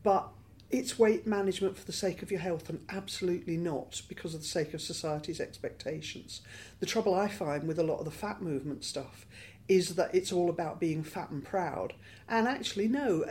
But 0.03 0.29
it's 0.71 0.99
weight 0.99 1.27
management 1.27 1.77
for 1.77 1.85
the 1.85 1.93
sake 1.93 2.23
of 2.23 2.31
your 2.31 2.41
health 2.41 2.69
and 2.69 2.85
absolutely 2.89 3.57
not 3.57 4.03
because 4.09 4.35
of 4.35 4.41
the 4.41 4.47
sake 4.47 4.75
of 4.75 4.81
society's 4.81 5.41
expectations. 5.41 6.41
The 6.81 6.87
trouble 6.87 7.15
I 7.15 7.29
find 7.29 7.69
with 7.69 7.79
a 7.79 7.85
lot 7.85 7.99
of 7.99 8.05
the 8.05 8.11
fat 8.11 8.43
movement 8.43 8.85
stuff 8.85 9.27
is 9.69 9.95
that 9.95 10.15
it's 10.15 10.33
all 10.33 10.51
about 10.51 10.81
being 10.81 11.03
fat 11.03 11.31
and 11.31 11.45
proud. 11.45 11.95
And 12.29 12.49
actually, 12.49 12.89
no, 12.89 13.25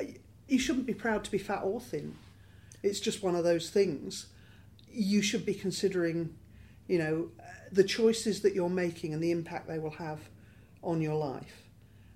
you 0.48 0.60
shouldn't 0.60 0.86
be 0.86 0.94
proud 0.94 1.24
to 1.26 1.32
be 1.32 1.38
fat 1.38 1.62
or 1.64 1.80
thin. 1.80 2.16
It's 2.82 3.00
just 3.00 3.24
one 3.24 3.36
of 3.36 3.44
those 3.44 3.70
things. 3.70 4.28
You 4.92 5.22
should 5.22 5.46
be 5.46 5.54
considering, 5.54 6.36
you 6.88 6.98
know, 6.98 7.30
the 7.72 7.84
choices 7.84 8.42
that 8.42 8.54
you're 8.54 8.70
making 8.70 9.14
and 9.14 9.24
the 9.24 9.32
impact 9.32 9.68
they 9.68 9.80
will 9.80 9.92
have 9.92 10.20
on 10.82 11.02
your 11.02 11.16
life. 11.16 11.64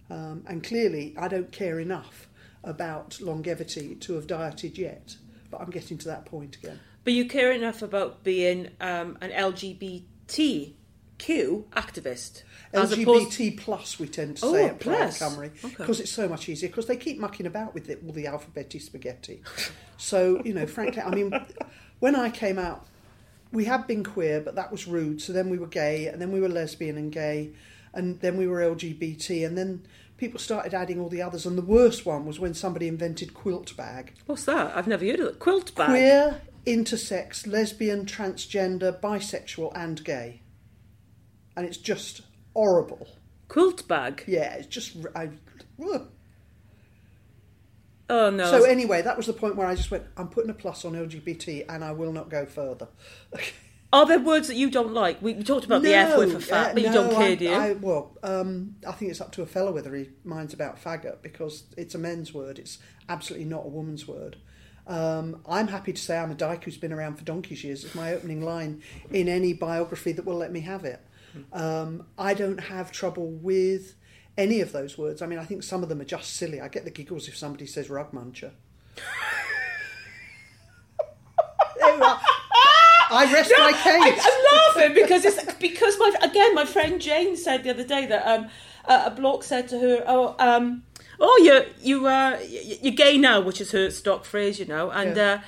Um, 0.10 0.44
and 0.48 0.64
clearly, 0.64 1.16
I 1.18 1.28
don't 1.28 1.52
care 1.52 1.80
enough 1.80 2.27
about 2.64 3.20
longevity 3.22 3.96
to 3.96 4.14
have 4.14 4.28
dieted 4.28 4.78
yet, 4.78 5.18
but 5.50 5.62
I'm 5.62 5.70
getting 5.70 5.98
to 6.00 6.08
that 6.08 6.26
point 6.26 6.56
again. 6.58 6.80
But 7.04 7.14
you 7.14 7.26
care 7.26 7.52
enough 7.54 7.82
about 7.82 8.24
being 8.24 8.70
um, 8.82 9.18
an 9.22 9.32
LGBTQ 9.32 10.74
activist. 11.16 12.44
LGBT 12.74 13.04
opposed... 13.04 13.58
plus, 13.58 14.00
we 14.00 14.08
tend 14.08 14.36
to 14.38 14.42
say 14.42 14.64
oh, 14.64 14.68
at 14.68 14.80
Plaid 14.80 15.10
Cymru, 15.10 15.54
because 15.62 15.80
okay. 15.80 16.04
it's 16.04 16.12
so 16.12 16.28
much 16.28 16.50
easier. 16.50 16.68
Because 16.68 16.88
they 16.88 16.98
keep 16.98 17.18
mucking 17.18 17.46
about 17.46 17.74
with 17.74 17.90
it, 17.90 18.02
all 18.06 18.12
the 18.12 18.26
alphabety 18.26 18.82
spaghetti. 18.82 19.42
so 19.98 20.42
you 20.44 20.54
know, 20.54 20.68
frankly, 20.68 21.02
I 21.02 21.10
mean, 21.12 21.32
when 22.00 22.16
I 22.16 22.30
came 22.30 22.60
out, 22.60 22.86
we 23.54 23.64
had 23.64 23.88
been 23.88 24.04
queer, 24.04 24.42
but 24.42 24.56
that 24.56 24.72
was 24.72 24.86
rude. 24.86 25.22
So 25.22 25.32
then 25.32 25.50
we 25.50 25.58
were 25.58 25.68
gay, 25.68 26.08
and 26.08 26.22
then 26.22 26.34
we 26.34 26.42
were 26.42 26.50
lesbian 26.50 26.98
and 26.98 27.10
gay, 27.10 27.54
and 27.94 28.20
then 28.20 28.36
we 28.36 28.48
were 28.48 28.60
LGBT, 28.60 29.46
and 29.46 29.58
then 29.58 29.86
people 30.18 30.40
started 30.40 30.74
adding 30.74 31.00
all 31.00 31.10
the 31.10 31.22
others. 31.22 31.46
And 31.46 31.58
the 31.58 31.64
worst 31.64 32.06
one 32.06 32.26
was 32.26 32.40
when 32.40 32.54
somebody 32.54 32.88
invented 32.88 33.34
quilt 33.34 33.76
bag. 33.78 34.14
What's 34.26 34.46
that? 34.46 34.76
I've 34.76 34.88
never 34.88 35.06
heard 35.06 35.20
of 35.20 35.28
it. 35.28 35.40
Quilt 35.40 35.74
bag. 35.76 35.90
Queer, 35.90 36.42
intersex, 36.66 37.48
lesbian, 37.48 38.06
transgender, 38.06 39.00
bisexual, 39.00 39.72
and 39.76 40.04
gay. 40.04 40.42
And 41.56 41.66
it's 41.66 41.78
just 41.78 42.22
horrible. 42.54 43.08
Quilt 43.48 43.88
bag. 43.88 44.24
Yeah, 44.28 44.56
it's 44.56 44.68
just 44.68 44.98
I. 45.16 45.30
Ugh. 45.82 46.08
Oh 48.10 48.30
no. 48.30 48.46
So 48.46 48.64
anyway, 48.64 49.02
that 49.02 49.18
was 49.18 49.26
the 49.26 49.34
point 49.34 49.56
where 49.56 49.68
I 49.68 49.76
just 49.76 49.92
went. 49.92 50.04
I'm 50.18 50.30
putting 50.30 50.50
a 50.50 50.54
plus 50.54 50.86
on 50.86 50.94
LGBT, 50.94 51.66
and 51.70 51.84
I 51.84 51.92
will 51.92 52.12
not 52.12 52.30
go 52.30 52.46
further. 52.46 52.88
Are 53.94 54.06
there 54.06 54.20
words 54.20 54.48
that 54.50 54.56
you 54.56 54.70
don't 54.70 54.94
like? 54.94 55.22
We, 55.22 55.34
talked 55.44 55.66
about 55.66 55.82
no, 55.82 55.90
the 55.90 55.96
F 55.96 56.18
word 56.18 56.32
for 56.32 56.40
fat, 56.42 56.72
uh, 56.72 56.74
but 56.74 56.84
you 56.84 56.92
don't 56.92 57.14
care, 57.14 57.32
I, 57.32 57.36
do 57.36 57.46
you? 57.46 57.54
I, 57.54 57.72
well, 57.74 58.18
um, 58.22 58.76
I 58.86 58.92
think 58.92 59.12
it's 59.12 59.22
up 59.22 59.32
to 59.34 59.42
a 59.44 59.46
fellow 59.46 59.72
whether 59.72 59.96
he 59.96 60.10
minds 60.26 60.54
about 60.54 60.82
faggot 60.82 61.22
because 61.22 61.64
it's 61.78 61.96
a 61.96 61.98
men's 61.98 62.34
word. 62.34 62.60
It's 62.60 62.80
absolutely 63.08 63.46
not 63.46 63.66
a 63.66 63.70
woman's 63.70 64.06
word. 64.06 64.36
Um, 64.88 65.42
I'm 65.48 65.68
happy 65.68 65.94
to 65.94 66.02
say 66.02 66.18
I'm 66.18 66.32
a 66.32 66.36
dyke 66.36 66.66
who's 66.66 66.78
been 66.78 66.94
around 66.94 67.18
for 67.18 67.24
donkey's 67.24 67.64
years. 67.64 67.86
It's 67.86 67.96
my 67.96 68.14
opening 68.14 68.42
line 68.42 68.82
in 69.12 69.28
any 69.30 69.54
biography 69.54 70.12
that 70.14 70.26
will 70.26 70.38
let 70.38 70.52
me 70.52 70.62
have 70.62 70.84
it. 70.86 71.02
Um, 71.54 72.06
I 72.18 72.34
don't 72.34 72.60
have 72.60 72.92
trouble 72.92 73.30
with 73.30 73.96
any 74.38 74.62
of 74.62 74.72
those 74.72 74.98
words. 74.98 75.22
I 75.22 75.28
mean, 75.28 75.40
I 75.40 75.46
think 75.46 75.64
some 75.64 75.84
of 75.84 75.90
them 75.90 76.02
are 76.02 76.06
just 76.06 76.36
silly. 76.36 76.62
I 76.62 76.68
get 76.68 76.86
the 76.86 76.92
giggles 76.92 77.28
if 77.28 77.38
somebody 77.38 77.66
says 77.66 77.90
rug 77.90 78.12
muncher. 78.12 78.52
I 83.10 83.32
rest 83.32 83.52
no, 83.56 83.64
my 83.64 83.72
case. 83.72 84.26
I, 84.26 84.76
am 84.78 84.84
laughing 84.84 85.04
because 85.04 85.26
it's 85.26 85.54
because 85.56 85.98
my 86.00 86.12
again 86.22 86.56
my 86.56 86.66
friend 86.66 87.02
Jane 87.02 87.36
said 87.36 87.64
the 87.64 87.70
other 87.70 87.84
day 87.84 88.06
that 88.06 88.28
um, 88.28 88.50
a, 88.86 89.04
a 89.06 89.12
bloke 89.12 89.44
said 89.44 89.68
to 89.70 89.80
her, 89.80 90.04
"Oh, 90.08 90.36
um, 90.40 90.84
oh, 91.20 91.40
you 91.44 91.66
you 91.82 92.08
uh, 92.08 92.40
you're 92.48 92.94
gay 92.94 93.18
now," 93.18 93.42
which 93.42 93.62
is 93.62 93.72
her 93.72 93.90
stock 93.92 94.26
phrase, 94.26 94.60
you 94.60 94.66
know, 94.66 94.92
and. 94.92 95.16
Yeah. 95.16 95.34
Uh, 95.34 95.42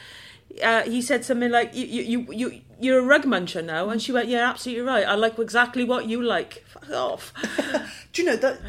uh, 0.63 0.84
he 0.84 1.02
said 1.02 1.24
something 1.24 1.52
like, 1.52 1.74
you, 1.76 1.86
you, 1.86 2.28
you, 2.32 2.62
you're 2.80 3.00
a 3.00 3.04
rug 3.04 3.24
muncher 3.24 3.63
now. 3.63 3.89
And 3.89 4.02
she 4.02 4.12
went, 4.12 4.30
yeah, 4.30 4.50
absolutely 4.50 4.84
right. 4.84 5.06
I 5.06 5.15
like 5.15 5.38
exactly 5.38 5.84
what 5.84 6.08
you 6.08 6.22
like. 6.22 6.65
Fuck 6.67 6.89
off. 6.89 7.34
Do 8.13 8.22
you 8.22 8.28
know, 8.28 8.36
that 8.38 8.60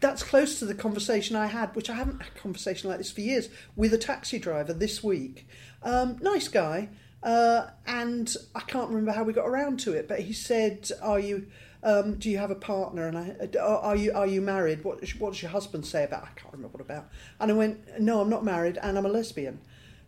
that's 0.00 0.22
close 0.22 0.58
to 0.58 0.64
the 0.64 0.74
conversation 0.74 1.36
I 1.36 1.46
had, 1.46 1.74
which 1.76 1.88
I 1.88 1.94
haven't 1.94 2.22
had 2.22 2.32
a 2.36 2.38
conversation 2.38 2.88
like 2.88 2.98
this 2.98 3.12
for 3.12 3.20
years, 3.20 3.48
with 3.76 3.94
a 3.94 3.98
taxi 3.98 4.38
driver 4.38 4.72
this 4.72 5.04
week. 5.04 5.46
Um, 5.82 6.18
nice 6.20 6.48
guy. 6.48 6.88
Uh, 7.22 7.66
and 7.86 8.34
I 8.54 8.60
can't 8.60 8.88
remember 8.88 9.12
how 9.12 9.24
we 9.24 9.32
got 9.32 9.46
around 9.46 9.80
to 9.80 9.92
it, 9.92 10.08
but 10.08 10.20
he 10.20 10.32
said, 10.32 10.90
"Are 11.02 11.20
you? 11.20 11.46
Um, 11.82 12.16
do 12.16 12.30
you 12.30 12.38
have 12.38 12.50
a 12.50 12.54
partner? 12.54 13.06
And 13.06 13.16
I, 13.16 13.58
are 13.60 13.96
you 13.96 14.12
are 14.14 14.26
you 14.26 14.40
married? 14.40 14.84
What 14.84 15.06
what 15.18 15.32
does 15.32 15.42
your 15.42 15.50
husband 15.50 15.84
say 15.84 16.04
about? 16.04 16.22
I 16.22 16.40
can't 16.40 16.52
remember 16.52 16.78
what 16.78 16.80
about." 16.80 17.08
And 17.38 17.50
I 17.50 17.54
went, 17.54 18.00
"No, 18.00 18.20
I'm 18.20 18.30
not 18.30 18.44
married, 18.44 18.78
and 18.82 18.96
I'm 18.96 19.04
a 19.04 19.10
lesbian." 19.10 19.60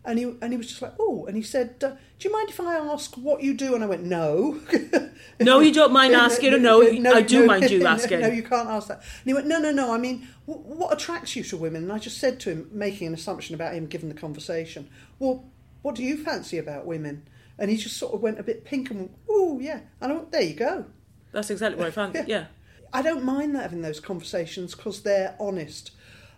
And 0.05 0.19
he 0.19 0.25
and 0.41 0.51
he 0.51 0.57
was 0.57 0.67
just 0.67 0.81
like, 0.81 0.93
oh, 0.99 1.25
and 1.27 1.37
he 1.37 1.43
said, 1.43 1.75
uh, 1.81 1.91
"Do 2.19 2.27
you 2.27 2.31
mind 2.31 2.49
if 2.49 2.59
I 2.59 2.75
ask 2.75 3.15
what 3.15 3.41
you 3.41 3.53
do?" 3.53 3.75
And 3.75 3.83
I 3.83 3.87
went, 3.87 4.03
"No." 4.03 4.59
no, 5.39 5.59
you 5.61 5.71
don't 5.71 5.93
mind 5.93 6.13
asking, 6.27 6.53
or 6.53 6.57
no, 6.57 6.81
no 6.81 7.13
I 7.13 7.21
do 7.21 7.41
no, 7.41 7.45
mind 7.45 7.69
you 7.69 7.85
asking. 7.85 8.19
No, 8.19 8.27
you 8.27 8.43
can't 8.43 8.67
ask 8.67 8.87
that. 8.89 8.97
And 8.97 9.25
he 9.25 9.33
went, 9.33 9.47
"No, 9.47 9.59
no, 9.59 9.71
no. 9.71 9.93
I 9.93 9.99
mean, 9.99 10.27
what 10.45 10.91
attracts 10.91 11.35
you 11.35 11.43
to 11.43 11.57
women?" 11.57 11.83
And 11.83 11.93
I 11.93 11.99
just 11.99 12.17
said 12.17 12.39
to 12.41 12.49
him, 12.49 12.69
making 12.73 13.07
an 13.07 13.13
assumption 13.13 13.55
about 13.55 13.75
him, 13.75 13.85
given 13.85 14.09
the 14.09 14.15
conversation, 14.15 14.89
"Well, 15.19 15.45
what 15.83 15.93
do 15.93 16.03
you 16.03 16.17
fancy 16.17 16.57
about 16.57 16.87
women?" 16.87 17.27
And 17.59 17.69
he 17.69 17.77
just 17.77 17.97
sort 17.97 18.15
of 18.15 18.21
went 18.21 18.39
a 18.39 18.43
bit 18.43 18.65
pink 18.65 18.89
and 18.89 18.99
went, 18.99 19.11
"Oh, 19.29 19.59
yeah." 19.59 19.81
And 20.01 20.11
I 20.11 20.15
went, 20.15 20.31
"There 20.31 20.41
you 20.41 20.55
go." 20.55 20.85
That's 21.31 21.51
exactly 21.51 21.77
what 21.77 21.87
I 21.87 21.91
found. 21.91 22.15
yeah. 22.15 22.23
yeah. 22.27 22.45
I 22.91 23.01
don't 23.01 23.23
mind 23.23 23.55
having 23.55 23.81
those 23.81 23.99
conversations 23.99 24.75
because 24.75 25.01
they're 25.01 25.35
honest. 25.39 25.91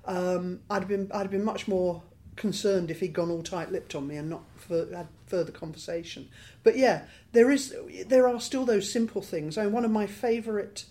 Um, 0.05 0.61
I'd 0.69 0.79
have 0.79 0.87
been 0.87 1.11
I'd 1.13 1.23
have 1.23 1.31
been 1.31 1.43
much 1.43 1.67
more 1.67 2.01
concerned 2.35 2.91
if 2.91 2.99
he'd 2.99 3.13
gone 3.13 3.31
all 3.31 3.41
tight-lipped 3.41 3.95
on 3.95 4.07
me 4.07 4.17
and 4.17 4.29
not 4.29 4.43
for, 4.55 4.87
had 4.93 5.07
further 5.25 5.51
conversation. 5.51 6.29
But 6.63 6.77
yeah, 6.77 7.03
there 7.33 7.51
is 7.51 7.75
there 8.07 8.27
are 8.27 8.39
still 8.39 8.65
those 8.65 8.91
simple 8.91 9.21
things. 9.21 9.57
I 9.57 9.63
mean, 9.63 9.73
one 9.73 9.85
of 9.85 9.91
my 9.91 10.07
favourite 10.07 10.85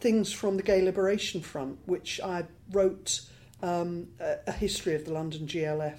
things 0.00 0.32
from 0.32 0.56
the 0.56 0.62
Gay 0.62 0.82
Liberation 0.82 1.40
Front, 1.40 1.78
which 1.86 2.20
I 2.20 2.44
wrote 2.70 3.22
um, 3.62 4.08
a, 4.20 4.38
a, 4.48 4.52
history 4.52 4.96
of 4.96 5.04
the 5.04 5.12
London 5.12 5.46
GLF. 5.46 5.98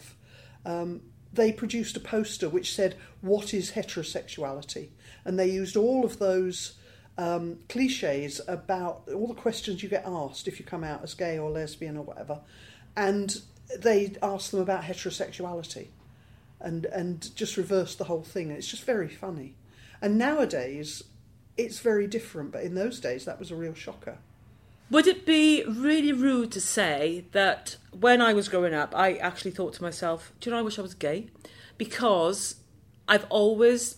Um, 0.65 1.01
they 1.33 1.51
produced 1.51 1.97
a 1.97 1.99
poster 1.99 2.47
which 2.47 2.73
said, 2.73 2.95
"What 3.21 3.53
is 3.53 3.71
heterosexuality?" 3.71 4.89
and 5.25 5.37
they 5.37 5.49
used 5.49 5.75
all 5.75 6.05
of 6.05 6.19
those. 6.19 6.73
Um, 7.15 7.59
cliches 7.69 8.41
about 8.47 9.07
all 9.13 9.27
the 9.27 9.35
questions 9.35 9.83
you 9.83 9.89
get 9.89 10.03
asked 10.03 10.47
if 10.47 10.59
you 10.59 10.65
come 10.65 10.83
out 10.83 11.03
as 11.03 11.13
gay 11.13 11.37
or 11.37 11.51
lesbian 11.51 11.95
or 11.95 12.01
whatever, 12.03 12.41
and 12.95 13.39
they 13.77 14.15
asked 14.23 14.49
them 14.49 14.61
about 14.61 14.85
heterosexuality 14.85 15.89
and 16.63 16.85
and 16.85 17.35
just 17.35 17.57
reversed 17.57 17.99
the 17.99 18.05
whole 18.05 18.23
thing. 18.23 18.49
It's 18.49 18.67
just 18.67 18.83
very 18.83 19.09
funny. 19.09 19.53
And 20.01 20.17
nowadays, 20.17 21.03
it's 21.57 21.79
very 21.79 22.07
different. 22.07 22.51
But 22.51 22.63
in 22.63 22.73
those 22.73 22.99
days, 22.99 23.25
that 23.25 23.37
was 23.37 23.51
a 23.51 23.55
real 23.55 23.73
shocker. 23.73 24.17
Would 24.89 25.07
it 25.07 25.25
be 25.25 25.63
really 25.63 26.11
rude 26.11 26.51
to 26.51 26.61
say 26.61 27.25
that 27.31 27.77
when 27.91 28.21
I 28.21 28.33
was 28.33 28.47
growing 28.47 28.73
up, 28.73 28.93
I 28.95 29.13
actually 29.15 29.51
thought 29.51 29.73
to 29.75 29.81
myself, 29.81 30.33
"Do 30.39 30.49
you 30.49 30.53
know, 30.53 30.59
I 30.59 30.63
wish 30.63 30.77
I 30.77 30.81
was 30.81 30.93
gay," 30.93 31.27
because 31.77 32.57
I've 33.07 33.25
always, 33.29 33.97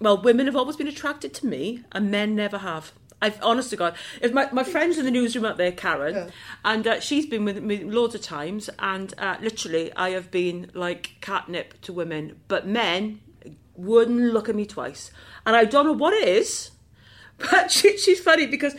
well, 0.00 0.20
women 0.20 0.46
have 0.46 0.56
always 0.56 0.76
been 0.76 0.88
attracted 0.88 1.34
to 1.34 1.46
me, 1.46 1.84
and 1.92 2.10
men 2.10 2.34
never 2.34 2.58
have. 2.58 2.92
I've 3.22 3.38
honest 3.42 3.70
to 3.70 3.76
God, 3.76 3.94
if 4.22 4.32
my, 4.32 4.48
my 4.50 4.64
friend's 4.64 4.96
in 4.96 5.04
the 5.04 5.10
newsroom 5.10 5.44
out 5.44 5.58
there, 5.58 5.72
Karen, 5.72 6.14
yeah. 6.14 6.28
and 6.64 6.86
uh, 6.86 7.00
she's 7.00 7.26
been 7.26 7.44
with 7.44 7.62
me 7.62 7.84
loads 7.84 8.14
of 8.14 8.22
times, 8.22 8.70
and 8.78 9.12
uh, 9.18 9.36
literally 9.42 9.92
I 9.94 10.10
have 10.10 10.30
been 10.30 10.70
like 10.74 11.16
catnip 11.20 11.80
to 11.82 11.92
women, 11.92 12.40
but 12.48 12.66
men 12.66 13.20
wouldn't 13.76 14.32
look 14.32 14.48
at 14.48 14.54
me 14.54 14.64
twice, 14.64 15.10
and 15.44 15.54
I 15.54 15.66
don't 15.66 15.84
know 15.84 15.92
what 15.92 16.14
it 16.14 16.26
is, 16.26 16.70
but 17.50 17.70
she, 17.70 17.96
she's 17.96 18.20
funny 18.20 18.46
because 18.46 18.74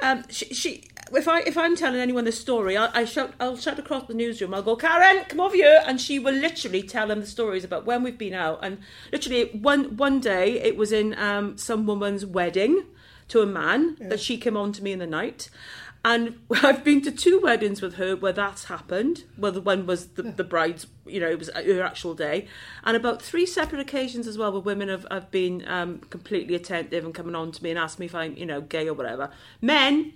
um, 0.00 0.24
she, 0.28 0.46
she 0.46 0.84
if 1.12 1.28
I 1.28 1.40
if 1.40 1.56
I'm 1.56 1.76
telling 1.76 2.00
anyone 2.00 2.24
this 2.24 2.40
story, 2.40 2.76
I, 2.76 3.00
I 3.00 3.04
shout 3.04 3.34
I'll 3.38 3.56
shout 3.56 3.78
across 3.78 4.06
the 4.06 4.14
newsroom. 4.14 4.54
I'll 4.54 4.62
go, 4.62 4.76
Karen, 4.76 5.24
come 5.28 5.40
over 5.40 5.54
here, 5.54 5.82
and 5.86 6.00
she 6.00 6.18
will 6.18 6.34
literally 6.34 6.82
tell 6.82 7.06
them 7.06 7.20
the 7.20 7.26
stories 7.26 7.64
about 7.64 7.86
when 7.86 8.02
we've 8.02 8.18
been 8.18 8.34
out. 8.34 8.58
And 8.62 8.78
literally 9.12 9.50
one 9.52 9.96
one 9.96 10.20
day 10.20 10.60
it 10.60 10.76
was 10.76 10.92
in 10.92 11.16
um, 11.18 11.56
some 11.56 11.86
woman's 11.86 12.26
wedding, 12.26 12.84
to 13.28 13.40
a 13.40 13.46
man 13.46 13.96
yeah. 14.00 14.08
that 14.08 14.20
she 14.20 14.36
came 14.36 14.56
on 14.56 14.72
to 14.72 14.82
me 14.82 14.92
in 14.92 14.98
the 14.98 15.06
night. 15.06 15.50
And 16.06 16.38
I've 16.62 16.84
been 16.84 17.02
to 17.02 17.10
two 17.10 17.40
weddings 17.40 17.82
with 17.82 17.96
her 17.96 18.14
where 18.14 18.32
that's 18.32 18.66
happened. 18.66 19.24
Well, 19.36 19.50
the 19.50 19.60
one 19.60 19.86
was 19.86 20.06
the, 20.10 20.22
the 20.22 20.44
bride's, 20.44 20.86
you 21.04 21.18
know, 21.18 21.28
it 21.28 21.38
was 21.38 21.50
her 21.52 21.82
actual 21.82 22.14
day. 22.14 22.46
And 22.84 22.96
about 22.96 23.20
three 23.20 23.44
separate 23.44 23.80
occasions 23.80 24.28
as 24.28 24.38
well 24.38 24.52
where 24.52 24.60
women 24.60 24.88
have, 24.88 25.04
have 25.10 25.32
been 25.32 25.66
um, 25.66 25.98
completely 25.98 26.54
attentive 26.54 27.04
and 27.04 27.12
coming 27.12 27.34
on 27.34 27.50
to 27.50 27.62
me 27.62 27.70
and 27.70 27.78
asked 27.78 27.98
me 27.98 28.06
if 28.06 28.14
I'm, 28.14 28.36
you 28.36 28.46
know, 28.46 28.60
gay 28.60 28.86
or 28.88 28.94
whatever. 28.94 29.30
Men, 29.60 30.12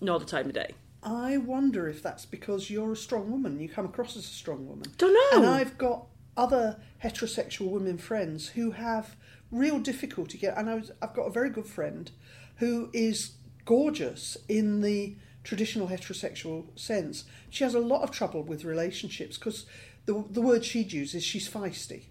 not 0.00 0.18
the 0.18 0.26
time 0.26 0.46
of 0.46 0.52
day. 0.52 0.74
I 1.00 1.36
wonder 1.36 1.88
if 1.88 2.02
that's 2.02 2.26
because 2.26 2.68
you're 2.68 2.92
a 2.92 2.96
strong 2.96 3.30
woman. 3.30 3.60
You 3.60 3.68
come 3.68 3.84
across 3.84 4.16
as 4.16 4.24
a 4.24 4.28
strong 4.28 4.66
woman. 4.66 4.86
Don't 4.98 5.14
know. 5.14 5.42
And 5.42 5.48
I've 5.48 5.78
got 5.78 6.06
other 6.36 6.80
heterosexual 7.04 7.70
women 7.70 7.98
friends 7.98 8.48
who 8.48 8.72
have 8.72 9.14
real 9.52 9.78
difficulty 9.78 10.44
and 10.44 10.68
I 10.68 10.74
was, 10.74 10.90
I've 11.00 11.14
got 11.14 11.22
a 11.22 11.30
very 11.30 11.50
good 11.50 11.66
friend 11.66 12.10
who 12.56 12.90
is 12.92 13.32
gorgeous 13.64 14.36
in 14.48 14.80
the 14.80 15.16
traditional 15.44 15.88
heterosexual 15.88 16.66
sense. 16.78 17.24
She 17.48 17.64
has 17.64 17.74
a 17.74 17.80
lot 17.80 18.02
of 18.02 18.10
trouble 18.10 18.42
with 18.42 18.64
relationships 18.64 19.38
because 19.38 19.66
the 20.06 20.24
the 20.30 20.40
word 20.40 20.64
she'd 20.64 20.92
use 20.92 21.14
is 21.14 21.24
she's 21.24 21.48
feisty. 21.48 22.04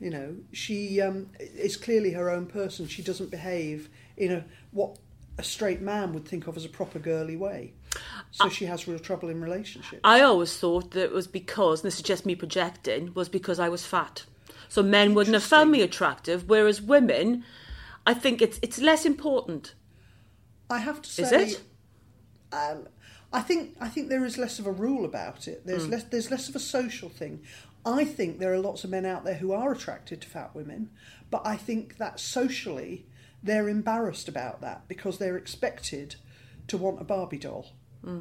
You 0.00 0.10
know, 0.10 0.36
she 0.52 1.00
um, 1.00 1.30
is 1.38 1.76
clearly 1.76 2.12
her 2.12 2.30
own 2.30 2.46
person. 2.46 2.88
She 2.88 3.02
doesn't 3.02 3.30
behave 3.30 3.88
in 4.16 4.32
a 4.32 4.44
what 4.72 4.98
a 5.38 5.42
straight 5.42 5.80
man 5.80 6.12
would 6.12 6.26
think 6.26 6.46
of 6.46 6.56
as 6.56 6.64
a 6.64 6.68
proper 6.68 6.98
girly 6.98 7.36
way. 7.36 7.72
So 8.30 8.48
she 8.48 8.64
has 8.66 8.88
real 8.88 8.98
trouble 8.98 9.28
in 9.28 9.40
relationships. 9.40 10.00
I 10.02 10.20
always 10.20 10.56
thought 10.56 10.92
that 10.92 11.04
it 11.04 11.12
was 11.12 11.26
because, 11.26 11.80
and 11.80 11.86
this 11.86 11.96
is 11.96 12.02
just 12.02 12.26
me 12.26 12.34
projecting, 12.34 13.12
was 13.14 13.28
because 13.28 13.60
I 13.60 13.68
was 13.68 13.84
fat. 13.84 14.24
So 14.68 14.82
men 14.82 15.14
wouldn't 15.14 15.34
have 15.34 15.44
found 15.44 15.70
me 15.70 15.82
attractive, 15.82 16.48
whereas 16.48 16.82
women, 16.82 17.44
I 18.06 18.14
think 18.14 18.42
it's 18.42 18.58
it's 18.62 18.80
less 18.80 19.04
important. 19.06 19.74
I 20.70 20.78
have 20.78 21.02
to 21.02 21.10
say, 21.10 21.22
Is 21.22 21.32
it? 21.32 21.62
Um, 22.52 22.88
I 23.32 23.40
think 23.40 23.76
I 23.80 23.88
think 23.88 24.08
there 24.08 24.24
is 24.24 24.38
less 24.38 24.58
of 24.58 24.66
a 24.66 24.72
rule 24.72 25.04
about 25.04 25.48
it. 25.48 25.66
There's 25.66 25.88
less 25.88 26.04
there's 26.04 26.30
less 26.30 26.48
of 26.48 26.56
a 26.56 26.60
social 26.60 27.08
thing. 27.08 27.42
I 27.84 28.04
think 28.04 28.38
there 28.38 28.52
are 28.52 28.58
lots 28.58 28.84
of 28.84 28.90
men 28.90 29.04
out 29.04 29.24
there 29.24 29.34
who 29.34 29.52
are 29.52 29.72
attracted 29.72 30.22
to 30.22 30.28
fat 30.28 30.54
women, 30.54 30.90
but 31.30 31.42
I 31.44 31.56
think 31.56 31.98
that 31.98 32.18
socially 32.18 33.06
they're 33.42 33.68
embarrassed 33.68 34.28
about 34.28 34.62
that 34.62 34.88
because 34.88 35.18
they're 35.18 35.36
expected 35.36 36.16
to 36.68 36.78
want 36.78 37.00
a 37.00 37.04
Barbie 37.04 37.38
doll. 37.38 37.72
Hmm. 38.02 38.20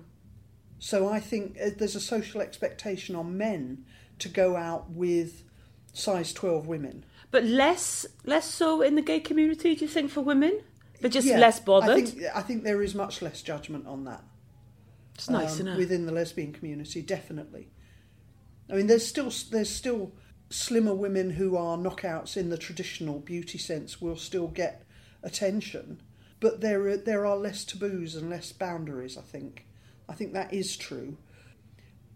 So 0.79 1.07
I 1.07 1.21
think 1.21 1.57
uh, 1.63 1.69
there's 1.77 1.95
a 1.95 2.01
social 2.01 2.41
expectation 2.41 3.15
on 3.15 3.37
men 3.37 3.85
to 4.19 4.27
go 4.27 4.57
out 4.57 4.89
with 4.89 5.43
size 5.93 6.33
12 6.33 6.67
women. 6.67 7.05
But 7.31 7.45
less 7.45 8.05
less 8.25 8.49
so 8.49 8.81
in 8.81 8.95
the 8.95 9.01
gay 9.01 9.19
community, 9.19 9.75
do 9.75 9.85
you 9.85 9.87
think, 9.89 10.11
for 10.11 10.21
women? 10.21 10.59
They're 11.03 11.11
just 11.11 11.27
Yeah, 11.27 11.37
less 11.37 11.59
bothered. 11.59 11.89
I 11.89 12.01
think, 12.01 12.23
I 12.33 12.41
think 12.41 12.63
there 12.63 12.81
is 12.81 12.95
much 12.95 13.21
less 13.21 13.41
judgment 13.41 13.85
on 13.87 14.05
that. 14.05 14.23
it's 15.15 15.29
nice, 15.29 15.59
um, 15.59 15.67
isn't 15.67 15.77
within 15.77 16.05
the 16.05 16.13
lesbian 16.13 16.53
community, 16.53 17.01
definitely. 17.01 17.67
I 18.71 18.75
mean, 18.75 18.87
there's 18.87 19.05
still 19.05 19.29
there's 19.51 19.69
still 19.69 20.13
slimmer 20.49 20.95
women 20.95 21.31
who 21.31 21.57
are 21.57 21.77
knockouts 21.77 22.37
in 22.37 22.49
the 22.49 22.57
traditional 22.57 23.19
beauty 23.19 23.57
sense 23.57 24.01
will 24.01 24.15
still 24.15 24.47
get 24.47 24.85
attention, 25.23 26.01
but 26.39 26.61
there 26.61 26.87
are, 26.87 26.95
there 26.95 27.25
are 27.25 27.35
less 27.35 27.65
taboos 27.65 28.15
and 28.15 28.29
less 28.29 28.53
boundaries. 28.53 29.17
I 29.17 29.23
think, 29.23 29.65
I 30.07 30.13
think 30.13 30.31
that 30.31 30.53
is 30.53 30.77
true. 30.77 31.17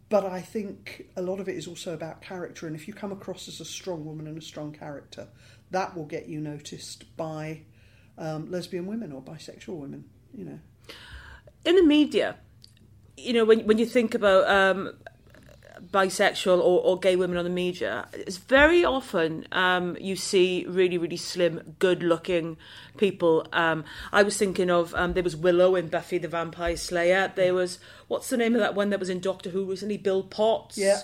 But 0.07 0.23
I 0.23 0.39
think 0.39 1.09
a 1.17 1.21
lot 1.21 1.41
of 1.41 1.49
it 1.49 1.57
is 1.57 1.67
also 1.67 1.93
about 1.93 2.21
character, 2.21 2.67
and 2.67 2.75
if 2.77 2.87
you 2.87 2.93
come 2.93 3.11
across 3.11 3.49
as 3.49 3.59
a 3.59 3.65
strong 3.65 4.05
woman 4.05 4.27
and 4.27 4.37
a 4.37 4.41
strong 4.41 4.71
character, 4.71 5.27
that 5.71 5.93
will 5.93 6.05
get 6.05 6.29
you 6.29 6.39
noticed 6.39 7.17
by 7.17 7.63
um, 8.17 8.49
lesbian 8.51 8.85
women 8.85 9.11
or 9.11 9.21
bisexual 9.21 9.77
women. 9.77 10.05
You 10.33 10.45
know. 10.45 10.59
in 11.65 11.75
the 11.75 11.83
media, 11.83 12.35
you 13.15 13.33
know, 13.33 13.45
when 13.45 13.65
when 13.65 13.77
you 13.77 13.85
think 13.85 14.13
about 14.13 14.47
um, 14.49 14.93
bisexual 15.91 16.57
or, 16.59 16.81
or 16.81 16.99
gay 16.99 17.15
women 17.15 17.37
on 17.37 17.43
the 17.43 17.49
media, 17.49 18.07
it's 18.13 18.37
very 18.37 18.83
often 18.85 19.47
um, 19.51 19.97
you 19.99 20.15
see 20.15 20.65
really, 20.67 20.97
really 20.97 21.17
slim, 21.17 21.75
good-looking 21.79 22.57
people. 22.97 23.47
Um, 23.53 23.83
I 24.11 24.23
was 24.23 24.37
thinking 24.37 24.69
of 24.69 24.93
um, 24.95 25.13
there 25.13 25.23
was 25.23 25.35
Willow 25.35 25.75
in 25.75 25.87
Buffy 25.87 26.17
the 26.17 26.27
Vampire 26.27 26.77
Slayer. 26.77 27.31
There 27.35 27.53
was 27.53 27.79
what's 28.07 28.29
the 28.29 28.37
name 28.37 28.53
of 28.53 28.61
that 28.61 28.75
one 28.75 28.89
that 28.91 28.99
was 28.99 29.09
in 29.09 29.19
Doctor 29.19 29.49
Who 29.49 29.65
recently? 29.65 29.97
Bill 29.97 30.23
Potts. 30.23 30.77
Yeah. 30.77 31.01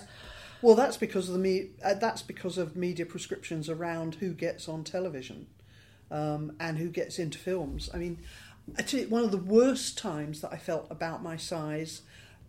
Well, 0.62 0.74
that's 0.74 0.96
because 0.96 1.28
of 1.28 1.34
the 1.34 1.40
me- 1.40 1.70
uh, 1.84 1.94
that's 1.94 2.22
because 2.22 2.56
of 2.56 2.74
media 2.76 3.04
prescriptions 3.04 3.68
around 3.68 4.16
who 4.16 4.32
gets 4.32 4.68
on 4.68 4.82
television 4.84 5.46
um, 6.10 6.52
and 6.60 6.78
who 6.78 6.88
gets 6.88 7.18
into 7.18 7.38
films. 7.38 7.90
I 7.92 7.98
mean, 7.98 8.18
you, 8.88 9.06
one 9.08 9.24
of 9.24 9.30
the 9.30 9.36
worst 9.38 9.98
times 9.98 10.40
that 10.40 10.52
I 10.52 10.56
felt 10.56 10.86
about 10.90 11.22
my 11.22 11.36
size 11.36 12.02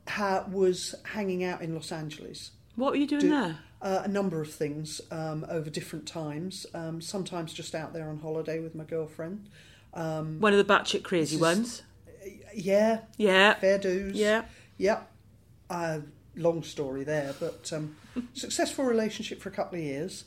ha- 0.07 0.45
was 0.49 0.95
hanging 1.03 1.43
out 1.43 1.61
in 1.61 1.73
Los 1.73 1.91
Angeles. 1.91 2.51
What 2.75 2.91
were 2.91 2.97
you 2.97 3.07
doing 3.07 3.21
Do- 3.21 3.29
there? 3.29 3.57
Uh, 3.81 4.01
a 4.03 4.07
number 4.07 4.41
of 4.41 4.51
things 4.51 4.99
um, 5.11 5.45
over 5.49 5.69
different 5.69 6.07
times. 6.07 6.65
Um, 6.73 7.01
sometimes 7.01 7.53
just 7.53 7.75
out 7.75 7.93
there 7.93 8.09
on 8.09 8.19
holiday 8.19 8.59
with 8.59 8.73
my 8.73 8.83
girlfriend. 8.83 9.47
Um, 9.93 10.39
One 10.39 10.53
of 10.53 10.65
the 10.65 10.73
batshit 10.73 11.03
crazy 11.03 11.35
is- 11.35 11.41
ones. 11.41 11.83
yeah, 12.55 13.01
Yeah. 13.17 13.53
fair 13.55 13.77
dues. 13.77 14.15
Yeah. 14.15 14.45
Yep. 14.77 15.11
Uh, 15.69 15.99
long 16.35 16.63
story 16.63 17.03
there, 17.03 17.33
but 17.39 17.71
um, 17.73 17.95
successful 18.33 18.85
relationship 18.85 19.39
for 19.41 19.49
a 19.49 19.51
couple 19.51 19.77
of 19.77 19.83
years. 19.85 20.25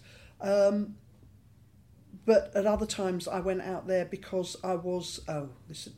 But 2.28 2.54
at 2.54 2.66
other 2.66 2.84
times, 2.84 3.26
I 3.26 3.40
went 3.40 3.62
out 3.62 3.86
there 3.86 4.04
because 4.04 4.54
I 4.62 4.74
was. 4.74 5.18
Oh, 5.28 5.48
this 5.66 5.86
is 5.86 5.94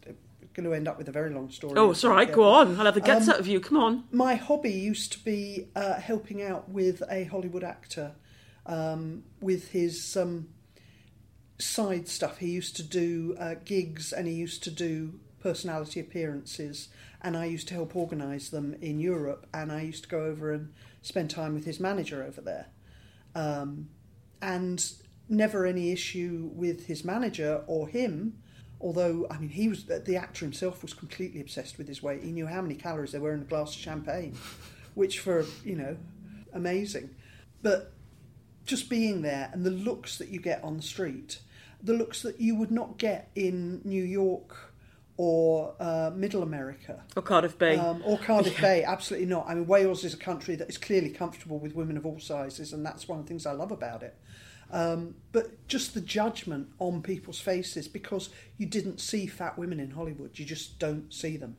going 0.54 0.64
to 0.64 0.72
end 0.72 0.86
up 0.86 0.96
with 0.96 1.08
a 1.08 1.12
very 1.12 1.30
long 1.30 1.50
story. 1.50 1.74
Oh, 1.76 1.90
it's 1.90 2.04
all 2.04 2.12
right. 2.12 2.30
Go 2.30 2.44
on. 2.44 2.78
I'll 2.78 2.84
have 2.84 2.94
the 2.94 3.00
guts 3.00 3.26
Um, 3.26 3.34
out 3.34 3.40
of 3.40 3.48
you. 3.48 3.58
Come 3.58 3.76
on. 3.76 4.04
My 4.12 4.36
hobby 4.36 4.70
used 4.70 5.10
to 5.14 5.24
be 5.24 5.66
uh, 5.74 5.94
helping 5.94 6.40
out 6.40 6.68
with 6.68 7.02
a 7.10 7.24
Hollywood 7.24 7.64
actor 7.64 8.12
um, 8.64 9.24
with 9.40 9.70
his 9.70 10.16
um, 10.16 10.50
side 11.58 12.06
stuff. 12.06 12.38
He 12.38 12.50
used 12.50 12.76
to 12.76 12.84
do 12.84 13.34
uh, 13.36 13.56
gigs 13.64 14.12
and 14.12 14.28
he 14.28 14.34
used 14.34 14.62
to 14.62 14.70
do 14.70 15.18
personality 15.40 15.98
appearances, 15.98 16.90
and 17.20 17.36
I 17.36 17.46
used 17.46 17.66
to 17.68 17.74
help 17.74 17.96
organise 17.96 18.50
them 18.50 18.76
in 18.80 19.00
Europe. 19.00 19.48
And 19.52 19.72
I 19.72 19.80
used 19.80 20.04
to 20.04 20.08
go 20.08 20.20
over 20.20 20.52
and 20.52 20.72
spend 21.02 21.28
time 21.30 21.54
with 21.54 21.64
his 21.64 21.80
manager 21.80 22.22
over 22.22 22.40
there. 22.40 22.66
Um, 23.34 23.88
and 24.40 24.80
never 25.30 25.64
any 25.64 25.92
issue 25.92 26.50
with 26.54 26.86
his 26.86 27.04
manager 27.04 27.62
or 27.66 27.88
him. 27.88 28.34
Although, 28.82 29.26
I 29.30 29.38
mean, 29.38 29.50
he 29.50 29.68
was 29.68 29.84
the 29.84 30.16
actor 30.16 30.44
himself 30.44 30.82
was 30.82 30.94
completely 30.94 31.40
obsessed 31.40 31.78
with 31.78 31.86
his 31.86 32.02
weight. 32.02 32.22
He 32.22 32.32
knew 32.32 32.46
how 32.46 32.62
many 32.62 32.74
calories 32.74 33.12
there 33.12 33.20
were 33.20 33.34
in 33.34 33.42
a 33.42 33.44
glass 33.44 33.74
of 33.74 33.80
champagne, 33.80 34.36
which 34.94 35.20
for 35.20 35.44
you 35.64 35.76
know, 35.76 35.96
amazing. 36.52 37.10
But 37.62 37.92
just 38.64 38.88
being 38.88 39.22
there 39.22 39.50
and 39.52 39.64
the 39.64 39.70
looks 39.70 40.16
that 40.18 40.28
you 40.28 40.40
get 40.40 40.64
on 40.64 40.76
the 40.76 40.82
street, 40.82 41.40
the 41.82 41.92
looks 41.92 42.22
that 42.22 42.40
you 42.40 42.54
would 42.54 42.70
not 42.70 42.96
get 42.98 43.30
in 43.34 43.82
New 43.84 44.02
York 44.02 44.56
or 45.18 45.74
uh, 45.78 46.10
Middle 46.14 46.42
America 46.42 47.02
Or 47.14 47.20
Cardiff 47.20 47.58
Bay. 47.58 47.76
um, 47.76 48.02
or 48.06 48.16
Cardiff 48.16 48.58
Bay, 48.58 48.82
absolutely 48.84 49.26
not. 49.28 49.44
I 49.46 49.54
mean, 49.54 49.66
Wales 49.66 50.02
is 50.04 50.14
a 50.14 50.16
country 50.16 50.56
that 50.56 50.70
is 50.70 50.78
clearly 50.78 51.10
comfortable 51.10 51.58
with 51.58 51.74
women 51.74 51.98
of 51.98 52.06
all 52.06 52.18
sizes, 52.18 52.72
and 52.72 52.86
that's 52.86 53.06
one 53.06 53.18
of 53.18 53.26
the 53.26 53.28
things 53.28 53.44
I 53.44 53.52
love 53.52 53.70
about 53.70 54.02
it. 54.02 54.16
Um, 54.72 55.16
but 55.32 55.66
just 55.66 55.94
the 55.94 56.00
judgment 56.00 56.68
on 56.78 57.02
people's 57.02 57.40
faces 57.40 57.88
because 57.88 58.30
you 58.56 58.66
didn't 58.66 59.00
see 59.00 59.26
fat 59.26 59.58
women 59.58 59.80
in 59.80 59.90
Hollywood, 59.92 60.38
you 60.38 60.44
just 60.44 60.78
don't 60.78 61.12
see 61.12 61.36
them. 61.36 61.56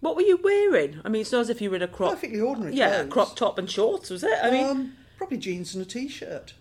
what 0.00 0.16
were 0.16 0.22
you 0.22 0.36
wearing? 0.42 1.00
I 1.04 1.08
mean, 1.08 1.20
it's 1.22 1.32
not 1.32 1.42
as 1.42 1.48
if 1.50 1.60
you 1.60 1.70
were 1.70 1.76
in 1.76 1.82
a 1.82 1.88
crop. 1.88 2.10
Perfectly 2.12 2.40
ordinary 2.40 2.74
Yeah, 2.74 3.02
clothes. 3.04 3.12
crop 3.12 3.36
top 3.36 3.58
and 3.58 3.70
shorts, 3.70 4.10
was 4.10 4.24
it? 4.24 4.38
I 4.42 4.50
mean, 4.50 4.66
um, 4.66 4.92
probably 5.16 5.38
jeans 5.38 5.74
and 5.74 5.82
a 5.84 5.88
t-shirt. 5.88 6.54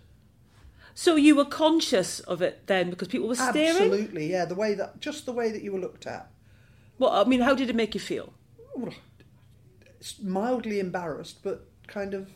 so 0.93 1.15
you 1.15 1.35
were 1.35 1.45
conscious 1.45 2.19
of 2.21 2.41
it 2.41 2.67
then 2.67 2.89
because 2.91 3.07
people 3.07 3.27
were 3.27 3.35
staring. 3.35 3.67
Absolutely, 3.69 4.31
yeah. 4.31 4.45
The 4.45 4.55
way 4.55 4.75
that, 4.75 4.99
just 5.01 5.25
the 5.25 5.33
way 5.33 5.51
that 5.51 5.61
you 5.63 5.71
were 5.71 5.79
looked 5.79 6.05
at. 6.07 6.31
Well, 6.99 7.09
I 7.11 7.23
mean, 7.25 7.41
how 7.41 7.55
did 7.55 7.69
it 7.69 7.75
make 7.75 7.93
you 7.95 7.99
feel? 7.99 8.31
Mildly 10.21 10.79
embarrassed, 10.79 11.39
but 11.43 11.67
kind 11.87 12.13
of. 12.13 12.29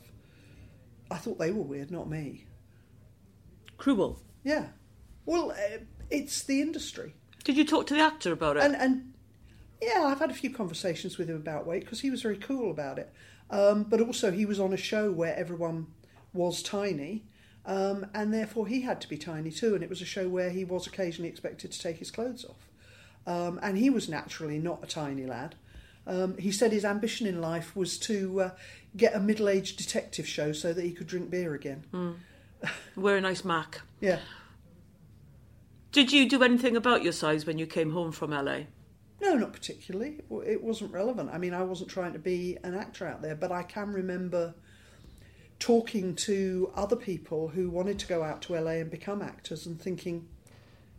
I 1.12 1.18
thought 1.18 1.40
they 1.40 1.52
were 1.52 1.62
weird, 1.64 1.92
not 1.92 2.10
me. 2.10 2.46
Cruel. 3.80 4.22
Yeah. 4.44 4.68
Well, 5.26 5.52
uh, 5.52 5.80
it's 6.12 6.44
the 6.44 6.62
industry. 6.62 7.16
Did 7.44 7.58
you 7.58 7.66
talk 7.66 7.88
to 7.88 7.96
the 7.96 8.02
actor 8.02 8.32
about 8.32 8.58
it? 8.58 8.64
And 8.64 8.76
and 8.76 9.14
yeah, 9.82 10.04
I've 10.04 10.20
had 10.20 10.30
a 10.30 10.36
few 10.36 10.52
conversations 10.52 11.18
with 11.18 11.30
him 11.30 11.38
about 11.38 11.66
weight 11.66 11.86
because 11.86 12.02
he 12.02 12.12
was 12.12 12.22
very 12.22 12.38
cool 12.38 12.70
about 12.70 13.00
it. 13.00 13.12
Um, 13.50 13.84
but 13.84 14.02
also, 14.02 14.32
he 14.32 14.46
was 14.46 14.60
on 14.60 14.74
a 14.74 14.78
show 14.78 15.12
where 15.12 15.36
everyone 15.36 15.88
was 16.34 16.62
tiny, 16.62 17.24
um, 17.66 18.06
and 18.14 18.32
therefore 18.32 18.68
he 18.68 18.82
had 18.82 19.02
to 19.02 19.10
be 19.10 19.18
tiny 19.18 19.50
too. 19.50 19.74
And 19.74 19.84
it 19.84 19.90
was 19.90 20.02
a 20.02 20.06
show 20.06 20.30
where 20.30 20.52
he 20.52 20.64
was 20.64 20.86
occasionally 20.86 21.30
expected 21.30 21.72
to 21.72 21.80
take 21.80 21.98
his 21.98 22.12
clothes 22.12 22.46
off. 22.46 22.70
Um, 23.26 23.60
and 23.64 23.78
he 23.78 23.90
was 23.90 24.10
naturally 24.10 24.60
not 24.60 24.84
a 24.84 24.88
tiny 24.88 25.26
lad. 25.26 25.56
Um, 26.06 26.38
he 26.38 26.52
said 26.52 26.72
his 26.72 26.86
ambition 26.86 27.28
in 27.28 27.40
life 27.40 27.76
was 27.76 27.98
to 28.00 28.42
uh, 28.42 28.50
get 28.98 29.16
a 29.16 29.20
middle-aged 29.20 29.78
detective 29.78 30.28
show 30.28 30.52
so 30.54 30.74
that 30.74 30.84
he 30.84 30.92
could 30.92 31.08
drink 31.08 31.30
beer 31.30 31.54
again. 31.54 31.86
Wear 32.96 33.18
a 33.18 33.22
nice 33.22 33.44
Mac. 33.46 33.82
Yeah. 34.02 34.20
Did 35.92 36.12
you 36.12 36.30
do 36.30 36.44
anything 36.44 36.76
about 36.76 37.04
your 37.04 37.14
size 37.14 37.46
when 37.46 37.58
you 37.58 37.66
came 37.66 37.92
home 37.92 38.12
from 38.12 38.32
LA? 38.32 38.62
No, 39.22 39.36
not 39.36 39.54
particularly. 39.54 40.22
It 40.46 40.64
wasn't 40.64 40.94
relevant. 40.94 41.30
I 41.34 41.38
mean, 41.38 41.54
I 41.54 41.64
wasn't 41.64 41.90
trying 41.90 42.14
to 42.14 42.20
be 42.20 42.58
an 42.64 42.76
actor 42.76 43.08
out 43.08 43.22
there, 43.22 43.36
but 43.36 43.52
I 43.52 43.64
can 43.64 43.92
remember 43.92 44.54
talking 45.60 46.16
to 46.16 46.72
other 46.76 46.96
people 46.96 47.50
who 47.50 47.70
wanted 47.70 48.00
to 48.00 48.08
go 48.08 48.24
out 48.24 48.42
to 48.44 48.60
LA 48.60 48.72
and 48.72 48.90
become 48.90 49.22
actors 49.22 49.66
and 49.66 49.82
thinking, 49.82 50.28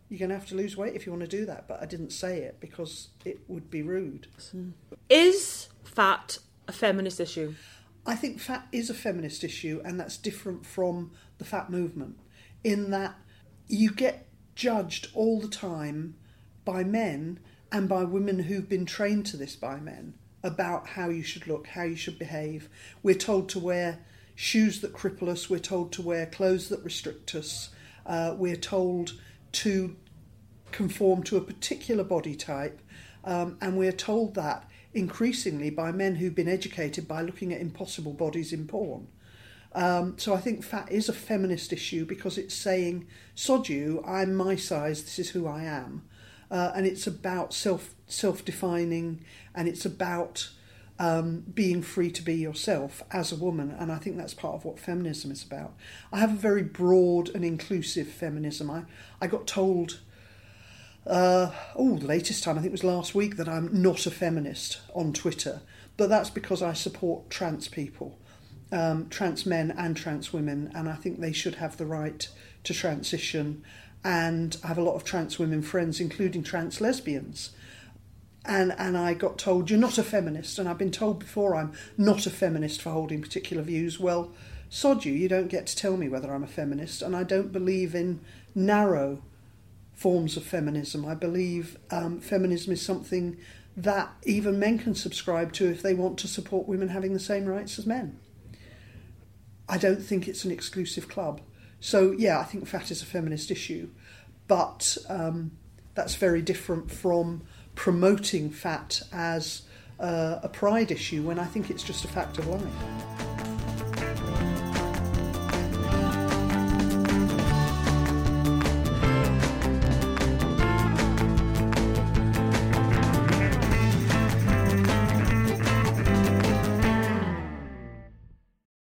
you're 0.07 0.19
going 0.19 0.29
to 0.29 0.35
have 0.35 0.47
to 0.49 0.55
lose 0.55 0.77
weight 0.77 0.93
if 0.93 1.05
you 1.05 1.11
want 1.11 1.21
to 1.21 1.27
do 1.27 1.45
that. 1.45 1.67
But 1.67 1.81
I 1.81 1.85
didn't 1.85 2.11
say 2.11 2.39
it 2.39 2.59
because 2.59 3.09
it 3.25 3.39
would 3.47 3.71
be 3.71 3.81
rude. 3.81 4.27
Is 5.09 5.69
fat 5.83 6.37
a 6.67 6.71
feminist 6.71 7.19
issue? 7.19 7.55
I 8.05 8.15
think 8.15 8.39
fat 8.39 8.67
is 8.71 8.89
a 8.89 8.95
feminist 8.95 9.43
issue, 9.43 9.81
and 9.85 9.99
that's 9.99 10.17
different 10.17 10.65
from 10.65 11.11
the 11.37 11.45
fat 11.45 11.69
movement 11.69 12.17
in 12.63 12.91
that 12.91 13.15
you 13.67 13.91
get 13.91 14.27
judged 14.55 15.07
all 15.13 15.39
the 15.39 15.47
time 15.47 16.15
by 16.65 16.83
men 16.83 17.39
and 17.71 17.87
by 17.87 18.03
women 18.03 18.39
who've 18.39 18.67
been 18.67 18.85
trained 18.85 19.25
to 19.27 19.37
this 19.37 19.55
by 19.55 19.79
men 19.79 20.13
about 20.43 20.89
how 20.89 21.09
you 21.09 21.23
should 21.23 21.47
look, 21.47 21.67
how 21.67 21.83
you 21.83 21.95
should 21.95 22.17
behave. 22.19 22.69
We're 23.03 23.15
told 23.15 23.49
to 23.49 23.59
wear 23.59 23.99
shoes 24.35 24.81
that 24.81 24.93
cripple 24.93 25.27
us, 25.27 25.49
we're 25.49 25.59
told 25.59 25.91
to 25.93 26.01
wear 26.01 26.25
clothes 26.25 26.69
that 26.69 26.83
restrict 26.83 27.35
us, 27.35 27.69
uh, 28.05 28.35
we're 28.37 28.55
told 28.55 29.13
to 29.51 29.95
conform 30.71 31.21
to 31.23 31.37
a 31.37 31.41
particular 31.41 32.03
body 32.03 32.35
type, 32.35 32.81
um, 33.23 33.57
and 33.61 33.77
we're 33.77 33.91
told 33.91 34.33
that 34.35 34.67
increasingly 34.93 35.69
by 35.69 35.91
men 35.91 36.15
who've 36.15 36.35
been 36.35 36.47
educated 36.47 37.07
by 37.07 37.21
looking 37.21 37.53
at 37.53 37.61
impossible 37.61 38.13
bodies 38.13 38.51
in 38.51 38.67
porn. 38.67 39.07
Um, 39.73 40.17
so 40.17 40.33
I 40.33 40.39
think 40.39 40.63
fat 40.63 40.91
is 40.91 41.07
a 41.07 41.13
feminist 41.13 41.71
issue 41.71 42.05
because 42.05 42.37
it's 42.37 42.53
saying, 42.53 43.07
sod 43.35 43.69
you, 43.69 44.03
I'm 44.05 44.35
my 44.35 44.55
size, 44.55 45.03
this 45.03 45.19
is 45.19 45.29
who 45.29 45.47
I 45.47 45.63
am. 45.63 46.03
Uh, 46.49 46.71
and 46.75 46.85
it's 46.85 47.07
about 47.07 47.53
self 47.53 47.95
self 48.07 48.43
defining 48.43 49.23
and 49.55 49.69
it's 49.69 49.85
about 49.85 50.49
um, 50.99 51.45
being 51.53 51.81
free 51.81 52.11
to 52.11 52.21
be 52.21 52.35
yourself 52.35 53.01
as 53.11 53.31
a 53.31 53.35
woman. 53.35 53.71
And 53.71 53.91
I 53.91 53.97
think 53.97 54.17
that's 54.17 54.33
part 54.33 54.55
of 54.55 54.65
what 54.65 54.77
feminism 54.77 55.31
is 55.31 55.43
about. 55.43 55.73
I 56.11 56.19
have 56.19 56.33
a 56.33 56.35
very 56.35 56.63
broad 56.63 57.29
and 57.29 57.45
inclusive 57.45 58.07
feminism. 58.07 58.69
I, 58.69 58.83
I 59.21 59.27
got 59.27 59.47
told, 59.47 60.01
uh, 61.07 61.51
oh, 61.75 61.97
the 61.97 62.07
latest 62.07 62.43
time, 62.43 62.57
I 62.57 62.61
think 62.61 62.69
it 62.69 62.71
was 62.71 62.83
last 62.83 63.15
week, 63.15 63.37
that 63.37 63.49
I'm 63.49 63.81
not 63.81 64.05
a 64.05 64.11
feminist 64.11 64.79
on 64.93 65.13
Twitter. 65.13 65.61
But 65.97 66.09
that's 66.09 66.29
because 66.29 66.61
I 66.61 66.73
support 66.73 67.29
trans 67.29 67.67
people 67.67 68.17
um, 68.71 69.07
trans 69.09 69.45
men 69.45 69.71
and 69.71 69.95
trans 69.97 70.31
women, 70.31 70.71
and 70.73 70.87
I 70.87 70.95
think 70.95 71.19
they 71.19 71.33
should 71.33 71.55
have 71.55 71.77
the 71.77 71.85
right 71.85 72.27
to 72.63 72.73
transition. 72.73 73.63
And 74.03 74.57
I 74.63 74.67
have 74.67 74.77
a 74.77 74.83
lot 74.83 74.95
of 74.95 75.03
trans 75.03 75.37
women 75.37 75.61
friends, 75.61 75.99
including 75.99 76.43
trans 76.43 76.81
lesbians. 76.81 77.51
And, 78.45 78.73
and 78.77 78.97
I 78.97 79.13
got 79.13 79.37
told, 79.37 79.69
You're 79.69 79.79
not 79.79 79.97
a 79.97 80.03
feminist. 80.03 80.57
And 80.57 80.67
I've 80.67 80.77
been 80.77 80.91
told 80.91 81.19
before 81.19 81.55
I'm 81.55 81.73
not 81.97 82.25
a 82.25 82.31
feminist 82.31 82.81
for 82.81 82.91
holding 82.91 83.21
particular 83.21 83.61
views. 83.61 83.99
Well, 83.99 84.31
sod 84.69 85.05
you, 85.05 85.13
you 85.13 85.27
don't 85.27 85.49
get 85.49 85.67
to 85.67 85.75
tell 85.75 85.97
me 85.97 86.09
whether 86.09 86.33
I'm 86.33 86.43
a 86.43 86.47
feminist. 86.47 87.03
And 87.03 87.15
I 87.15 87.23
don't 87.23 87.51
believe 87.51 87.93
in 87.93 88.21
narrow 88.55 89.21
forms 90.01 90.35
of 90.35 90.43
feminism. 90.43 91.05
I 91.05 91.13
believe 91.13 91.77
um, 91.91 92.19
feminism 92.21 92.73
is 92.73 92.81
something 92.81 93.37
that 93.77 94.11
even 94.23 94.57
men 94.57 94.79
can 94.79 94.95
subscribe 94.95 95.53
to 95.53 95.69
if 95.69 95.83
they 95.83 95.93
want 95.93 96.17
to 96.19 96.27
support 96.27 96.67
women 96.67 96.87
having 96.87 97.13
the 97.13 97.19
same 97.19 97.45
rights 97.45 97.77
as 97.77 97.85
men. 97.85 98.19
I 99.69 99.77
don't 99.77 100.01
think 100.01 100.27
it's 100.27 100.43
an 100.43 100.49
exclusive 100.49 101.07
club. 101.07 101.39
So, 101.79 102.13
yeah, 102.13 102.39
I 102.39 102.43
think 102.45 102.67
fat 102.67 102.89
is 102.89 103.03
a 103.03 103.05
feminist 103.05 103.51
issue, 103.51 103.89
but 104.47 104.97
um, 105.07 105.51
that's 105.93 106.15
very 106.15 106.41
different 106.41 106.89
from 106.89 107.43
promoting 107.75 108.49
fat 108.49 109.03
as 109.13 109.61
uh, 109.99 110.39
a 110.41 110.49
pride 110.49 110.89
issue 110.89 111.21
when 111.21 111.37
I 111.37 111.45
think 111.45 111.69
it's 111.69 111.83
just 111.83 112.05
a 112.05 112.07
fact 112.07 112.39
of 112.39 112.47
life. 112.47 113.50